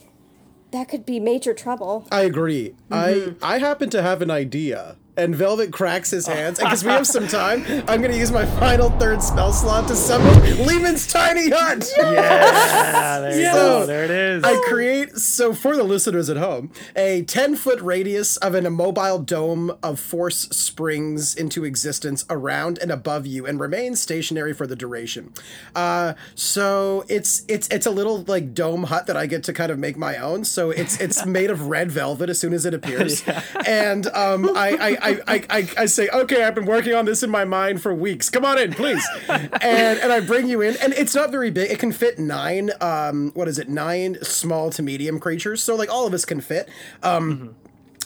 that 0.71 0.87
could 0.87 1.05
be 1.05 1.19
major 1.19 1.53
trouble. 1.53 2.07
I 2.11 2.21
agree. 2.21 2.75
I 2.91 3.13
mm-hmm. 3.13 3.43
I 3.43 3.57
happen 3.57 3.89
to 3.89 4.01
have 4.01 4.21
an 4.21 4.29
idea. 4.31 4.95
And 5.17 5.35
Velvet 5.35 5.71
cracks 5.73 6.11
his 6.11 6.27
hands. 6.27 6.59
Because 6.59 6.83
we 6.83 6.91
have 6.91 7.07
some 7.07 7.27
time, 7.27 7.65
I'm 7.87 8.01
going 8.01 8.11
to 8.11 8.17
use 8.17 8.31
my 8.31 8.45
final 8.45 8.89
third 8.91 9.21
spell 9.23 9.51
slot 9.51 9.87
to 9.87 9.95
summon 9.95 10.33
Leomund's 10.65 11.07
Tiny 11.11 11.49
Hut. 11.49 11.89
yeah, 11.97 13.19
there 13.19 13.31
you 13.35 13.41
Yes. 13.41 13.55
go. 13.55 13.85
There 13.85 14.03
it 14.03 14.11
is. 14.11 14.43
I 14.43 14.55
create, 14.67 15.15
so 15.17 15.53
for 15.53 15.75
the 15.75 15.83
listeners 15.83 16.29
at 16.29 16.37
home, 16.37 16.71
a 16.95 17.23
10 17.23 17.55
foot 17.55 17.81
radius 17.81 18.37
of 18.37 18.53
an 18.55 18.65
immobile 18.65 19.19
dome 19.19 19.75
of 19.83 19.99
force 19.99 20.37
springs 20.51 21.33
into 21.35 21.63
existence 21.65 22.23
around 22.29 22.77
and 22.79 22.91
above 22.91 23.25
you 23.25 23.45
and 23.45 23.59
remains 23.59 24.01
stationary 24.01 24.53
for 24.53 24.67
the 24.67 24.75
duration. 24.75 25.33
Uh, 25.75 26.13
so 26.35 27.05
it's 27.09 27.43
it's 27.47 27.67
it's 27.69 27.85
a 27.85 27.91
little 27.91 28.23
like 28.27 28.53
dome 28.53 28.83
hut 28.83 29.07
that 29.07 29.17
I 29.17 29.25
get 29.25 29.43
to 29.45 29.53
kind 29.53 29.71
of 29.71 29.79
make 29.79 29.97
my 29.97 30.17
own. 30.17 30.43
So 30.45 30.69
it's 30.71 30.99
it's 30.99 31.25
made 31.37 31.49
of 31.49 31.67
red 31.67 31.91
velvet 31.91 32.29
as 32.29 32.39
soon 32.39 32.53
as 32.53 32.65
it 32.65 32.73
appears. 32.73 33.23
And 33.65 34.07
um, 34.07 34.49
I, 34.55 34.97
I, 35.01 35.06
I, 35.07 35.43
I, 35.49 35.69
I, 35.77 35.85
say, 35.85 36.09
okay, 36.09 36.43
I've 36.43 36.55
been 36.55 36.65
working 36.65 36.93
on 36.93 37.05
this 37.05 37.23
in 37.23 37.29
my 37.29 37.45
mind 37.45 37.81
for 37.81 37.93
weeks. 37.93 38.29
Come 38.29 38.45
on 38.45 38.57
in, 38.57 38.73
please. 38.73 39.05
and 39.27 39.99
and 39.99 40.11
I 40.11 40.19
bring 40.19 40.47
you 40.47 40.61
in, 40.61 40.75
and 40.77 40.93
it's 40.93 41.15
not 41.15 41.31
very 41.31 41.51
big. 41.51 41.71
It 41.71 41.79
can 41.79 41.91
fit 41.91 42.19
nine. 42.19 42.71
Um, 42.81 43.31
what 43.33 43.47
is 43.47 43.57
it? 43.59 43.69
Nine 43.69 44.17
small 44.23 44.69
to 44.71 44.81
medium 44.81 45.19
creatures. 45.19 45.63
So 45.63 45.75
like 45.75 45.89
all 45.89 46.05
of 46.07 46.13
us 46.13 46.25
can 46.25 46.41
fit. 46.41 46.69
Um, 47.03 47.55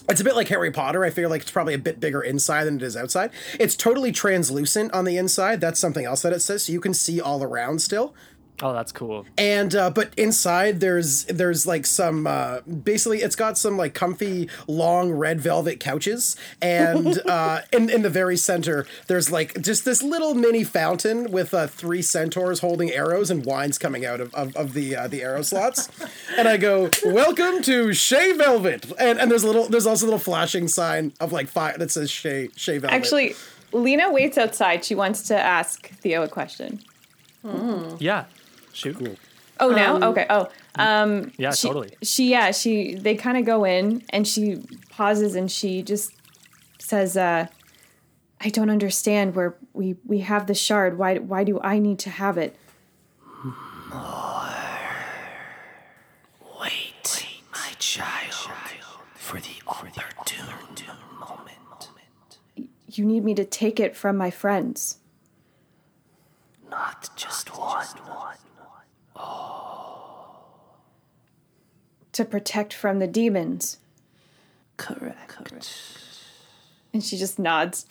It's 0.10 0.20
a 0.20 0.24
bit 0.26 0.36
like 0.36 0.50
Harry 0.50 0.72
Potter. 0.72 1.06
I 1.06 1.10
feel 1.10 1.30
like 1.30 1.42
it's 1.44 1.52
probably 1.52 1.74
a 1.74 1.78
bit 1.78 2.02
bigger 2.02 2.22
inside 2.22 2.66
than 2.66 2.78
it 2.78 2.82
is 2.82 2.98
outside. 2.98 3.30
It's 3.60 3.78
totally 3.78 4.12
translucent 4.12 4.92
on 4.94 5.06
the 5.06 5.16
inside. 5.16 5.62
That's 5.62 5.80
something 5.80 6.06
else 6.06 6.24
that 6.24 6.34
it 6.34 6.42
says, 6.42 6.66
so 6.66 6.74
you 6.74 6.82
can 6.82 6.94
see 6.94 7.22
all 7.22 7.42
around 7.44 7.82
still 7.82 8.14
oh, 8.62 8.74
that's 8.74 8.92
cool. 8.92 9.26
and 9.38 9.76
uh, 9.76 9.90
but 9.90 10.14
inside 10.18 10.80
there's 10.80 11.26
there's 11.26 11.66
like 11.66 11.86
some 11.86 12.28
uh, 12.28 12.62
basically 12.62 13.22
it's 13.22 13.36
got 13.36 13.58
some 13.58 13.78
like 13.78 13.94
comfy 13.94 14.50
long 14.68 15.12
red 15.12 15.40
velvet 15.42 15.80
couches 15.80 16.36
and 16.62 17.20
uh, 17.28 17.62
in 17.72 17.90
in 17.90 18.02
the 18.02 18.10
very 18.10 18.38
center 18.38 18.86
there's 19.08 19.32
like 19.32 19.62
just 19.62 19.86
this 19.86 20.02
little 20.04 20.34
mini 20.34 20.64
fountain 20.64 21.32
with 21.32 21.54
uh, 21.54 21.68
three 21.68 22.02
centaurs 22.02 22.60
holding 22.60 22.92
arrows 22.92 23.30
and 23.30 23.46
wines 23.46 23.78
coming 23.78 24.06
out 24.06 24.20
of, 24.20 24.34
of, 24.34 24.56
of 24.56 24.74
the 24.74 24.96
uh, 24.96 25.08
the 25.08 25.22
arrow 25.22 25.42
slots 25.42 25.90
and 26.38 26.48
I 26.48 26.58
go 26.58 26.90
welcome 27.06 27.62
to 27.64 27.94
Chez 27.94 28.34
Velvet 28.34 28.92
and 29.00 29.20
and 29.20 29.30
there's 29.32 29.44
a 29.44 29.48
little 29.48 29.68
there's 29.68 29.88
also 29.88 30.06
a 30.06 30.08
little 30.08 30.20
flashing 30.20 30.68
sign 30.68 31.14
of 31.20 31.32
like 31.32 31.48
fire 31.48 31.78
that 31.78 31.92
says 31.92 32.10
Chez 32.12 32.50
Chez 32.56 32.78
Velvet 32.78 32.94
Actually, 32.96 33.36
Lena 33.72 34.12
waits 34.12 34.38
outside. 34.38 34.84
She 34.84 34.96
wants 34.96 35.24
to 35.24 35.40
ask 35.40 35.90
Theo 35.90 36.24
a 36.24 36.28
question. 36.28 36.82
Yeah. 38.00 38.26
Shoot. 38.82 39.20
Oh, 39.60 39.70
now? 39.70 40.10
okay. 40.10 40.26
Oh, 40.30 40.50
um, 40.76 41.32
Yeah, 41.38 41.52
she, 41.52 41.68
totally. 41.68 41.92
She, 42.02 42.32
yeah, 42.32 42.52
she. 42.52 42.96
They 42.96 43.16
kind 43.16 43.38
of 43.38 43.46
go 43.46 43.64
in, 43.64 44.04
and 44.10 44.28
she 44.28 44.64
pauses, 44.90 45.36
and 45.36 45.52
she 45.52 45.84
just 45.84 46.14
says, 46.80 47.16
uh, 47.16 47.46
"I 48.40 48.50
don't 48.50 48.72
understand. 48.72 49.36
Where 49.36 49.56
we 49.74 49.98
we 50.06 50.20
have 50.20 50.48
the 50.48 50.56
shard. 50.56 50.98
Why 50.98 51.20
why 51.20 51.44
do 51.44 51.60
I 51.64 51.78
need 51.78 52.00
to 52.00 52.10
have 52.10 52.40
it? 52.40 52.56
More. 53.90 54.50
Wait, 56.60 57.28
my 57.52 57.72
child, 57.78 58.34
for 59.14 59.40
the 59.40 59.62
opportune 59.68 60.46
moment. 61.20 61.90
You 62.88 63.06
need 63.06 63.24
me 63.24 63.36
to 63.36 63.46
take 63.46 63.80
it 63.80 63.96
from 63.96 64.18
my 64.18 64.32
friends." 64.32 64.98
Not 66.72 67.10
just 67.18 67.50
one. 67.58 67.86
To 72.22 72.26
protect 72.26 72.72
from 72.72 73.00
the 73.00 73.08
demons. 73.08 73.80
Correct. 74.78 75.40
And 76.94 77.04
she 77.04 77.18
just 77.18 77.40
nods, 77.40 77.88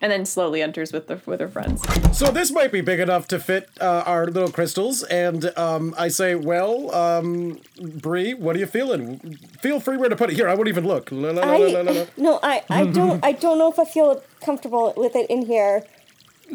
and 0.00 0.10
then 0.10 0.26
slowly 0.26 0.60
enters 0.60 0.92
with 0.92 1.06
the 1.06 1.20
with 1.24 1.38
her 1.38 1.48
friends. 1.48 1.80
So 2.18 2.32
this 2.32 2.50
might 2.50 2.72
be 2.72 2.80
big 2.80 2.98
enough 2.98 3.28
to 3.28 3.38
fit 3.38 3.68
uh, 3.80 4.02
our 4.06 4.26
little 4.26 4.50
crystals, 4.50 5.04
and 5.04 5.56
um, 5.56 5.94
I 5.96 6.08
say, 6.08 6.34
well, 6.34 6.92
um, 6.92 7.60
Bree, 7.80 8.34
what 8.34 8.56
are 8.56 8.58
you 8.58 8.66
feeling? 8.66 9.38
Feel 9.62 9.78
free 9.78 9.98
where 9.98 10.08
to 10.08 10.16
put 10.16 10.30
it. 10.30 10.34
Here, 10.34 10.48
I 10.48 10.54
won't 10.54 10.66
even 10.66 10.84
look. 10.84 11.12
La, 11.12 11.30
la, 11.30 11.44
la, 11.44 11.56
la, 11.56 11.80
la, 11.80 11.92
la. 11.92 12.00
I 12.00 12.06
no, 12.16 12.40
I 12.42 12.64
I 12.68 12.86
don't 12.86 13.24
I 13.24 13.30
don't 13.30 13.58
know 13.58 13.70
if 13.70 13.78
I 13.78 13.84
feel 13.84 14.20
comfortable 14.40 14.94
with 14.96 15.14
it 15.14 15.30
in 15.30 15.46
here. 15.46 15.84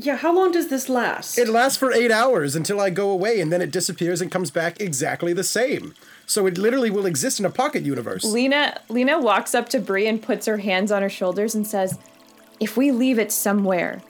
Yeah, 0.02 0.16
how 0.16 0.34
long 0.34 0.52
does 0.52 0.70
this 0.70 0.88
last? 0.88 1.38
It 1.38 1.50
lasts 1.50 1.78
for 1.78 1.92
eight 1.92 2.10
hours 2.12 2.56
until 2.56 2.80
I 2.80 2.90
go 2.90 3.10
away, 3.10 3.42
and 3.42 3.52
then 3.52 3.62
it 3.62 3.70
disappears 3.70 4.22
and 4.22 4.32
comes 4.32 4.50
back 4.50 4.80
exactly 4.80 5.34
the 5.34 5.44
same. 5.44 5.94
So 6.26 6.46
it 6.46 6.58
literally 6.58 6.90
will 6.90 7.06
exist 7.06 7.40
in 7.40 7.46
a 7.46 7.50
pocket 7.50 7.84
universe. 7.84 8.24
Lena 8.24 8.80
Lena 8.88 9.20
walks 9.20 9.54
up 9.54 9.68
to 9.70 9.80
Bree 9.80 10.08
and 10.08 10.22
puts 10.22 10.46
her 10.46 10.58
hands 10.58 10.92
on 10.92 11.02
her 11.02 11.10
shoulders 11.10 11.54
and 11.54 11.68
says, 11.68 11.98
"If 12.60 12.78
we 12.78 12.92
leave 12.92 13.20
it 13.20 13.32
somewhere, 13.32 14.02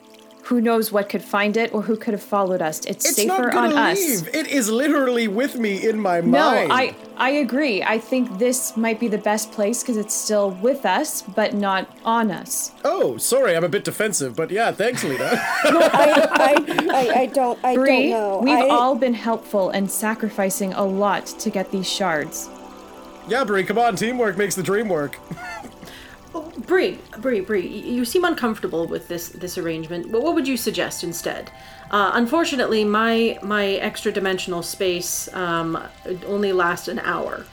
who 0.50 0.60
knows 0.60 0.90
what 0.90 1.08
could 1.08 1.22
find 1.22 1.56
it 1.56 1.72
or 1.72 1.80
who 1.80 1.96
could 1.96 2.12
have 2.12 2.22
followed 2.22 2.60
us. 2.60 2.80
It's, 2.80 3.04
It's 3.06 3.14
safer 3.14 3.28
not 3.28 3.54
on 3.54 3.70
gonna 3.70 3.92
us. 3.92 3.96
leave. 4.24 4.34
It 4.34 4.48
is 4.48 4.68
literally 4.68 5.28
with 5.28 5.56
me 5.56 5.88
in 5.88 6.00
my 6.00 6.20
No, 6.20 6.26
mind. 6.50 6.72
I 6.72 6.96
I 7.16 7.30
agree. 7.30 7.84
I 7.84 7.98
think 8.00 8.38
this 8.40 8.76
might 8.76 8.98
be 8.98 9.06
the 9.06 9.18
best 9.18 9.52
place 9.52 9.80
because 9.82 9.96
it's 9.96 10.12
still 10.12 10.50
with 10.50 10.84
us, 10.84 11.22
but 11.22 11.54
not 11.54 11.86
on 12.04 12.32
us. 12.32 12.72
Oh, 12.84 13.16
sorry, 13.16 13.54
I'm 13.56 13.62
a 13.62 13.68
bit 13.68 13.84
defensive, 13.84 14.34
but 14.34 14.50
yeah, 14.50 14.72
thanks, 14.72 15.04
Lita. 15.04 15.30
I, 15.64 16.28
I, 16.32 16.86
I, 16.90 17.20
I 17.20 17.26
don't, 17.26 17.64
I 17.64 17.74
Bree, 17.76 18.10
don't 18.10 18.10
know. 18.10 18.38
we've 18.42 18.58
I, 18.58 18.68
all 18.70 18.96
been 18.96 19.14
helpful 19.14 19.70
and 19.70 19.88
sacrificing 19.88 20.72
a 20.72 20.84
lot 20.84 21.26
to 21.26 21.48
get 21.50 21.70
these 21.70 21.88
shards. 21.88 22.48
yeah, 23.28 23.44
Bree, 23.44 23.62
come 23.62 23.78
on, 23.78 23.94
teamwork 23.94 24.36
makes 24.36 24.56
the 24.56 24.64
dream 24.64 24.88
work. 24.88 25.16
Bree, 26.66 26.98
Bree, 27.18 27.40
Bree, 27.40 27.66
you 27.66 28.04
seem 28.04 28.24
uncomfortable 28.24 28.86
with 28.86 29.08
this 29.08 29.28
this 29.30 29.56
arrangement. 29.58 30.10
But 30.10 30.22
what 30.22 30.34
would 30.34 30.48
you 30.48 30.56
suggest 30.56 31.04
instead? 31.04 31.50
Uh, 31.90 32.12
unfortunately, 32.14 32.84
my 32.84 33.38
my 33.42 33.66
extra 33.74 34.12
dimensional 34.12 34.62
space 34.62 35.32
um, 35.34 35.82
only 36.26 36.52
lasts 36.52 36.88
an 36.88 36.98
hour. 37.00 37.44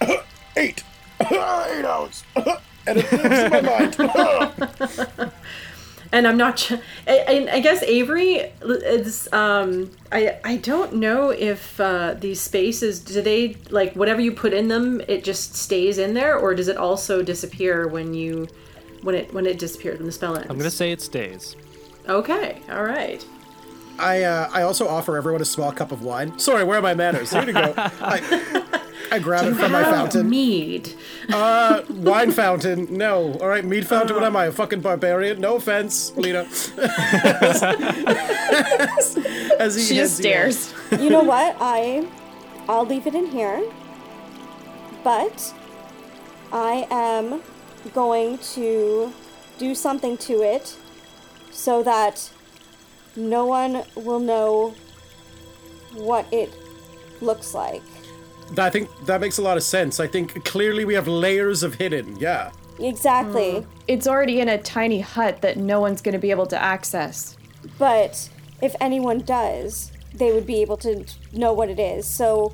Eight. 0.56 0.82
Eight 1.20 1.84
hours. 1.84 2.24
and 2.86 2.98
it 2.98 3.12
lives 3.12 3.38
in 3.38 3.50
my 3.50 3.60
mind. 3.60 5.32
and 6.12 6.26
I'm 6.26 6.36
not. 6.36 6.56
Ch- 6.56 6.72
I, 7.06 7.24
I- 7.28 7.48
I 7.54 7.60
guess 7.60 7.82
Avery 7.82 8.50
is. 8.62 9.28
Um, 9.32 9.90
I 10.12 10.38
I 10.44 10.56
don't 10.56 10.94
know 10.94 11.30
if 11.30 11.78
uh, 11.80 12.14
these 12.14 12.40
spaces 12.40 13.00
do 13.00 13.20
they 13.22 13.56
like 13.70 13.94
whatever 13.94 14.20
you 14.20 14.32
put 14.32 14.52
in 14.52 14.68
them, 14.68 15.00
it 15.08 15.24
just 15.24 15.54
stays 15.54 15.98
in 15.98 16.14
there, 16.14 16.36
or 16.38 16.54
does 16.54 16.68
it 16.68 16.76
also 16.76 17.22
disappear 17.22 17.86
when 17.88 18.14
you 18.14 18.48
when 19.02 19.14
it 19.14 19.32
when 19.34 19.46
it 19.46 19.58
disappears 19.58 19.98
when 19.98 20.06
the 20.06 20.12
spell 20.12 20.36
ends? 20.36 20.48
I'm 20.50 20.56
gonna 20.58 20.70
say 20.70 20.92
it 20.92 21.00
stays. 21.00 21.56
Okay, 22.08 22.60
all 22.70 22.84
right. 22.84 23.24
I 23.98 24.22
uh, 24.22 24.48
I 24.52 24.62
also 24.62 24.86
offer 24.88 25.16
everyone 25.16 25.42
a 25.42 25.44
small 25.44 25.72
cup 25.72 25.92
of 25.92 26.02
wine. 26.02 26.38
Sorry, 26.38 26.64
where 26.64 26.78
are 26.78 26.82
my 26.82 26.94
manners? 26.94 27.32
Here 27.32 27.44
you 27.44 27.52
go. 27.52 27.74
I, 27.76 28.80
I 29.10 29.18
grab 29.18 29.46
it 29.46 29.54
from 29.54 29.72
my 29.72 29.84
fountain. 29.84 30.28
Mead. 30.28 30.92
Uh, 31.32 31.82
wine 31.88 32.30
fountain. 32.32 32.96
No. 32.96 33.34
All 33.40 33.48
right, 33.48 33.64
mead 33.64 33.86
fountain. 33.86 34.16
What 34.16 34.24
am 34.24 34.36
I, 34.36 34.46
a 34.46 34.52
fucking 34.52 34.80
barbarian? 34.80 35.40
No 35.40 35.56
offense, 35.56 36.12
Lita. 36.16 36.40
As 39.58 39.74
he 39.76 39.82
She 39.82 39.96
heads 39.96 40.18
just 40.18 40.18
you 40.18 40.52
stares. 40.52 40.74
you 40.92 41.10
know 41.10 41.22
what? 41.22 41.56
I, 41.60 42.06
I'll 42.68 42.86
leave 42.86 43.06
it 43.06 43.14
in 43.14 43.26
here. 43.26 43.62
But 45.04 45.54
I 46.52 46.86
am 46.90 47.42
going 47.94 48.38
to 48.38 49.12
do 49.58 49.74
something 49.74 50.16
to 50.18 50.42
it 50.42 50.76
so 51.50 51.82
that 51.82 52.30
no 53.16 53.46
one 53.46 53.82
will 53.96 54.20
know 54.20 54.74
what 55.94 56.30
it 56.32 56.52
looks 57.20 57.54
like. 57.54 57.82
I 58.56 58.70
think 58.70 58.88
that 59.06 59.20
makes 59.20 59.38
a 59.38 59.42
lot 59.42 59.56
of 59.56 59.62
sense. 59.62 60.00
I 60.00 60.06
think 60.06 60.44
clearly 60.44 60.84
we 60.84 60.94
have 60.94 61.06
layers 61.06 61.62
of 61.62 61.74
hidden. 61.74 62.16
Yeah. 62.16 62.50
Exactly. 62.78 63.60
Hmm. 63.60 63.70
It's 63.88 64.06
already 64.06 64.40
in 64.40 64.48
a 64.48 64.58
tiny 64.58 65.00
hut 65.00 65.42
that 65.42 65.56
no 65.56 65.80
one's 65.80 66.00
going 66.00 66.12
to 66.12 66.18
be 66.18 66.30
able 66.30 66.46
to 66.46 66.60
access. 66.60 67.36
But 67.78 68.28
if 68.62 68.74
anyone 68.80 69.20
does, 69.20 69.92
they 70.14 70.32
would 70.32 70.46
be 70.46 70.62
able 70.62 70.76
to 70.78 71.04
know 71.32 71.52
what 71.52 71.68
it 71.68 71.78
is. 71.78 72.06
So 72.06 72.52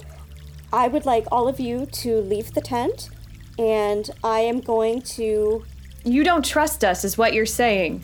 I 0.72 0.88
would 0.88 1.06
like 1.06 1.26
all 1.30 1.46
of 1.48 1.60
you 1.60 1.86
to 1.86 2.20
leave 2.22 2.52
the 2.52 2.60
tent, 2.60 3.10
and 3.58 4.10
I 4.22 4.40
am 4.40 4.60
going 4.60 5.02
to. 5.02 5.64
You 6.04 6.24
don't 6.24 6.44
trust 6.44 6.84
us, 6.84 7.04
is 7.04 7.16
what 7.16 7.32
you're 7.32 7.46
saying. 7.46 8.02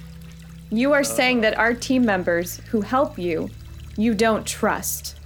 You 0.70 0.93
are 0.93 1.01
uh. 1.01 1.05
saying 1.05 1.41
that 1.41 1.59
our 1.59 1.74
team 1.74 2.05
members 2.05 2.59
who 2.70 2.80
help 2.80 3.18
you, 3.18 3.51
you 3.97 4.14
don't 4.14 4.47
trust. 4.47 5.16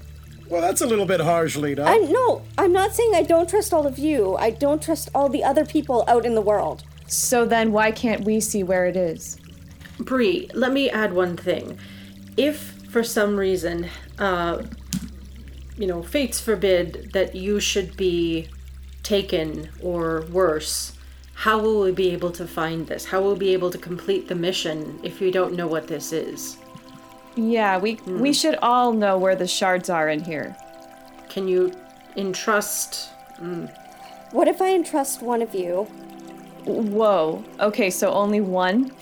Well, 0.49 0.61
that's 0.61 0.82
a 0.82 0.86
little 0.86 1.07
bit 1.07 1.20
harsh, 1.20 1.57
Lita. 1.57 1.84
I 1.84 1.99
no, 1.99 2.42
I'm 2.59 2.72
not 2.72 2.95
saying 2.95 3.12
I 3.14 3.22
don't 3.22 3.49
trust 3.49 3.72
all 3.72 3.86
of 3.86 3.99
you. 3.99 4.36
I 4.36 4.51
don't 4.51 4.82
trust 4.82 5.09
all 5.14 5.28
the 5.28 5.42
other 5.42 5.64
people 5.64 6.05
out 6.07 6.26
in 6.26 6.34
the 6.34 6.42
world. 6.42 6.84
So 7.07 7.45
then 7.45 7.72
why 7.72 7.92
can't 7.92 8.24
we 8.24 8.40
see 8.40 8.62
where 8.62 8.86
it 8.86 8.97
is? 8.97 9.38
Bree, 9.99 10.51
let 10.55 10.72
me 10.72 10.90
add 10.90 11.12
one 11.12 11.36
thing. 11.36 11.78
If 12.36 12.59
for 12.88 13.03
some 13.03 13.36
reason, 13.36 13.88
uh, 14.18 14.62
you 15.76 15.86
know, 15.86 16.03
fates 16.03 16.40
forbid 16.40 17.12
that 17.12 17.34
you 17.34 17.61
should 17.61 17.97
be 17.97 18.49
taken 19.03 19.70
or 19.82 20.26
worse, 20.30 20.97
how 21.34 21.59
will 21.59 21.82
we 21.82 21.92
be 21.92 22.11
able 22.11 22.30
to 22.32 22.47
find 22.47 22.86
this? 22.86 23.05
How 23.05 23.20
will 23.20 23.32
we 23.32 23.38
be 23.40 23.53
able 23.53 23.70
to 23.70 23.78
complete 23.78 24.28
the 24.28 24.34
mission 24.34 25.01
if 25.03 25.20
we 25.20 25.30
don't 25.30 25.55
know 25.55 25.66
what 25.66 25.88
this 25.88 26.12
is? 26.12 26.57
Yeah, 27.37 27.78
we 27.78 27.97
we 28.07 28.28
hmm. 28.28 28.32
should 28.32 28.57
all 28.62 28.93
know 28.93 29.18
where 29.18 29.35
the 29.37 29.47
shards 29.47 29.91
are 29.91 30.09
in 30.09 30.22
here. 30.22 30.57
Can 31.28 31.49
you 31.49 31.72
entrust? 32.16 33.11
Hmm. 33.39 33.66
What 34.30 34.49
if 34.49 34.62
I 34.62 34.74
entrust 34.74 35.22
one 35.22 35.43
of 35.43 35.55
you? 35.55 35.85
Whoa. 36.64 37.45
Okay, 37.61 37.91
so 37.91 38.12
only 38.12 38.41
one? 38.41 38.93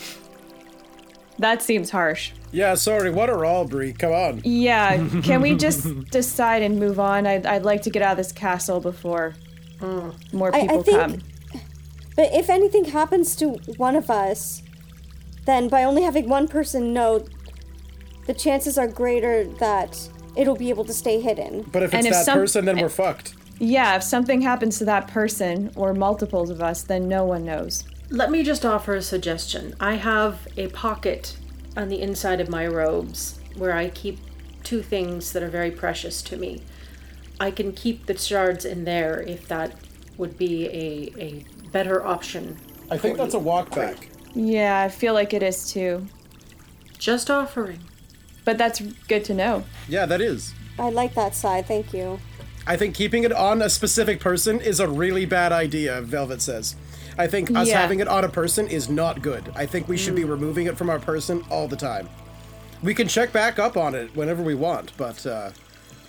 That 1.38 1.62
seems 1.62 1.90
harsh. 1.90 2.32
yeah, 2.52 2.74
sorry. 2.74 3.10
What 3.10 3.30
are 3.30 3.44
all, 3.44 3.64
Bree? 3.64 3.92
Come 3.92 4.12
on. 4.12 4.40
Yeah, 4.44 4.96
can 5.22 5.40
we 5.40 5.56
just 5.56 5.86
decide 6.10 6.62
and 6.62 6.78
move 6.78 7.00
on? 7.00 7.26
I'd, 7.26 7.46
I'd 7.46 7.62
like 7.62 7.82
to 7.82 7.90
get 7.90 8.02
out 8.02 8.12
of 8.12 8.16
this 8.18 8.32
castle 8.32 8.80
before 8.80 9.34
hmm. 9.80 10.10
more 10.32 10.54
I- 10.54 10.58
I 10.58 10.62
people 10.62 10.82
think- 10.82 10.98
come. 10.98 11.22
But 12.14 12.32
if 12.34 12.50
anything 12.50 12.84
happens 12.84 13.34
to 13.36 13.52
one 13.78 13.96
of 13.96 14.10
us, 14.10 14.62
then 15.46 15.68
by 15.68 15.82
only 15.82 16.02
having 16.02 16.28
one 16.28 16.46
person 16.46 16.92
know, 16.92 17.24
the 18.32 18.38
chances 18.38 18.78
are 18.78 18.88
greater 18.88 19.44
that 19.44 20.08
it'll 20.36 20.56
be 20.56 20.70
able 20.70 20.84
to 20.86 20.94
stay 20.94 21.20
hidden. 21.20 21.68
But 21.70 21.82
if 21.82 21.92
And 21.92 22.06
it's 22.06 22.08
if 22.08 22.12
that 22.20 22.24
some- 22.24 22.38
person, 22.38 22.64
then 22.64 22.78
we're 22.78 22.88
fucked. 22.88 23.34
Yeah, 23.58 23.94
if 23.96 24.02
something 24.02 24.40
happens 24.40 24.78
to 24.78 24.86
that 24.86 25.06
person 25.06 25.70
or 25.76 25.92
multiples 25.92 26.48
of 26.48 26.62
us, 26.62 26.82
then 26.82 27.08
no 27.08 27.24
one 27.26 27.44
knows. 27.44 27.84
Let 28.08 28.30
me 28.30 28.42
just 28.42 28.64
offer 28.64 28.94
a 28.94 29.02
suggestion. 29.02 29.74
I 29.78 29.94
have 29.96 30.48
a 30.56 30.68
pocket 30.68 31.36
on 31.76 31.88
the 31.90 32.00
inside 32.00 32.40
of 32.40 32.48
my 32.48 32.66
robes 32.66 33.38
where 33.56 33.74
I 33.76 33.90
keep 33.90 34.18
two 34.64 34.80
things 34.82 35.32
that 35.32 35.42
are 35.42 35.50
very 35.50 35.70
precious 35.70 36.22
to 36.22 36.36
me. 36.38 36.62
I 37.38 37.50
can 37.50 37.72
keep 37.72 38.06
the 38.06 38.16
shards 38.16 38.64
in 38.64 38.84
there 38.84 39.20
if 39.20 39.46
that 39.48 39.74
would 40.16 40.38
be 40.38 40.66
a, 40.68 41.12
a 41.22 41.44
better 41.70 42.02
option. 42.04 42.56
I 42.90 42.96
think 42.96 43.18
that's 43.18 43.34
a 43.34 43.38
walk 43.38 43.74
back. 43.74 44.08
Yeah, 44.34 44.80
I 44.80 44.88
feel 44.88 45.12
like 45.12 45.34
it 45.34 45.42
is 45.42 45.70
too. 45.70 46.06
Just 46.98 47.30
offering. 47.30 47.80
But 48.44 48.58
that's 48.58 48.80
good 49.08 49.24
to 49.26 49.34
know. 49.34 49.64
Yeah, 49.88 50.06
that 50.06 50.20
is. 50.20 50.54
I 50.78 50.90
like 50.90 51.14
that 51.14 51.34
side, 51.34 51.66
thank 51.66 51.92
you. 51.92 52.18
I 52.66 52.76
think 52.76 52.94
keeping 52.94 53.24
it 53.24 53.32
on 53.32 53.60
a 53.62 53.68
specific 53.68 54.20
person 54.20 54.60
is 54.60 54.80
a 54.80 54.88
really 54.88 55.26
bad 55.26 55.52
idea, 55.52 56.00
Velvet 56.02 56.40
says. 56.40 56.76
I 57.18 57.26
think 57.26 57.50
us 57.56 57.68
Yeah. 57.68 57.80
having 57.80 58.00
it 58.00 58.08
on 58.08 58.24
a 58.24 58.28
person 58.28 58.66
is 58.68 58.88
not 58.88 59.20
good. 59.20 59.52
I 59.54 59.66
think 59.66 59.86
we 59.88 59.96
should 59.96 60.14
be 60.14 60.24
removing 60.24 60.66
it 60.66 60.78
from 60.78 60.88
our 60.88 60.98
person 60.98 61.44
all 61.50 61.68
the 61.68 61.76
time. 61.76 62.08
We 62.82 62.94
can 62.94 63.06
check 63.06 63.32
back 63.32 63.58
up 63.58 63.76
on 63.76 63.94
it 63.94 64.14
whenever 64.16 64.42
we 64.42 64.54
want, 64.54 64.92
but 64.96 65.24
uh, 65.26 65.50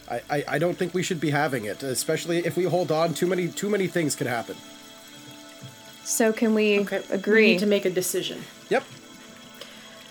I, 0.10 0.22
I, 0.30 0.44
I 0.48 0.60
don't 0.60 0.78
think 0.78 0.94
we 0.94 1.04
should 1.04 1.20
be 1.20 1.30
having 1.32 1.66
it, 1.66 1.84
especially 1.84 2.40
if 2.46 2.56
we 2.56 2.64
hold 2.64 2.92
on. 2.92 3.14
Too 3.14 3.28
many 3.28 3.48
too 3.48 3.70
many 3.70 3.88
things 3.88 4.16
could 4.16 4.28
happen. 4.28 4.56
So 6.04 6.34
can 6.34 6.54
we 6.54 6.80
Okay. 6.82 7.02
We 7.10 7.16
agree? 7.16 7.48
need 7.54 7.60
to 7.60 7.66
make 7.66 7.86
a 7.86 7.90
decision. 7.90 8.42
Yep. 8.70 8.84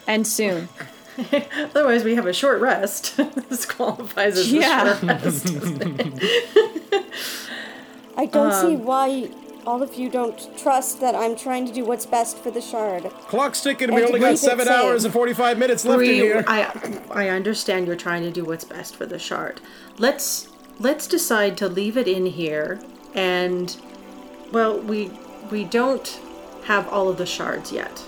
and 0.07 0.27
soon. 0.27 0.69
Otherwise, 1.75 2.05
we 2.05 2.15
have 2.15 2.27
a 2.27 2.33
short 2.33 2.61
rest. 2.61 3.17
this 3.49 3.67
qualifies 3.67 4.39
as 4.39 4.53
Yeah. 4.53 4.93
a 4.93 4.99
short 4.99 5.23
rest. 5.23 5.47
I 8.17 8.27
don't 8.27 8.53
see 8.53 8.75
Um, 8.75 8.85
why 8.85 9.31
all 9.67 9.83
of 9.83 9.95
you 9.95 10.09
don't 10.11 10.57
trust 10.59 11.01
that 11.01 11.15
I'm 11.15 11.37
trying 11.37 11.67
to 11.67 11.73
do 11.73 11.85
what's 11.85 12.07
best 12.07 12.39
for 12.39 12.51
the 12.51 12.61
shard. 12.61 13.05
Clock's 13.29 13.61
ticking. 13.63 13.95
We 13.95 14.05
only 14.05 14.21
got 14.21 14.39
seven 14.39 14.67
safe. 14.67 14.75
hours 14.75 15.05
and 15.05 15.13
forty-five 15.13 15.59
minutes 15.59 15.85
left 15.85 16.03
in 16.03 16.15
here. 16.15 16.45
I 16.47 17.01
I 17.11 17.29
understand 17.29 17.87
you're 17.87 17.97
trying 17.97 18.23
to 18.23 18.31
do 18.31 18.45
what's 18.45 18.65
best 18.65 18.97
for 18.97 19.07
the 19.07 19.19
shard. 19.19 19.61
Let's 19.99 20.49
let's 20.79 21.07
decide 21.07 21.57
to 21.59 21.69
leave 21.69 21.97
it 21.97 22.09
in 22.09 22.27
here 22.27 22.81
and 23.15 23.77
well, 24.53 24.79
we 24.81 25.11
we 25.51 25.65
don't 25.65 26.21
have 26.65 26.89
all 26.89 27.09
of 27.09 27.19
the 27.19 27.27
shards 27.27 27.73
yet. 27.73 27.99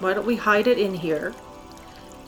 Why 0.00 0.14
don't 0.14 0.26
we 0.26 0.36
hide 0.36 0.66
it 0.66 0.78
in 0.78 0.94
here? 0.94 1.34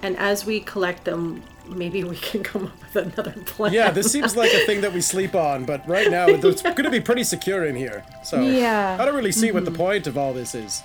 And 0.03 0.17
as 0.17 0.47
we 0.47 0.61
collect 0.61 1.05
them, 1.05 1.43
maybe 1.67 2.05
we 2.05 2.17
can 2.31 2.43
come 2.43 2.67
up 2.67 2.81
with 2.81 3.15
another 3.15 3.35
plan. 3.47 3.73
Yeah, 3.73 3.91
this 3.91 4.11
seems 4.11 4.37
like 4.37 4.53
a 4.53 4.65
thing 4.67 4.81
that 4.81 4.93
we 4.93 5.01
sleep 5.01 5.35
on, 5.35 5.65
but 5.65 5.87
right 5.89 6.11
now 6.11 6.27
it's 6.29 6.63
going 6.63 6.85
to 6.85 6.91
be 6.91 7.01
pretty 7.01 7.25
secure 7.25 7.65
in 7.65 7.77
here. 7.77 8.05
So 8.25 8.41
Yeah. 8.41 8.97
I 9.01 9.05
don't 9.05 9.15
really 9.15 9.33
see 9.33 9.53
what 9.53 9.65
the 9.65 9.71
mm-hmm. 9.71 9.81
point 9.81 10.07
of 10.07 10.19
all 10.19 10.33
this 10.33 10.55
is. 10.55 10.83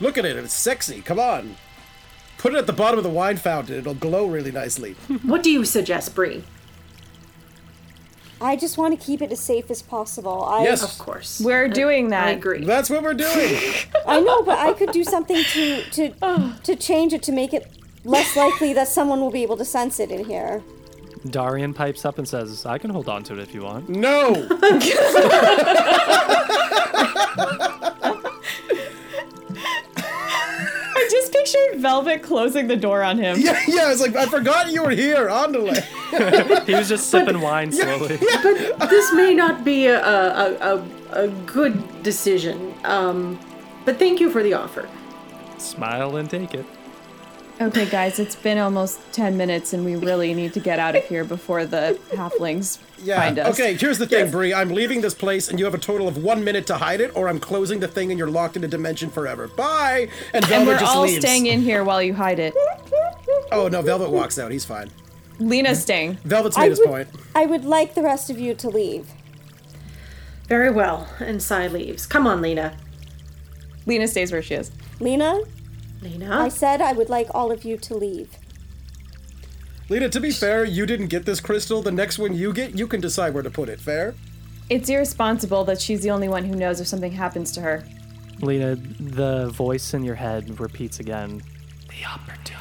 Look 0.00 0.18
at 0.18 0.24
it, 0.24 0.36
it's 0.36 0.54
sexy. 0.54 1.00
Come 1.00 1.18
on. 1.18 1.56
Put 2.38 2.54
it 2.54 2.58
at 2.58 2.66
the 2.66 2.72
bottom 2.72 2.98
of 2.98 3.04
the 3.04 3.10
wine 3.10 3.36
fountain. 3.36 3.76
It'll 3.76 3.94
glow 3.94 4.26
really 4.26 4.50
nicely. 4.50 4.92
What 5.22 5.44
do 5.44 5.50
you 5.50 5.64
suggest, 5.64 6.14
Bree? 6.14 6.42
I 8.40 8.56
just 8.56 8.76
want 8.76 8.98
to 8.98 9.06
keep 9.06 9.22
it 9.22 9.30
as 9.30 9.38
safe 9.38 9.70
as 9.70 9.82
possible. 9.82 10.42
I, 10.42 10.64
Yes. 10.64 10.82
Of 10.82 10.98
course. 10.98 11.40
We're 11.40 11.68
doing 11.68 12.08
that. 12.08 12.26
I 12.26 12.30
agree. 12.30 12.64
That's 12.64 12.90
what 12.90 13.04
we're 13.04 13.14
doing. 13.14 13.56
I 14.04 14.18
know, 14.18 14.42
but 14.42 14.58
I 14.58 14.72
could 14.72 14.90
do 14.90 15.04
something 15.04 15.36
to 15.36 15.82
to 15.90 16.54
to 16.64 16.74
change 16.74 17.12
it 17.12 17.22
to 17.24 17.32
make 17.32 17.54
it 17.54 17.70
less 18.04 18.36
likely 18.36 18.72
that 18.74 18.88
someone 18.88 19.20
will 19.20 19.30
be 19.30 19.42
able 19.42 19.56
to 19.56 19.64
sense 19.64 20.00
it 20.00 20.10
in 20.10 20.24
here. 20.24 20.62
Darian 21.30 21.72
pipes 21.72 22.04
up 22.04 22.18
and 22.18 22.26
says, 22.28 22.66
I 22.66 22.78
can 22.78 22.90
hold 22.90 23.08
on 23.08 23.22
to 23.24 23.34
it 23.34 23.38
if 23.38 23.54
you 23.54 23.62
want. 23.62 23.88
No! 23.88 24.48
I 30.94 31.08
just 31.10 31.32
pictured 31.32 31.80
Velvet 31.80 32.22
closing 32.22 32.66
the 32.66 32.76
door 32.76 33.02
on 33.02 33.18
him. 33.18 33.38
yeah, 33.40 33.60
yeah, 33.66 33.90
it's 33.90 34.00
like, 34.00 34.14
I 34.16 34.26
forgot 34.26 34.70
you 34.72 34.82
were 34.82 34.90
here. 34.90 35.28
Andale. 35.28 35.82
He 36.66 36.74
was 36.74 36.90
just 36.90 37.08
sipping 37.10 37.40
wine 37.40 37.72
slowly. 37.72 38.18
Yeah, 38.20 38.74
but 38.78 38.90
this 38.90 39.12
may 39.14 39.32
not 39.32 39.64
be 39.64 39.86
a, 39.86 39.98
a, 40.04 40.76
a, 40.76 40.84
a 41.24 41.28
good 41.46 42.02
decision, 42.02 42.74
um, 42.84 43.38
but 43.86 43.98
thank 43.98 44.20
you 44.20 44.28
for 44.30 44.42
the 44.42 44.52
offer. 44.52 44.88
Smile 45.56 46.16
and 46.16 46.28
take 46.28 46.52
it. 46.52 46.66
Okay, 47.60 47.86
guys, 47.88 48.18
it's 48.18 48.34
been 48.34 48.58
almost 48.58 48.98
10 49.12 49.36
minutes 49.36 49.72
and 49.72 49.84
we 49.84 49.94
really 49.94 50.34
need 50.34 50.52
to 50.54 50.60
get 50.60 50.78
out 50.80 50.96
of 50.96 51.04
here 51.04 51.22
before 51.22 51.64
the 51.64 51.96
halflings 52.10 52.78
Yeah. 53.04 53.20
find 53.20 53.38
us. 53.38 53.52
Okay, 53.54 53.74
here's 53.74 53.98
the 53.98 54.06
thing, 54.06 54.30
Bree. 54.32 54.52
I'm 54.52 54.70
leaving 54.70 55.00
this 55.00 55.14
place, 55.14 55.48
and 55.48 55.58
you 55.58 55.64
have 55.66 55.74
a 55.74 55.78
total 55.78 56.08
of 56.08 56.16
one 56.16 56.42
minute 56.42 56.66
to 56.68 56.76
hide 56.78 57.00
it, 57.00 57.12
or 57.14 57.28
I'm 57.28 57.38
closing 57.38 57.78
the 57.80 57.86
thing, 57.88 58.10
and 58.10 58.18
you're 58.18 58.30
locked 58.30 58.56
in 58.56 58.64
a 58.64 58.68
dimension 58.68 59.10
forever. 59.10 59.46
Bye. 59.48 60.08
And 60.32 60.44
Velvet 60.46 60.58
And 60.60 60.66
we're 60.66 60.78
just 60.78 60.96
all 60.96 61.02
leaves. 61.02 61.18
staying 61.24 61.46
in 61.46 61.60
here 61.60 61.84
while 61.84 62.02
you 62.02 62.14
hide 62.14 62.38
it. 62.40 62.54
Oh 63.52 63.68
no, 63.68 63.80
Velvet 63.82 64.10
walks 64.10 64.38
out. 64.38 64.50
He's 64.50 64.64
fine. 64.64 64.90
Lena's 65.38 65.80
staying. 65.82 66.14
Velvet's 66.24 66.56
I 66.56 66.62
made 66.62 66.70
his 66.70 66.78
would, 66.80 66.88
point. 66.88 67.08
I 67.34 67.46
would 67.46 67.64
like 67.64 67.94
the 67.94 68.02
rest 68.02 68.30
of 68.30 68.38
you 68.40 68.54
to 68.54 68.68
leave. 68.68 69.08
Very 70.48 70.70
well. 70.70 71.06
And 71.20 71.40
Sai 71.42 71.68
leaves. 71.68 72.06
Come 72.06 72.26
on, 72.26 72.40
Lena. 72.40 72.76
Lena 73.86 74.08
stays 74.08 74.32
where 74.32 74.42
she 74.42 74.54
is. 74.54 74.70
Lena, 75.00 75.40
Lena? 76.02 76.36
I 76.40 76.48
said 76.48 76.80
I 76.80 76.92
would 76.92 77.08
like 77.08 77.28
all 77.32 77.50
of 77.50 77.64
you 77.64 77.76
to 77.78 77.94
leave. 77.94 78.36
Lena, 79.88 80.08
to 80.08 80.20
be 80.20 80.30
fair, 80.30 80.64
you 80.64 80.86
didn't 80.86 81.08
get 81.08 81.24
this 81.24 81.40
crystal. 81.40 81.82
The 81.82 81.92
next 81.92 82.18
one 82.18 82.34
you 82.34 82.52
get, 82.52 82.76
you 82.76 82.86
can 82.86 83.00
decide 83.00 83.34
where 83.34 83.42
to 83.42 83.50
put 83.50 83.68
it. 83.68 83.80
Fair? 83.80 84.14
It's 84.68 84.88
irresponsible 84.88 85.64
that 85.64 85.80
she's 85.80 86.02
the 86.02 86.10
only 86.10 86.28
one 86.28 86.44
who 86.44 86.54
knows 86.54 86.80
if 86.80 86.86
something 86.86 87.12
happens 87.12 87.52
to 87.52 87.60
her. 87.60 87.84
Lena, 88.40 88.76
the 88.76 89.50
voice 89.50 89.94
in 89.94 90.02
your 90.02 90.14
head 90.14 90.58
repeats 90.60 91.00
again. 91.00 91.42
The 91.88 92.06
opportunity. 92.06 92.52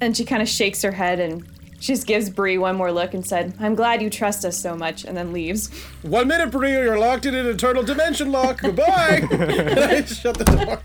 And 0.00 0.14
she 0.14 0.24
kind 0.26 0.42
of 0.42 0.48
shakes 0.48 0.82
her 0.82 0.92
head 0.92 1.18
and 1.18 1.46
she 1.84 1.92
just 1.92 2.06
gives 2.06 2.30
Bree 2.30 2.56
one 2.56 2.76
more 2.76 2.90
look 2.90 3.12
and 3.12 3.26
said, 3.26 3.52
I'm 3.60 3.74
glad 3.74 4.00
you 4.00 4.08
trust 4.08 4.46
us 4.46 4.56
so 4.56 4.74
much, 4.74 5.04
and 5.04 5.14
then 5.14 5.34
leaves. 5.34 5.68
One 6.00 6.28
minute, 6.28 6.50
Bree, 6.50 6.74
or 6.74 6.82
you're 6.82 6.98
locked 6.98 7.26
in 7.26 7.34
an 7.34 7.44
eternal 7.44 7.82
dimension 7.82 8.32
lock. 8.32 8.62
Goodbye. 8.62 9.28
and 9.30 9.42
I 9.78 10.02
shut 10.06 10.38
the 10.38 10.44
door. 10.44 10.80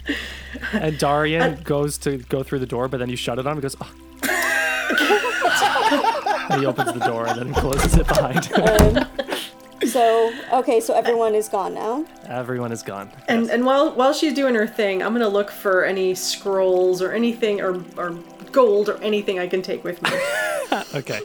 And 0.74 1.00
Darian 1.00 1.64
goes 1.64 1.98
to 2.00 2.18
go 2.18 2.44
through 2.44 2.60
the 2.60 2.66
door, 2.66 2.90
but 2.90 2.98
then 2.98 3.10
you 3.10 3.16
shut 3.16 3.40
it 3.40 3.48
on 3.48 3.54
him 3.54 3.60
and 3.60 3.62
goes, 3.62 3.78
oh. 3.80 3.90
and 6.50 6.60
he 6.60 6.66
opens 6.66 6.92
the 6.92 7.00
door 7.00 7.28
and 7.28 7.40
then 7.40 7.54
closes 7.54 7.96
it 7.96 8.06
behind 8.06 8.44
him. 8.44 9.08
So, 9.88 10.34
okay, 10.52 10.82
so 10.82 10.94
everyone 10.94 11.34
is 11.34 11.48
gone 11.48 11.76
now. 11.76 12.04
Everyone 12.26 12.74
is 12.74 12.84
gone. 12.84 13.10
And 13.30 13.50
and 13.50 13.66
while 13.66 13.96
while 13.96 14.12
she's 14.12 14.34
doing 14.34 14.54
her 14.56 14.68
thing, 14.68 15.02
I'm 15.02 15.14
gonna 15.14 15.30
look 15.30 15.50
for 15.50 15.86
any 15.86 16.14
scrolls 16.14 17.02
or 17.02 17.14
anything 17.14 17.62
or 17.62 17.82
or 17.96 18.20
gold 18.52 18.90
or 18.90 18.98
anything 19.02 19.40
I 19.40 19.48
can 19.48 19.62
take 19.62 19.84
with 19.84 20.02
me. 20.02 20.10
Okay. 20.94 21.22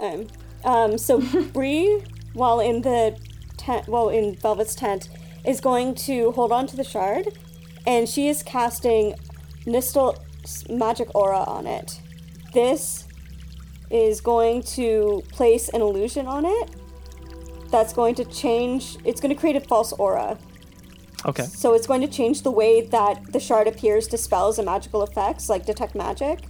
Um, 0.00 0.26
um, 0.64 0.98
so 0.98 1.20
Bree, 1.52 2.02
while 2.32 2.58
in 2.58 2.82
the 2.82 3.16
tent, 3.56 3.86
well, 3.86 4.08
in 4.08 4.34
Velvet's 4.34 4.74
tent, 4.74 5.08
is 5.44 5.60
going 5.60 5.94
to 5.94 6.32
hold 6.32 6.50
on 6.50 6.66
to 6.66 6.76
the 6.76 6.84
shard, 6.84 7.38
and 7.86 8.08
she 8.08 8.28
is 8.28 8.42
casting 8.42 9.14
Nystul's 9.64 10.68
magic 10.68 11.14
aura 11.14 11.44
on 11.44 11.66
it. 11.66 12.00
This 12.52 13.06
is 13.90 14.20
going 14.20 14.62
to 14.62 15.22
place 15.30 15.68
an 15.68 15.80
illusion 15.80 16.26
on 16.26 16.44
it. 16.44 16.70
That's 17.70 17.92
going 17.92 18.14
to 18.16 18.24
change. 18.24 18.96
It's 19.04 19.20
going 19.20 19.34
to 19.34 19.40
create 19.40 19.56
a 19.56 19.60
false 19.60 19.92
aura. 19.92 20.38
Okay. 21.26 21.44
So 21.44 21.74
it's 21.74 21.86
going 21.86 22.00
to 22.02 22.08
change 22.08 22.42
the 22.42 22.50
way 22.50 22.82
that 22.82 23.32
the 23.32 23.40
shard 23.40 23.66
appears 23.66 24.06
to 24.08 24.18
spells 24.18 24.58
and 24.58 24.66
magical 24.66 25.02
effects, 25.02 25.48
like 25.48 25.64
detect 25.64 25.94
magic. 25.94 26.40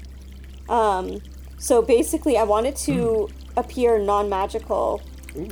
Um, 0.69 1.21
so 1.59 1.81
basically, 1.83 2.37
I 2.37 2.43
want 2.43 2.67
it 2.67 2.77
to 2.77 3.29
appear 3.57 3.99
non-magical. 3.99 5.03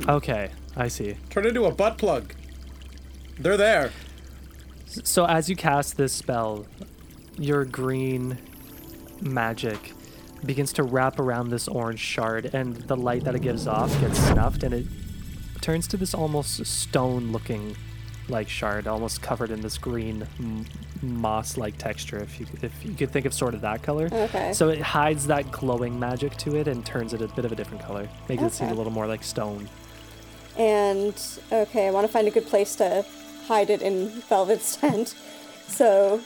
Okay. 0.07 0.51
I 0.75 0.87
see. 0.87 1.15
Turn 1.29 1.45
into 1.45 1.65
a 1.65 1.71
butt 1.71 1.97
plug. 1.97 2.33
They're 3.39 3.57
there. 3.57 3.91
So 4.85 5.25
as 5.25 5.49
you 5.49 5.55
cast 5.55 5.97
this 5.97 6.13
spell, 6.13 6.65
your 7.37 7.65
green 7.65 8.37
magic 9.21 9.93
begins 10.45 10.73
to 10.73 10.83
wrap 10.83 11.19
around 11.19 11.49
this 11.49 11.67
orange 11.67 11.99
shard, 11.99 12.53
and 12.53 12.75
the 12.75 12.97
light 12.97 13.23
that 13.23 13.33
it 13.33 13.41
gives 13.41 13.65
off 13.65 13.89
gets 14.01 14.19
snuffed, 14.19 14.63
and 14.63 14.73
it 14.73 14.85
turns 15.61 15.87
to 15.87 15.97
this 15.97 16.13
almost 16.13 16.65
stone-looking 16.65 17.77
like 18.29 18.47
shard, 18.49 18.87
almost 18.87 19.21
covered 19.21 19.51
in 19.51 19.61
this 19.61 19.77
green 19.77 20.25
m- 20.39 20.65
moss-like 21.01 21.77
texture. 21.77 22.17
If 22.19 22.39
you 22.39 22.45
if 22.61 22.85
you 22.85 22.93
could 22.93 23.11
think 23.11 23.25
of 23.25 23.33
sort 23.33 23.53
of 23.53 23.61
that 23.61 23.83
color. 23.83 24.09
Okay. 24.11 24.53
So 24.53 24.69
it 24.69 24.79
hides 24.81 25.27
that 25.27 25.51
glowing 25.51 25.99
magic 25.99 26.35
to 26.37 26.55
it 26.55 26.67
and 26.67 26.85
turns 26.85 27.13
it 27.13 27.21
a 27.21 27.27
bit 27.27 27.43
of 27.45 27.51
a 27.51 27.55
different 27.55 27.83
color, 27.83 28.07
makes 28.29 28.41
it 28.43 28.53
seem 28.53 28.69
a 28.69 28.73
little 28.73 28.93
more 28.93 29.07
like 29.07 29.23
stone. 29.23 29.67
And 30.57 31.15
okay, 31.51 31.87
I 31.87 31.91
want 31.91 32.05
to 32.07 32.11
find 32.13 32.27
a 32.27 32.31
good 32.31 32.45
place 32.47 32.75
to 32.77 33.05
hide 33.47 33.69
it 33.69 33.81
in 33.81 34.09
Velvet's 34.29 34.75
tent. 34.81 35.15
So 35.67 36.21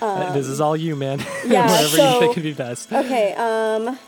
Uh, 0.00 0.32
this 0.32 0.46
is 0.46 0.60
all 0.60 0.76
you, 0.76 0.96
man. 0.96 1.18
yeah, 1.46 1.66
Wherever 1.66 1.88
so- 1.88 2.14
you 2.14 2.20
think 2.20 2.34
would 2.36 2.42
be 2.44 2.52
best. 2.54 2.92
okay, 2.92 3.34
um. 3.34 3.98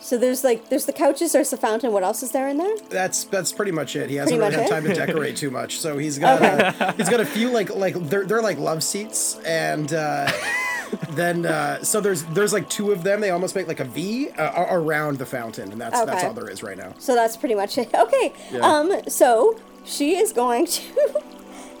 So 0.00 0.16
there's 0.16 0.42
like 0.44 0.68
there's 0.70 0.86
the 0.86 0.92
couches, 0.92 1.32
there's 1.32 1.50
the 1.50 1.56
fountain. 1.56 1.92
What 1.92 2.02
else 2.02 2.22
is 2.22 2.32
there 2.32 2.48
in 2.48 2.56
there? 2.56 2.74
That's 2.88 3.24
that's 3.24 3.52
pretty 3.52 3.72
much 3.72 3.96
it. 3.96 4.10
He 4.10 4.16
hasn't 4.16 4.38
Pretty 4.38 4.56
really 4.56 4.68
had 4.68 4.70
much 4.70 4.82
time 4.84 4.94
to 4.94 5.06
decorate 5.06 5.36
too 5.36 5.50
much, 5.50 5.78
so 5.78 5.98
he's 5.98 6.18
got 6.18 6.42
uh, 6.42 6.92
he's 6.94 7.08
got 7.08 7.20
a 7.20 7.24
few 7.26 7.50
like 7.50 7.74
like 7.74 7.94
they're 8.08 8.24
they're 8.24 8.42
like 8.42 8.58
love 8.58 8.82
seats, 8.82 9.38
and 9.46 9.92
uh, 9.92 10.30
then 11.10 11.44
uh, 11.44 11.82
so 11.82 12.00
there's 12.00 12.24
there's 12.24 12.52
like 12.52 12.68
two 12.70 12.92
of 12.92 13.02
them. 13.02 13.20
They 13.20 13.30
almost 13.30 13.54
make 13.54 13.68
like 13.68 13.80
a 13.80 13.84
V 13.84 14.30
uh, 14.30 14.66
around 14.70 15.18
the 15.18 15.26
fountain, 15.26 15.70
and 15.70 15.80
that's 15.80 16.02
that's 16.04 16.24
all 16.24 16.32
there 16.32 16.48
is 16.48 16.62
right 16.62 16.78
now. 16.78 16.94
So 16.98 17.14
that's 17.14 17.36
pretty 17.36 17.54
much 17.54 17.76
it. 17.78 17.90
Okay. 17.94 18.32
Yeah. 18.50 18.60
Um. 18.60 19.02
So 19.08 19.58
she 19.84 20.16
is 20.16 20.32
going 20.32 20.66
to, 20.66 21.22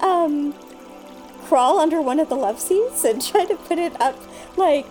um, 0.00 0.54
crawl 1.44 1.78
under 1.80 2.00
one 2.02 2.20
of 2.20 2.28
the 2.28 2.36
love 2.36 2.60
seats 2.60 3.04
and 3.04 3.24
try 3.24 3.44
to 3.44 3.56
put 3.56 3.78
it 3.78 3.98
up, 4.00 4.16
like, 4.56 4.86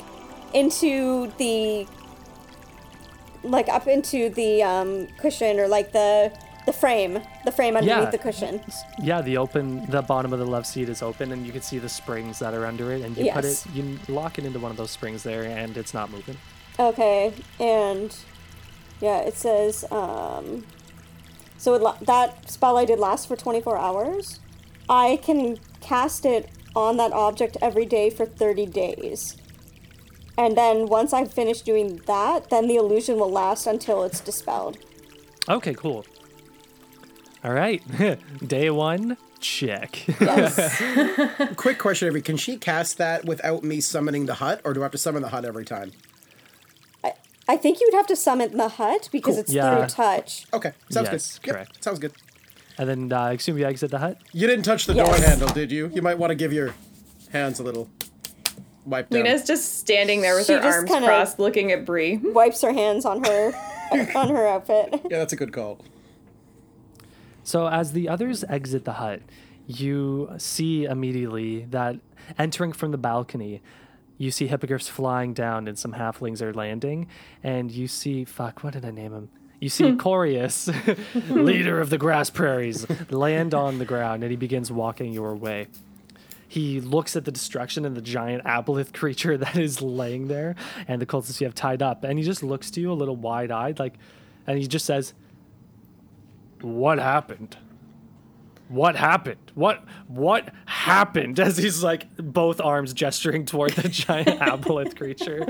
into 0.53 1.31
the, 1.37 1.87
like 3.43 3.69
up 3.69 3.87
into 3.87 4.29
the 4.29 4.63
um 4.63 5.07
cushion 5.17 5.59
or 5.59 5.67
like 5.67 5.91
the 5.91 6.31
the 6.65 6.73
frame, 6.73 7.19
the 7.45 7.51
frame 7.51 7.75
underneath 7.75 8.03
Yeah. 8.03 8.09
the 8.11 8.17
cushion. 8.19 8.61
Yeah, 9.01 9.21
the 9.21 9.37
open, 9.37 9.85
the 9.89 10.03
bottom 10.03 10.33
of 10.33 10.39
the 10.39 10.45
love 10.45 10.67
seat 10.67 10.87
is 10.87 11.01
open, 11.01 11.31
and 11.31 11.43
you 11.45 11.51
can 11.51 11.61
see 11.63 11.79
the 11.79 11.89
springs 11.89 12.37
that 12.39 12.53
are 12.53 12.65
under 12.65 12.91
it. 12.91 13.01
And 13.01 13.17
you 13.17 13.31
put 13.31 13.43
it, 13.45 13.65
you 13.73 13.97
lock 14.07 14.37
it 14.37 14.45
into 14.45 14.59
one 14.59 14.69
of 14.69 14.77
those 14.77 14.91
springs 14.91 15.23
there, 15.23 15.43
and 15.43 15.75
it's 15.77 15.93
not 15.95 16.11
moving. 16.11 16.37
Okay, 16.79 17.33
and 17.59 18.15
yeah, 19.01 19.19
it 19.21 19.33
says 19.35 19.83
um, 19.91 20.63
so 21.57 21.73
it, 21.73 22.05
that 22.05 22.49
spell 22.49 22.77
I 22.77 22.85
did 22.85 22.99
lasts 22.99 23.25
for 23.25 23.35
24 23.35 23.77
hours. 23.77 24.39
I 24.87 25.19
can 25.23 25.57
cast 25.81 26.25
it 26.25 26.49
on 26.75 26.97
that 26.97 27.13
object 27.13 27.57
every 27.61 27.85
day 27.85 28.09
for 28.09 28.25
30 28.25 28.65
days. 28.67 29.37
And 30.39 30.55
then 30.57 30.85
once 30.87 31.11
I've 31.11 31.33
finished 31.33 31.65
doing 31.65 31.97
that, 32.07 32.49
then 32.49 32.67
the 32.69 32.77
illusion 32.77 33.19
will 33.19 33.29
last 33.29 33.67
until 33.67 34.03
it's 34.05 34.21
dispelled. 34.21 34.77
Okay, 35.49 35.73
cool. 35.73 36.05
All 37.43 37.51
right, 37.51 37.81
day 38.47 38.69
one, 38.69 39.17
check. 39.41 40.07
Yes. 40.19 40.81
Quick 41.57 41.77
question, 41.77 42.07
Avery: 42.07 42.21
Can 42.21 42.37
she 42.37 42.55
cast 42.55 42.97
that 42.99 43.25
without 43.25 43.63
me 43.65 43.81
summoning 43.81 44.27
the 44.27 44.35
hut, 44.35 44.61
or 44.63 44.73
do 44.73 44.79
I 44.79 44.83
have 44.83 44.91
to 44.93 44.97
summon 44.97 45.21
the 45.23 45.29
hut 45.29 45.43
every 45.43 45.65
time? 45.65 45.91
I, 47.03 47.13
I 47.49 47.57
think 47.57 47.81
you 47.81 47.89
would 47.91 47.97
have 47.97 48.07
to 48.07 48.15
summon 48.15 48.55
the 48.55 48.69
hut 48.69 49.09
because 49.11 49.35
Cool. 49.35 49.41
it's 49.43 49.53
Yeah. 49.53 49.75
through 49.77 49.87
touch. 49.87 50.45
Okay, 50.53 50.71
sounds 50.89 51.09
Yes, 51.11 51.39
good. 51.39 51.47
Yep, 51.47 51.55
correct. 51.55 51.83
sounds 51.83 51.99
good. 51.99 52.13
and 52.77 52.87
then 52.87 53.11
uh, 53.11 53.19
I 53.19 53.31
assume 53.33 53.57
you 53.57 53.65
exit 53.65 53.91
the 53.91 53.99
hut. 53.99 54.17
You 54.31 54.47
didn't 54.47 54.63
touch 54.63 54.85
the 54.85 54.93
door 54.93 55.13
handle, 55.15 55.49
did 55.49 55.69
you? 55.69 55.91
You 55.93 56.01
might 56.01 56.17
want 56.17 56.31
to 56.31 56.35
give 56.35 56.53
your 56.53 56.73
hands 57.33 57.59
a 57.59 57.63
little 57.63 57.89
wipe 58.85 59.09
down. 59.09 59.23
Lena's 59.23 59.45
just 59.45 59.79
standing 59.79 60.21
there 60.21 60.35
with 60.35 60.45
She 60.47 60.53
her 60.53 60.59
just 60.59 60.77
arms 60.77 60.89
kinda- 60.89 61.07
crossed, 61.07 61.39
looking 61.39 61.71
at 61.71 61.85
Bree. 61.85 62.17
Wipes 62.23 62.61
her 62.61 62.73
hands 62.73 63.05
on 63.05 63.23
her 63.23 63.53
on 64.15 64.29
her 64.29 64.47
outfit. 64.47 65.01
Yeah, 65.09 65.19
that's 65.19 65.33
a 65.33 65.35
good 65.35 65.53
call. 65.53 65.79
So 67.43 67.67
as 67.67 67.93
the 67.93 68.07
others 68.09 68.43
exit 68.43 68.85
the 68.85 68.93
hut, 68.93 69.21
you 69.65 70.31
see 70.37 70.85
immediately 70.85 71.65
that 71.65 71.97
entering 72.37 72.73
from 72.73 72.91
the 72.91 72.97
balcony, 72.97 73.61
you 74.17 74.31
see 74.31 74.47
hippogriffs 74.47 74.87
flying 74.87 75.33
down 75.33 75.67
and 75.67 75.77
some 75.77 75.93
halflings 75.93 76.41
are 76.41 76.53
landing, 76.53 77.07
and 77.43 77.71
you 77.71 77.87
see 77.87 78.25
fuck, 78.25 78.63
what 78.63 78.73
did 78.73 78.85
I 78.85 78.91
name 78.91 79.13
him? 79.13 79.29
You 79.59 79.69
see 79.69 79.91
hmm. 79.91 79.97
Corius, 79.97 80.67
leader 81.29 81.81
of 81.81 81.89
the 81.89 81.97
grass 81.97 82.29
prairies, 82.29 82.85
land 83.09 83.53
on 83.53 83.79
the 83.79 83.85
ground 83.85 84.23
and 84.23 84.31
he 84.31 84.37
begins 84.37 84.71
walking 84.71 85.11
your 85.11 85.35
way. 85.35 85.67
He 86.49 86.81
looks 86.81 87.15
at 87.15 87.25
the 87.25 87.31
destruction 87.31 87.85
and 87.85 87.95
the 87.95 88.01
giant 88.01 88.43
aboleth 88.43 88.91
creature 88.99 89.37
that 89.37 89.55
is 89.55 89.81
laying 89.81 90.27
there, 90.27 90.55
and 90.87 91.01
the 91.01 91.05
cultists 91.05 91.39
you 91.39 91.45
have 91.47 91.55
tied 91.55 91.81
up, 91.81 92.03
and 92.03 92.17
he 92.17 92.25
just 92.25 92.43
looks 92.43 92.69
to 92.71 92.81
you 92.81 92.91
a 92.91 92.93
little 92.93 93.15
wide-eyed, 93.15 93.79
like, 93.79 93.93
and 94.47 94.57
he 94.57 94.67
just 94.67 94.85
says, 94.85 95.13
"What 96.59 96.97
happened?" 96.99 97.55
What 98.67 98.95
happened? 98.95 99.51
What 99.55 99.83
what 100.07 100.53
happened? 100.65 101.39
As 101.39 101.57
he's 101.57 101.83
like 101.83 102.05
both 102.17 102.59
arms 102.61 102.93
gesturing 102.93 103.45
toward 103.45 103.71
the 103.71 103.89
giant 103.89 104.27
aboleth 104.39 104.95
creature. 104.95 105.45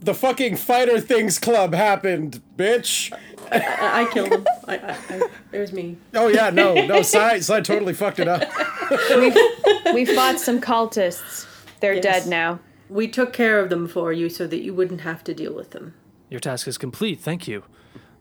The 0.00 0.14
fucking 0.14 0.56
fighter 0.56 1.00
things 1.00 1.38
club 1.38 1.74
happened, 1.74 2.40
bitch. 2.56 3.12
I, 3.52 4.02
I 4.02 4.12
killed 4.12 4.28
him. 4.30 4.46
I, 4.66 4.76
I, 4.78 4.96
I, 5.10 5.28
it 5.52 5.58
was 5.58 5.72
me. 5.72 5.96
Oh 6.14 6.28
yeah, 6.28 6.50
no, 6.50 6.74
no, 6.86 7.02
Sai, 7.02 7.40
Sai 7.40 7.60
totally 7.60 7.94
fucked 7.94 8.18
it 8.20 8.28
up. 8.28 8.42
We 9.94 10.04
fought 10.04 10.38
some 10.38 10.60
cultists. 10.60 11.46
They're 11.80 11.94
Yes. 11.94 12.02
dead 12.02 12.26
now. 12.26 12.60
We 12.88 13.06
took 13.08 13.32
care 13.32 13.58
of 13.60 13.68
them 13.70 13.86
for 13.88 14.12
you 14.12 14.28
so 14.28 14.46
that 14.46 14.62
you 14.62 14.72
wouldn't 14.74 15.02
have 15.02 15.22
to 15.24 15.34
deal 15.34 15.54
with 15.54 15.70
them. 15.70 15.94
Your 16.30 16.40
task 16.40 16.66
is 16.68 16.78
complete, 16.78 17.20
thank 17.20 17.46
you. 17.48 17.64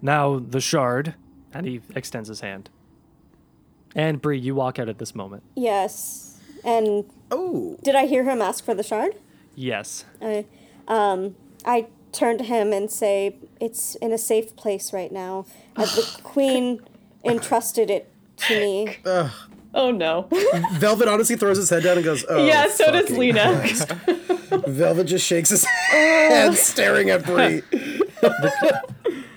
Now 0.01 0.39
the 0.39 0.59
shard, 0.61 1.15
and 1.53 1.65
he 1.65 1.81
extends 1.95 2.27
his 2.29 2.41
hand. 2.41 2.69
And 3.95 4.21
Bree, 4.21 4.37
you 4.39 4.55
walk 4.55 4.77
out 4.79 4.89
at 4.89 4.97
this 4.99 5.15
moment. 5.15 5.43
Yes. 5.55 6.39
And 6.63 7.05
Oh, 7.31 7.77
did 7.83 7.95
I 7.95 8.05
hear 8.05 8.23
him 8.23 8.41
ask 8.41 8.63
for 8.63 8.73
the 8.73 8.83
shard? 8.83 9.15
Yes. 9.55 10.05
I, 10.21 10.45
um, 10.87 11.35
I 11.65 11.87
turn 12.17 12.37
to 12.39 12.43
him 12.43 12.73
and 12.73 12.89
say, 12.91 13.35
"It's 13.61 13.95
in 13.95 14.11
a 14.11 14.17
safe 14.17 14.55
place 14.55 14.91
right 14.93 15.11
now. 15.11 15.45
As 15.77 15.95
the 15.95 16.21
queen 16.23 16.81
entrusted 17.23 17.89
it 17.89 18.09
to 18.47 18.59
me." 18.59 18.97
Oh 19.73 19.91
no. 19.91 20.27
Velvet 20.79 21.07
honestly 21.07 21.35
throws 21.35 21.57
his 21.57 21.69
head 21.69 21.83
down 21.83 21.97
and 21.97 22.05
goes, 22.05 22.25
"Oh." 22.27 22.45
yeah, 22.45 22.67
so 22.67 22.91
does 22.91 23.09
Lena. 23.11 23.63
Velvet 24.67 25.03
just 25.05 25.25
shakes 25.25 25.49
his 25.49 25.65
head, 25.65 26.53
staring 26.55 27.09
at 27.09 27.23
Bree. 27.25 27.61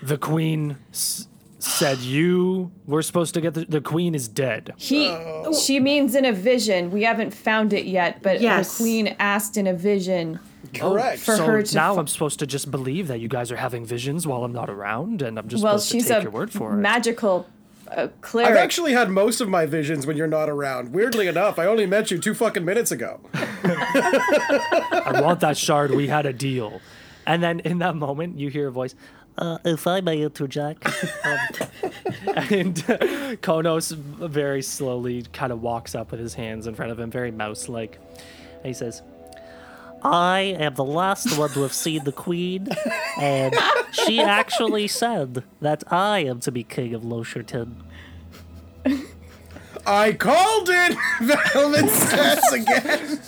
The 0.03 0.17
queen 0.17 0.77
s- 0.91 1.27
said 1.59 1.99
you 1.99 2.71
were 2.87 3.03
supposed 3.03 3.35
to 3.35 3.41
get 3.41 3.53
the, 3.53 3.65
the 3.65 3.81
queen 3.81 4.15
is 4.15 4.27
dead. 4.27 4.73
He, 4.77 5.09
oh. 5.09 5.53
she 5.53 5.79
means 5.79 6.15
in 6.15 6.25
a 6.25 6.33
vision. 6.33 6.89
We 6.89 7.03
haven't 7.03 7.35
found 7.35 7.71
it 7.71 7.85
yet, 7.85 8.23
but 8.23 8.41
Yes. 8.41 8.75
the 8.77 8.83
queen 8.83 9.15
asked 9.19 9.57
in 9.57 9.67
a 9.67 9.73
vision 9.75 10.39
Correct. 10.73 11.19
for 11.19 11.35
so 11.35 11.45
her 11.45 11.63
to. 11.63 11.75
now 11.75 11.95
fi- 11.95 11.99
I'm 12.01 12.07
supposed 12.07 12.39
to 12.39 12.47
just 12.47 12.71
believe 12.71 13.07
that 13.07 13.19
you 13.19 13.27
guys 13.27 13.51
are 13.51 13.57
having 13.57 13.85
visions 13.85 14.27
while 14.27 14.43
I'm 14.43 14.53
not 14.53 14.69
around, 14.69 15.21
and 15.21 15.37
I'm 15.37 15.47
just 15.47 15.63
well, 15.63 15.79
supposed 15.79 15.91
to 15.91 15.97
she's 15.97 16.07
take 16.07 16.19
a 16.19 16.21
your 16.23 16.31
word 16.31 16.51
for 16.51 16.73
it. 16.73 16.77
magical 16.77 17.47
uh, 17.91 18.07
I've 18.35 18.55
actually 18.55 18.93
had 18.93 19.09
most 19.09 19.41
of 19.41 19.49
my 19.49 19.65
visions 19.65 20.07
when 20.07 20.15
you're 20.15 20.27
not 20.27 20.49
around. 20.49 20.93
Weirdly 20.93 21.27
enough, 21.27 21.59
I 21.59 21.65
only 21.65 21.85
met 21.85 22.09
you 22.09 22.19
two 22.19 22.33
fucking 22.33 22.63
minutes 22.63 22.91
ago. 22.91 23.19
I 23.33 25.19
want 25.21 25.41
that 25.41 25.57
shard. 25.57 25.91
We 25.91 26.07
had 26.07 26.25
a 26.25 26.31
deal. 26.31 26.79
And 27.27 27.43
then 27.43 27.59
in 27.61 27.79
that 27.79 27.95
moment, 27.97 28.39
you 28.39 28.49
hear 28.49 28.69
a 28.69 28.71
voice. 28.71 28.95
Uh, 29.37 29.57
if 29.65 29.87
I 29.87 30.01
may 30.01 30.21
interject, 30.21 30.85
um, 30.85 31.39
and 32.35 32.75
Konos 33.41 33.93
very 33.95 34.61
slowly 34.61 35.23
kind 35.33 35.51
of 35.51 35.61
walks 35.61 35.93
up 35.95 36.11
with 36.11 36.19
his 36.19 36.33
hands 36.33 36.67
in 36.67 36.75
front 36.75 36.91
of 36.91 36.99
him, 36.99 37.09
very 37.11 37.31
mouse-like. 37.31 37.99
And 38.57 38.65
he 38.65 38.73
says, 38.73 39.01
I 40.03 40.39
am 40.59 40.75
the 40.75 40.83
last 40.83 41.37
one 41.37 41.49
to 41.51 41.61
have 41.61 41.73
seen 41.73 42.03
the 42.03 42.11
queen, 42.11 42.67
and 43.19 43.55
she 43.91 44.19
actually 44.19 44.87
said 44.87 45.43
that 45.61 45.83
I 45.91 46.19
am 46.19 46.39
to 46.41 46.51
be 46.51 46.63
king 46.63 46.93
of 46.93 47.03
Losherton. 47.03 47.75
I 49.85 50.13
called 50.13 50.69
it! 50.69 50.97
Velvet 51.21 51.89
says 51.89 52.53
again. 52.53 53.19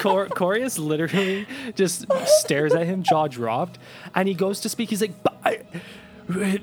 Cor- 0.00 0.28
Corius 0.28 0.78
literally 0.78 1.46
just 1.74 2.06
stares 2.26 2.74
at 2.74 2.86
him, 2.86 3.02
jaw 3.02 3.28
dropped, 3.28 3.78
and 4.14 4.26
he 4.28 4.34
goes 4.34 4.60
to 4.60 4.68
speak. 4.68 4.90
He's 4.90 5.00
like, 5.00 5.22
"But 5.22 5.36
I- 5.44 6.60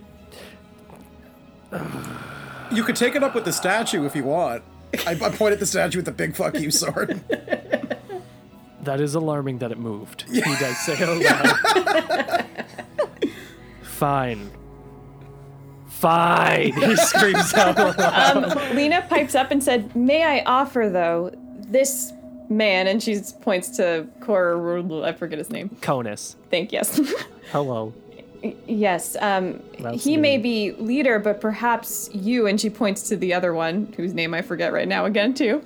You 2.72 2.84
could 2.84 2.96
take 2.96 3.16
it 3.16 3.24
up 3.24 3.36
with 3.36 3.46
the 3.46 3.54
statue 3.54 4.06
if 4.06 4.16
you 4.16 4.24
want. 4.24 4.64
I, 5.06 5.12
I 5.12 5.30
point 5.30 5.54
at 5.54 5.60
the 5.60 5.66
statue 5.66 5.98
with 6.00 6.06
the 6.06 6.12
big 6.12 6.36
fuck 6.36 6.60
you 6.60 6.70
sword. 6.72 7.22
That 8.84 9.00
is 9.00 9.16
alarming 9.16 9.60
that 9.60 9.72
it 9.72 9.78
moved. 9.78 10.24
He 10.30 10.42
does 10.42 10.78
say 10.80 10.94
out 11.04 11.22
loud. 11.22 12.46
Fine. 13.84 14.52
Fine. 15.88 16.74
He 16.74 16.96
screams 16.96 17.54
out 17.54 17.78
loud. 17.78 18.76
Lena 18.76 19.06
pipes 19.08 19.36
up 19.36 19.52
and 19.52 19.64
said, 19.64 19.96
"May 19.96 20.24
I 20.24 20.44
offer 20.46 20.90
though 20.90 21.32
this 21.68 22.12
man?" 22.50 22.88
And 22.88 23.04
she 23.04 23.20
points 23.42 23.70
to 23.78 24.08
Cor. 24.20 24.80
I 25.06 25.14
forget 25.14 25.38
his 25.38 25.52
name. 25.52 25.70
Conus. 25.82 26.36
Thank 26.50 26.72
yes. 26.72 27.00
Hello. 27.52 27.94
Yes, 28.66 29.16
um, 29.22 29.62
That's 29.80 30.04
he 30.04 30.18
may 30.18 30.40
be 30.40 30.72
leader, 30.72 31.20
but 31.20 31.40
perhaps 31.40 32.10
you, 32.12 32.48
and 32.48 32.60
she 32.60 32.72
points 32.72 33.08
to 33.10 33.16
the 33.16 33.36
other 33.36 33.54
one, 33.54 33.94
whose 33.96 34.16
name 34.16 34.34
I 34.34 34.42
forget 34.42 34.74
right 34.74 34.88
now 34.88 35.06
again, 35.06 35.36
too. 35.36 35.64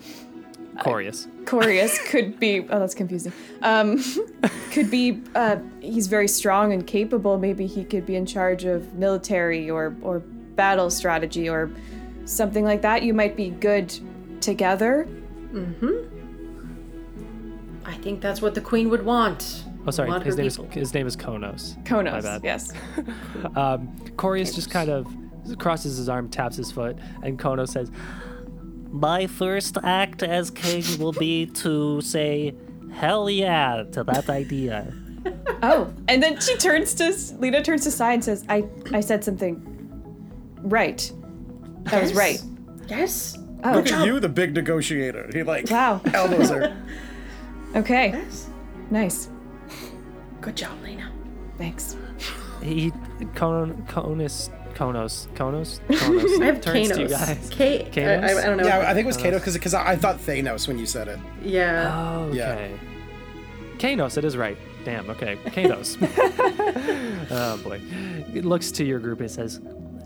Corius. 0.77 1.27
Corius 1.45 1.97
could 2.09 2.39
be, 2.39 2.59
oh, 2.69 2.79
that's 2.79 2.93
confusing. 2.95 3.31
Um, 3.61 4.03
could 4.71 4.89
be, 4.91 5.21
uh, 5.35 5.57
he's 5.81 6.07
very 6.07 6.27
strong 6.27 6.73
and 6.73 6.85
capable. 6.85 7.37
Maybe 7.37 7.65
he 7.67 7.83
could 7.83 8.05
be 8.05 8.15
in 8.15 8.25
charge 8.25 8.65
of 8.65 8.93
military 8.95 9.69
or, 9.69 9.95
or 10.01 10.19
battle 10.55 10.89
strategy 10.89 11.47
or 11.49 11.69
something 12.25 12.63
like 12.63 12.81
that. 12.81 13.03
You 13.03 13.13
might 13.13 13.35
be 13.35 13.49
good 13.51 13.93
together. 14.41 15.07
Mhm. 15.51 16.09
I 17.85 17.93
think 17.95 18.19
that's 18.21 18.41
what 18.41 18.55
the 18.55 18.61
queen 18.61 18.89
would 18.89 19.05
want. 19.05 19.63
Oh, 19.87 19.91
sorry. 19.91 20.09
Want 20.09 20.23
His 20.23 20.33
her 20.35 20.37
name 20.41 20.47
is 20.47 20.57
his 20.71 20.93
name 20.93 21.05
is 21.07 21.15
Konos. 21.15 21.81
Konos. 21.83 22.11
My 22.11 22.21
bad. 22.21 22.41
yes. 22.43 22.73
Um, 23.55 23.87
Corius 24.17 24.53
just 24.55 24.71
kind 24.71 24.89
of 24.89 25.07
crosses 25.59 25.97
his 25.97 26.09
arm, 26.09 26.27
taps 26.29 26.55
his 26.57 26.71
foot, 26.71 26.97
and 27.21 27.37
Konos 27.37 27.69
says, 27.69 27.91
My 28.95 29.27
first 29.27 29.77
act 29.83 30.23
as 30.23 30.49
king 30.49 30.83
will 30.99 31.11
be 31.11 31.47
to 31.47 31.99
say, 32.01 32.55
hell 32.93 33.29
yeah, 33.29 33.83
to 33.91 34.03
that 34.05 34.29
idea. 34.29 34.93
Oh, 35.63 35.91
and 36.07 36.21
then 36.21 36.39
she 36.39 36.55
turns 36.57 36.93
to, 36.95 37.11
Lena 37.39 37.63
turns 37.63 37.83
to 37.85 37.91
side 37.91 38.13
and 38.13 38.23
says, 38.23 38.45
I, 38.47 38.63
I 38.93 38.99
said 38.99 39.23
something 39.23 39.59
right. 40.61 41.11
That 41.85 42.03
was 42.03 42.13
right. 42.13 42.39
Yes. 42.87 43.35
Oh, 43.63 43.71
Look 43.71 43.87
at 43.91 44.05
you, 44.05 44.19
the 44.19 44.29
big 44.29 44.53
negotiator. 44.53 45.27
He 45.33 45.41
like 45.41 45.67
Wow. 45.71 45.99
elbows 46.13 46.49
her. 46.51 46.77
Okay. 47.75 48.09
Yes. 48.09 48.47
Nice. 48.91 49.29
Good 50.41 50.55
job, 50.55 50.77
Lena. 50.83 51.11
Thanks. 51.57 51.97
he 52.61 52.91
Kon- 53.33 53.83
Konos 53.87 54.49
Konos 54.75 55.27
Konos 55.35 55.79
Konos 55.87 56.41
I 56.41 56.45
have 56.45 56.61
turns 56.61 56.89
to 56.91 57.01
you 57.01 57.07
guys. 57.07 57.49
K- 57.49 57.85
I, 57.85 57.89
Kanos? 57.89 58.23
I, 58.23 58.41
I 58.43 58.45
don't 58.45 58.57
know. 58.57 58.65
Yeah, 58.67 58.79
I 58.89 58.93
think 58.93 59.05
it 59.05 59.07
was 59.07 59.17
Kato 59.17 59.37
because 59.39 59.53
because 59.53 59.73
I, 59.73 59.91
I 59.91 59.95
thought 59.95 60.17
Thanos 60.19 60.67
when 60.67 60.77
you 60.77 60.85
said 60.85 61.07
it. 61.07 61.19
yeah. 61.41 61.91
Oh, 61.95 62.31
Yeah. 62.33 62.51
okay. 62.51 62.71
Kanos, 63.77 64.17
it 64.17 64.25
is 64.25 64.35
right. 64.37 64.57
Damn, 64.83 65.09
okay. 65.09 65.37
Kanos. 65.47 65.97
oh 67.31 67.57
boy. 67.63 67.81
It 68.33 68.45
looks 68.45 68.71
to 68.73 68.83
your 68.85 68.99
group 68.99 69.19
and 69.21 69.31
says, 69.31 69.59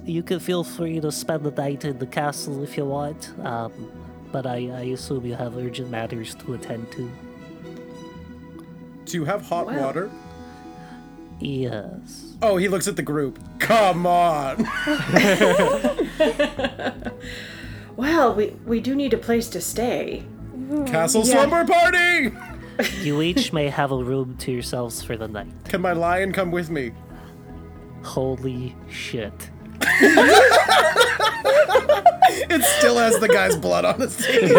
You 0.06 0.24
can 0.24 0.40
feel 0.40 0.64
free 0.64 1.00
to 1.02 1.12
spend 1.12 1.44
the 1.44 1.52
night 1.52 1.84
in 1.86 1.98
the 2.00 2.08
castle 2.08 2.64
if 2.64 2.78
you 2.78 2.86
want, 2.86 3.32
um, 3.44 3.72
but 4.32 4.46
I, 4.46 4.70
I 4.70 4.82
assume 4.94 5.26
you 5.26 5.36
have 5.36 5.58
urgent 5.58 5.90
matters 5.90 6.36
to 6.36 6.54
attend 6.54 6.92
to. 6.94 7.10
Do 9.06 9.18
you 9.18 9.26
have 9.26 9.42
hot 9.42 9.66
Wow. 9.68 9.80
water? 9.82 10.12
Yes. 11.40 12.36
Oh, 12.42 12.58
he 12.58 12.68
looks 12.68 12.88
at 12.88 12.96
the 12.96 13.02
group. 13.02 13.40
Come 13.60 14.06
on. 14.06 14.68
Well, 18.00 18.34
we 18.34 18.56
we 18.66 18.80
do 18.80 18.96
need 18.96 19.14
a 19.14 19.18
place 19.18 19.50
to 19.50 19.60
stay. 19.60 20.24
Castle 20.86 21.26
slumber 21.26 21.66
party. 21.66 22.32
You 23.02 23.22
each 23.22 23.52
may 23.52 23.68
have 23.68 23.92
a 23.92 24.02
room 24.02 24.38
to 24.38 24.54
yourselves 24.54 25.04
for 25.04 25.18
the 25.18 25.28
night. 25.28 25.52
Can 25.66 25.82
my 25.82 25.92
lion 25.92 26.32
come 26.32 26.50
with 26.50 26.70
me? 26.70 26.94
Holy 28.04 28.74
shit. 28.90 29.34
It 32.52 32.64
still 32.64 32.98
has 32.98 33.20
the 33.20 33.28
guy's 33.28 33.56
blood 33.56 33.86
on 33.86 34.00
his 34.00 34.16
teeth. 34.26 34.54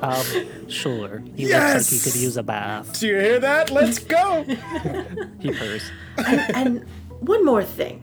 Um, 0.00 0.68
sure. 0.68 1.22
He 1.36 1.48
Yes! 1.48 1.74
looks 1.74 1.92
like 1.92 2.00
he 2.04 2.10
could 2.10 2.20
use 2.22 2.36
a 2.36 2.42
bath. 2.42 2.98
Do 3.00 3.06
you 3.08 3.18
hear 3.18 3.38
that? 3.40 3.70
Let's 3.70 3.98
go. 3.98 4.44
he 5.40 5.52
purrs. 5.52 5.82
And 6.18 6.84
one 7.20 7.44
more 7.44 7.64
thing. 7.64 8.02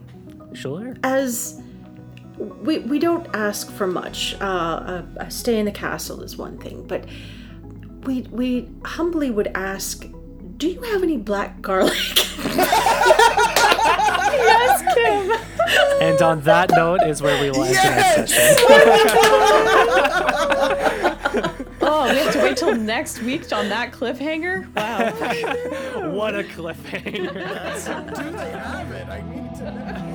Sure. 0.54 0.94
As 1.04 1.60
we 2.38 2.78
we 2.80 2.98
don't 2.98 3.26
ask 3.34 3.70
for 3.72 3.86
much. 3.86 4.34
Uh, 4.40 4.44
a, 4.46 5.06
a 5.26 5.30
stay 5.30 5.58
in 5.58 5.64
the 5.66 5.72
castle 5.72 6.22
is 6.22 6.36
one 6.36 6.58
thing, 6.58 6.84
but 6.86 7.04
we 8.04 8.22
we 8.30 8.68
humbly 8.84 9.30
would 9.30 9.48
ask. 9.54 10.04
Do 10.56 10.68
you 10.68 10.80
have 10.82 11.02
any 11.02 11.16
black 11.16 11.60
garlic? 11.62 11.96
Yes, 13.84 14.82
Kim. 14.94 15.30
And 16.00 16.20
on 16.22 16.40
that 16.42 16.70
note 16.70 17.02
is 17.02 17.22
where 17.22 17.40
we 17.40 17.50
will 17.50 17.64
end 17.64 17.76
tonight's 17.76 18.34
session. 18.34 18.68
Oh, 21.84 22.08
we 22.08 22.16
have 22.16 22.32
to 22.32 22.38
wait 22.40 22.56
till 22.56 22.74
next 22.74 23.22
week 23.22 23.52
on 23.52 23.68
that 23.68 23.92
cliffhanger? 23.92 24.72
Wow. 24.74 26.10
What 26.12 26.34
a 26.34 26.42
cliffhanger. 26.44 27.32
Do 28.14 28.30
they 28.30 28.50
have 28.50 28.90
it? 28.92 29.08
I 29.08 29.20
need 29.20 29.54
to 29.56 29.64
know. 29.72 30.11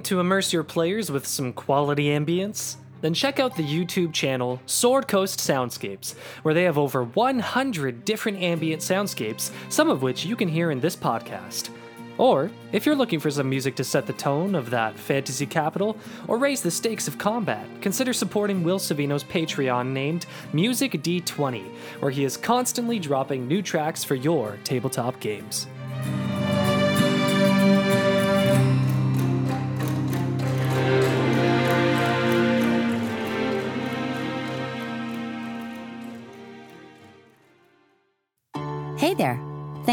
Looking 0.00 0.16
to 0.16 0.20
immerse 0.20 0.50
your 0.50 0.64
players 0.64 1.10
with 1.10 1.26
some 1.26 1.52
quality 1.52 2.06
ambience? 2.06 2.76
Then 3.02 3.12
check 3.12 3.38
out 3.38 3.54
the 3.54 3.62
YouTube 3.62 4.14
channel 4.14 4.58
Sword 4.64 5.06
Coast 5.06 5.40
Soundscapes, 5.40 6.14
where 6.40 6.54
they 6.54 6.62
have 6.62 6.78
over 6.78 7.04
100 7.04 8.06
different 8.06 8.38
ambient 8.38 8.80
soundscapes, 8.80 9.50
some 9.68 9.90
of 9.90 10.00
which 10.00 10.24
you 10.24 10.36
can 10.36 10.48
hear 10.48 10.70
in 10.70 10.80
this 10.80 10.96
podcast. 10.96 11.68
Or, 12.16 12.50
if 12.72 12.86
you're 12.86 12.96
looking 12.96 13.20
for 13.20 13.30
some 13.30 13.50
music 13.50 13.76
to 13.76 13.84
set 13.84 14.06
the 14.06 14.14
tone 14.14 14.54
of 14.54 14.70
that 14.70 14.98
fantasy 14.98 15.44
capital 15.44 15.98
or 16.28 16.38
raise 16.38 16.62
the 16.62 16.70
stakes 16.70 17.06
of 17.06 17.18
combat, 17.18 17.66
consider 17.82 18.14
supporting 18.14 18.62
Will 18.62 18.78
Savino's 18.78 19.24
Patreon 19.24 19.88
named 19.88 20.24
Music 20.54 20.92
D20, 20.92 21.62
where 22.00 22.10
he 22.10 22.24
is 22.24 22.38
constantly 22.38 22.98
dropping 22.98 23.46
new 23.46 23.60
tracks 23.60 24.02
for 24.02 24.14
your 24.14 24.56
tabletop 24.64 25.20
games. 25.20 25.66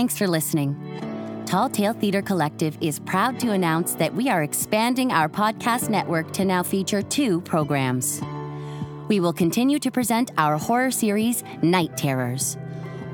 Thanks 0.07 0.19
for 0.19 0.27
listening. 0.29 1.43
Tall 1.45 1.67
Tale 1.69 1.91
Theater 1.91 2.21
Collective 2.21 2.77
is 2.79 2.97
proud 2.97 3.41
to 3.41 3.51
announce 3.51 3.93
that 3.95 4.15
we 4.15 4.29
are 4.29 4.41
expanding 4.41 5.11
our 5.11 5.27
podcast 5.27 5.89
network 5.89 6.31
to 6.31 6.45
now 6.45 6.63
feature 6.63 7.01
two 7.01 7.41
programs. 7.41 8.21
We 9.09 9.19
will 9.19 9.33
continue 9.33 9.79
to 9.79 9.91
present 9.91 10.31
our 10.37 10.57
horror 10.57 10.91
series, 10.91 11.43
Night 11.61 11.97
Terrors. 11.97 12.57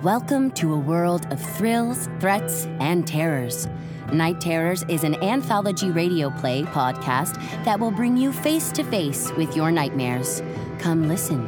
Welcome 0.04 0.52
to 0.52 0.72
a 0.76 0.78
world 0.78 1.26
of 1.34 1.41
thrills, 1.58 2.10
threats, 2.20 2.68
and 2.80 3.08
terrors. 3.08 3.68
Night 4.12 4.39
Terrors 4.39 4.86
is 4.88 5.04
an 5.04 5.16
anthology 5.24 5.89
radio 5.89 6.30
play 6.30 6.62
podcast 6.62 7.34
that 7.66 7.80
will 7.80 7.89
bring 7.89 8.16
you 8.16 8.32
face 8.32 8.72
to 8.74 8.84
face 8.84 9.32
with 9.32 9.56
your 9.56 9.72
nightmares. 9.72 10.44
Come 10.78 11.08
listen 11.08 11.44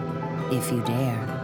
if 0.52 0.72
you 0.72 0.82
dare. 0.86 1.35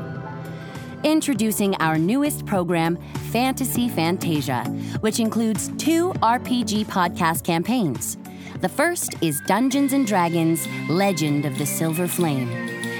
Introducing 1.03 1.73
our 1.77 1.97
newest 1.97 2.45
program, 2.45 2.95
Fantasy 3.31 3.89
Fantasia, 3.89 4.63
which 4.99 5.19
includes 5.19 5.69
two 5.79 6.13
RPG 6.21 6.85
podcast 6.85 7.43
campaigns. 7.43 8.19
The 8.59 8.69
first 8.69 9.15
is 9.19 9.41
Dungeons 9.47 9.93
and 9.93 10.05
Dragons 10.05 10.67
Legend 10.89 11.45
of 11.45 11.57
the 11.57 11.65
Silver 11.65 12.07
Flame. 12.07 12.51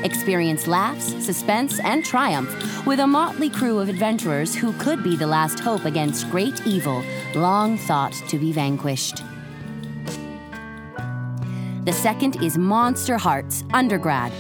Experience 0.04 0.66
laughs, 0.66 1.14
suspense, 1.24 1.80
and 1.82 2.04
triumph 2.04 2.88
with 2.88 2.99
a 2.99 3.06
motley 3.06 3.52
crew 3.52 3.78
of 3.78 3.88
adventurers 3.88 4.56
who 4.56 4.74
could 4.80 5.04
be 5.04 5.16
the 5.16 5.28
last 5.28 5.60
hope 5.60 5.86
against 5.86 6.28
great 6.32 6.66
evil 6.66 7.04
long 7.36 7.78
thought 7.78 8.14
to 8.30 8.39
be 8.39 8.52
vanquished. 8.52 9.22
The 11.86 11.93
second 11.93 12.41
is 12.41 12.58
Monster 12.58 13.20
Hearts 13.20 13.64
Undergrad. 13.74 14.32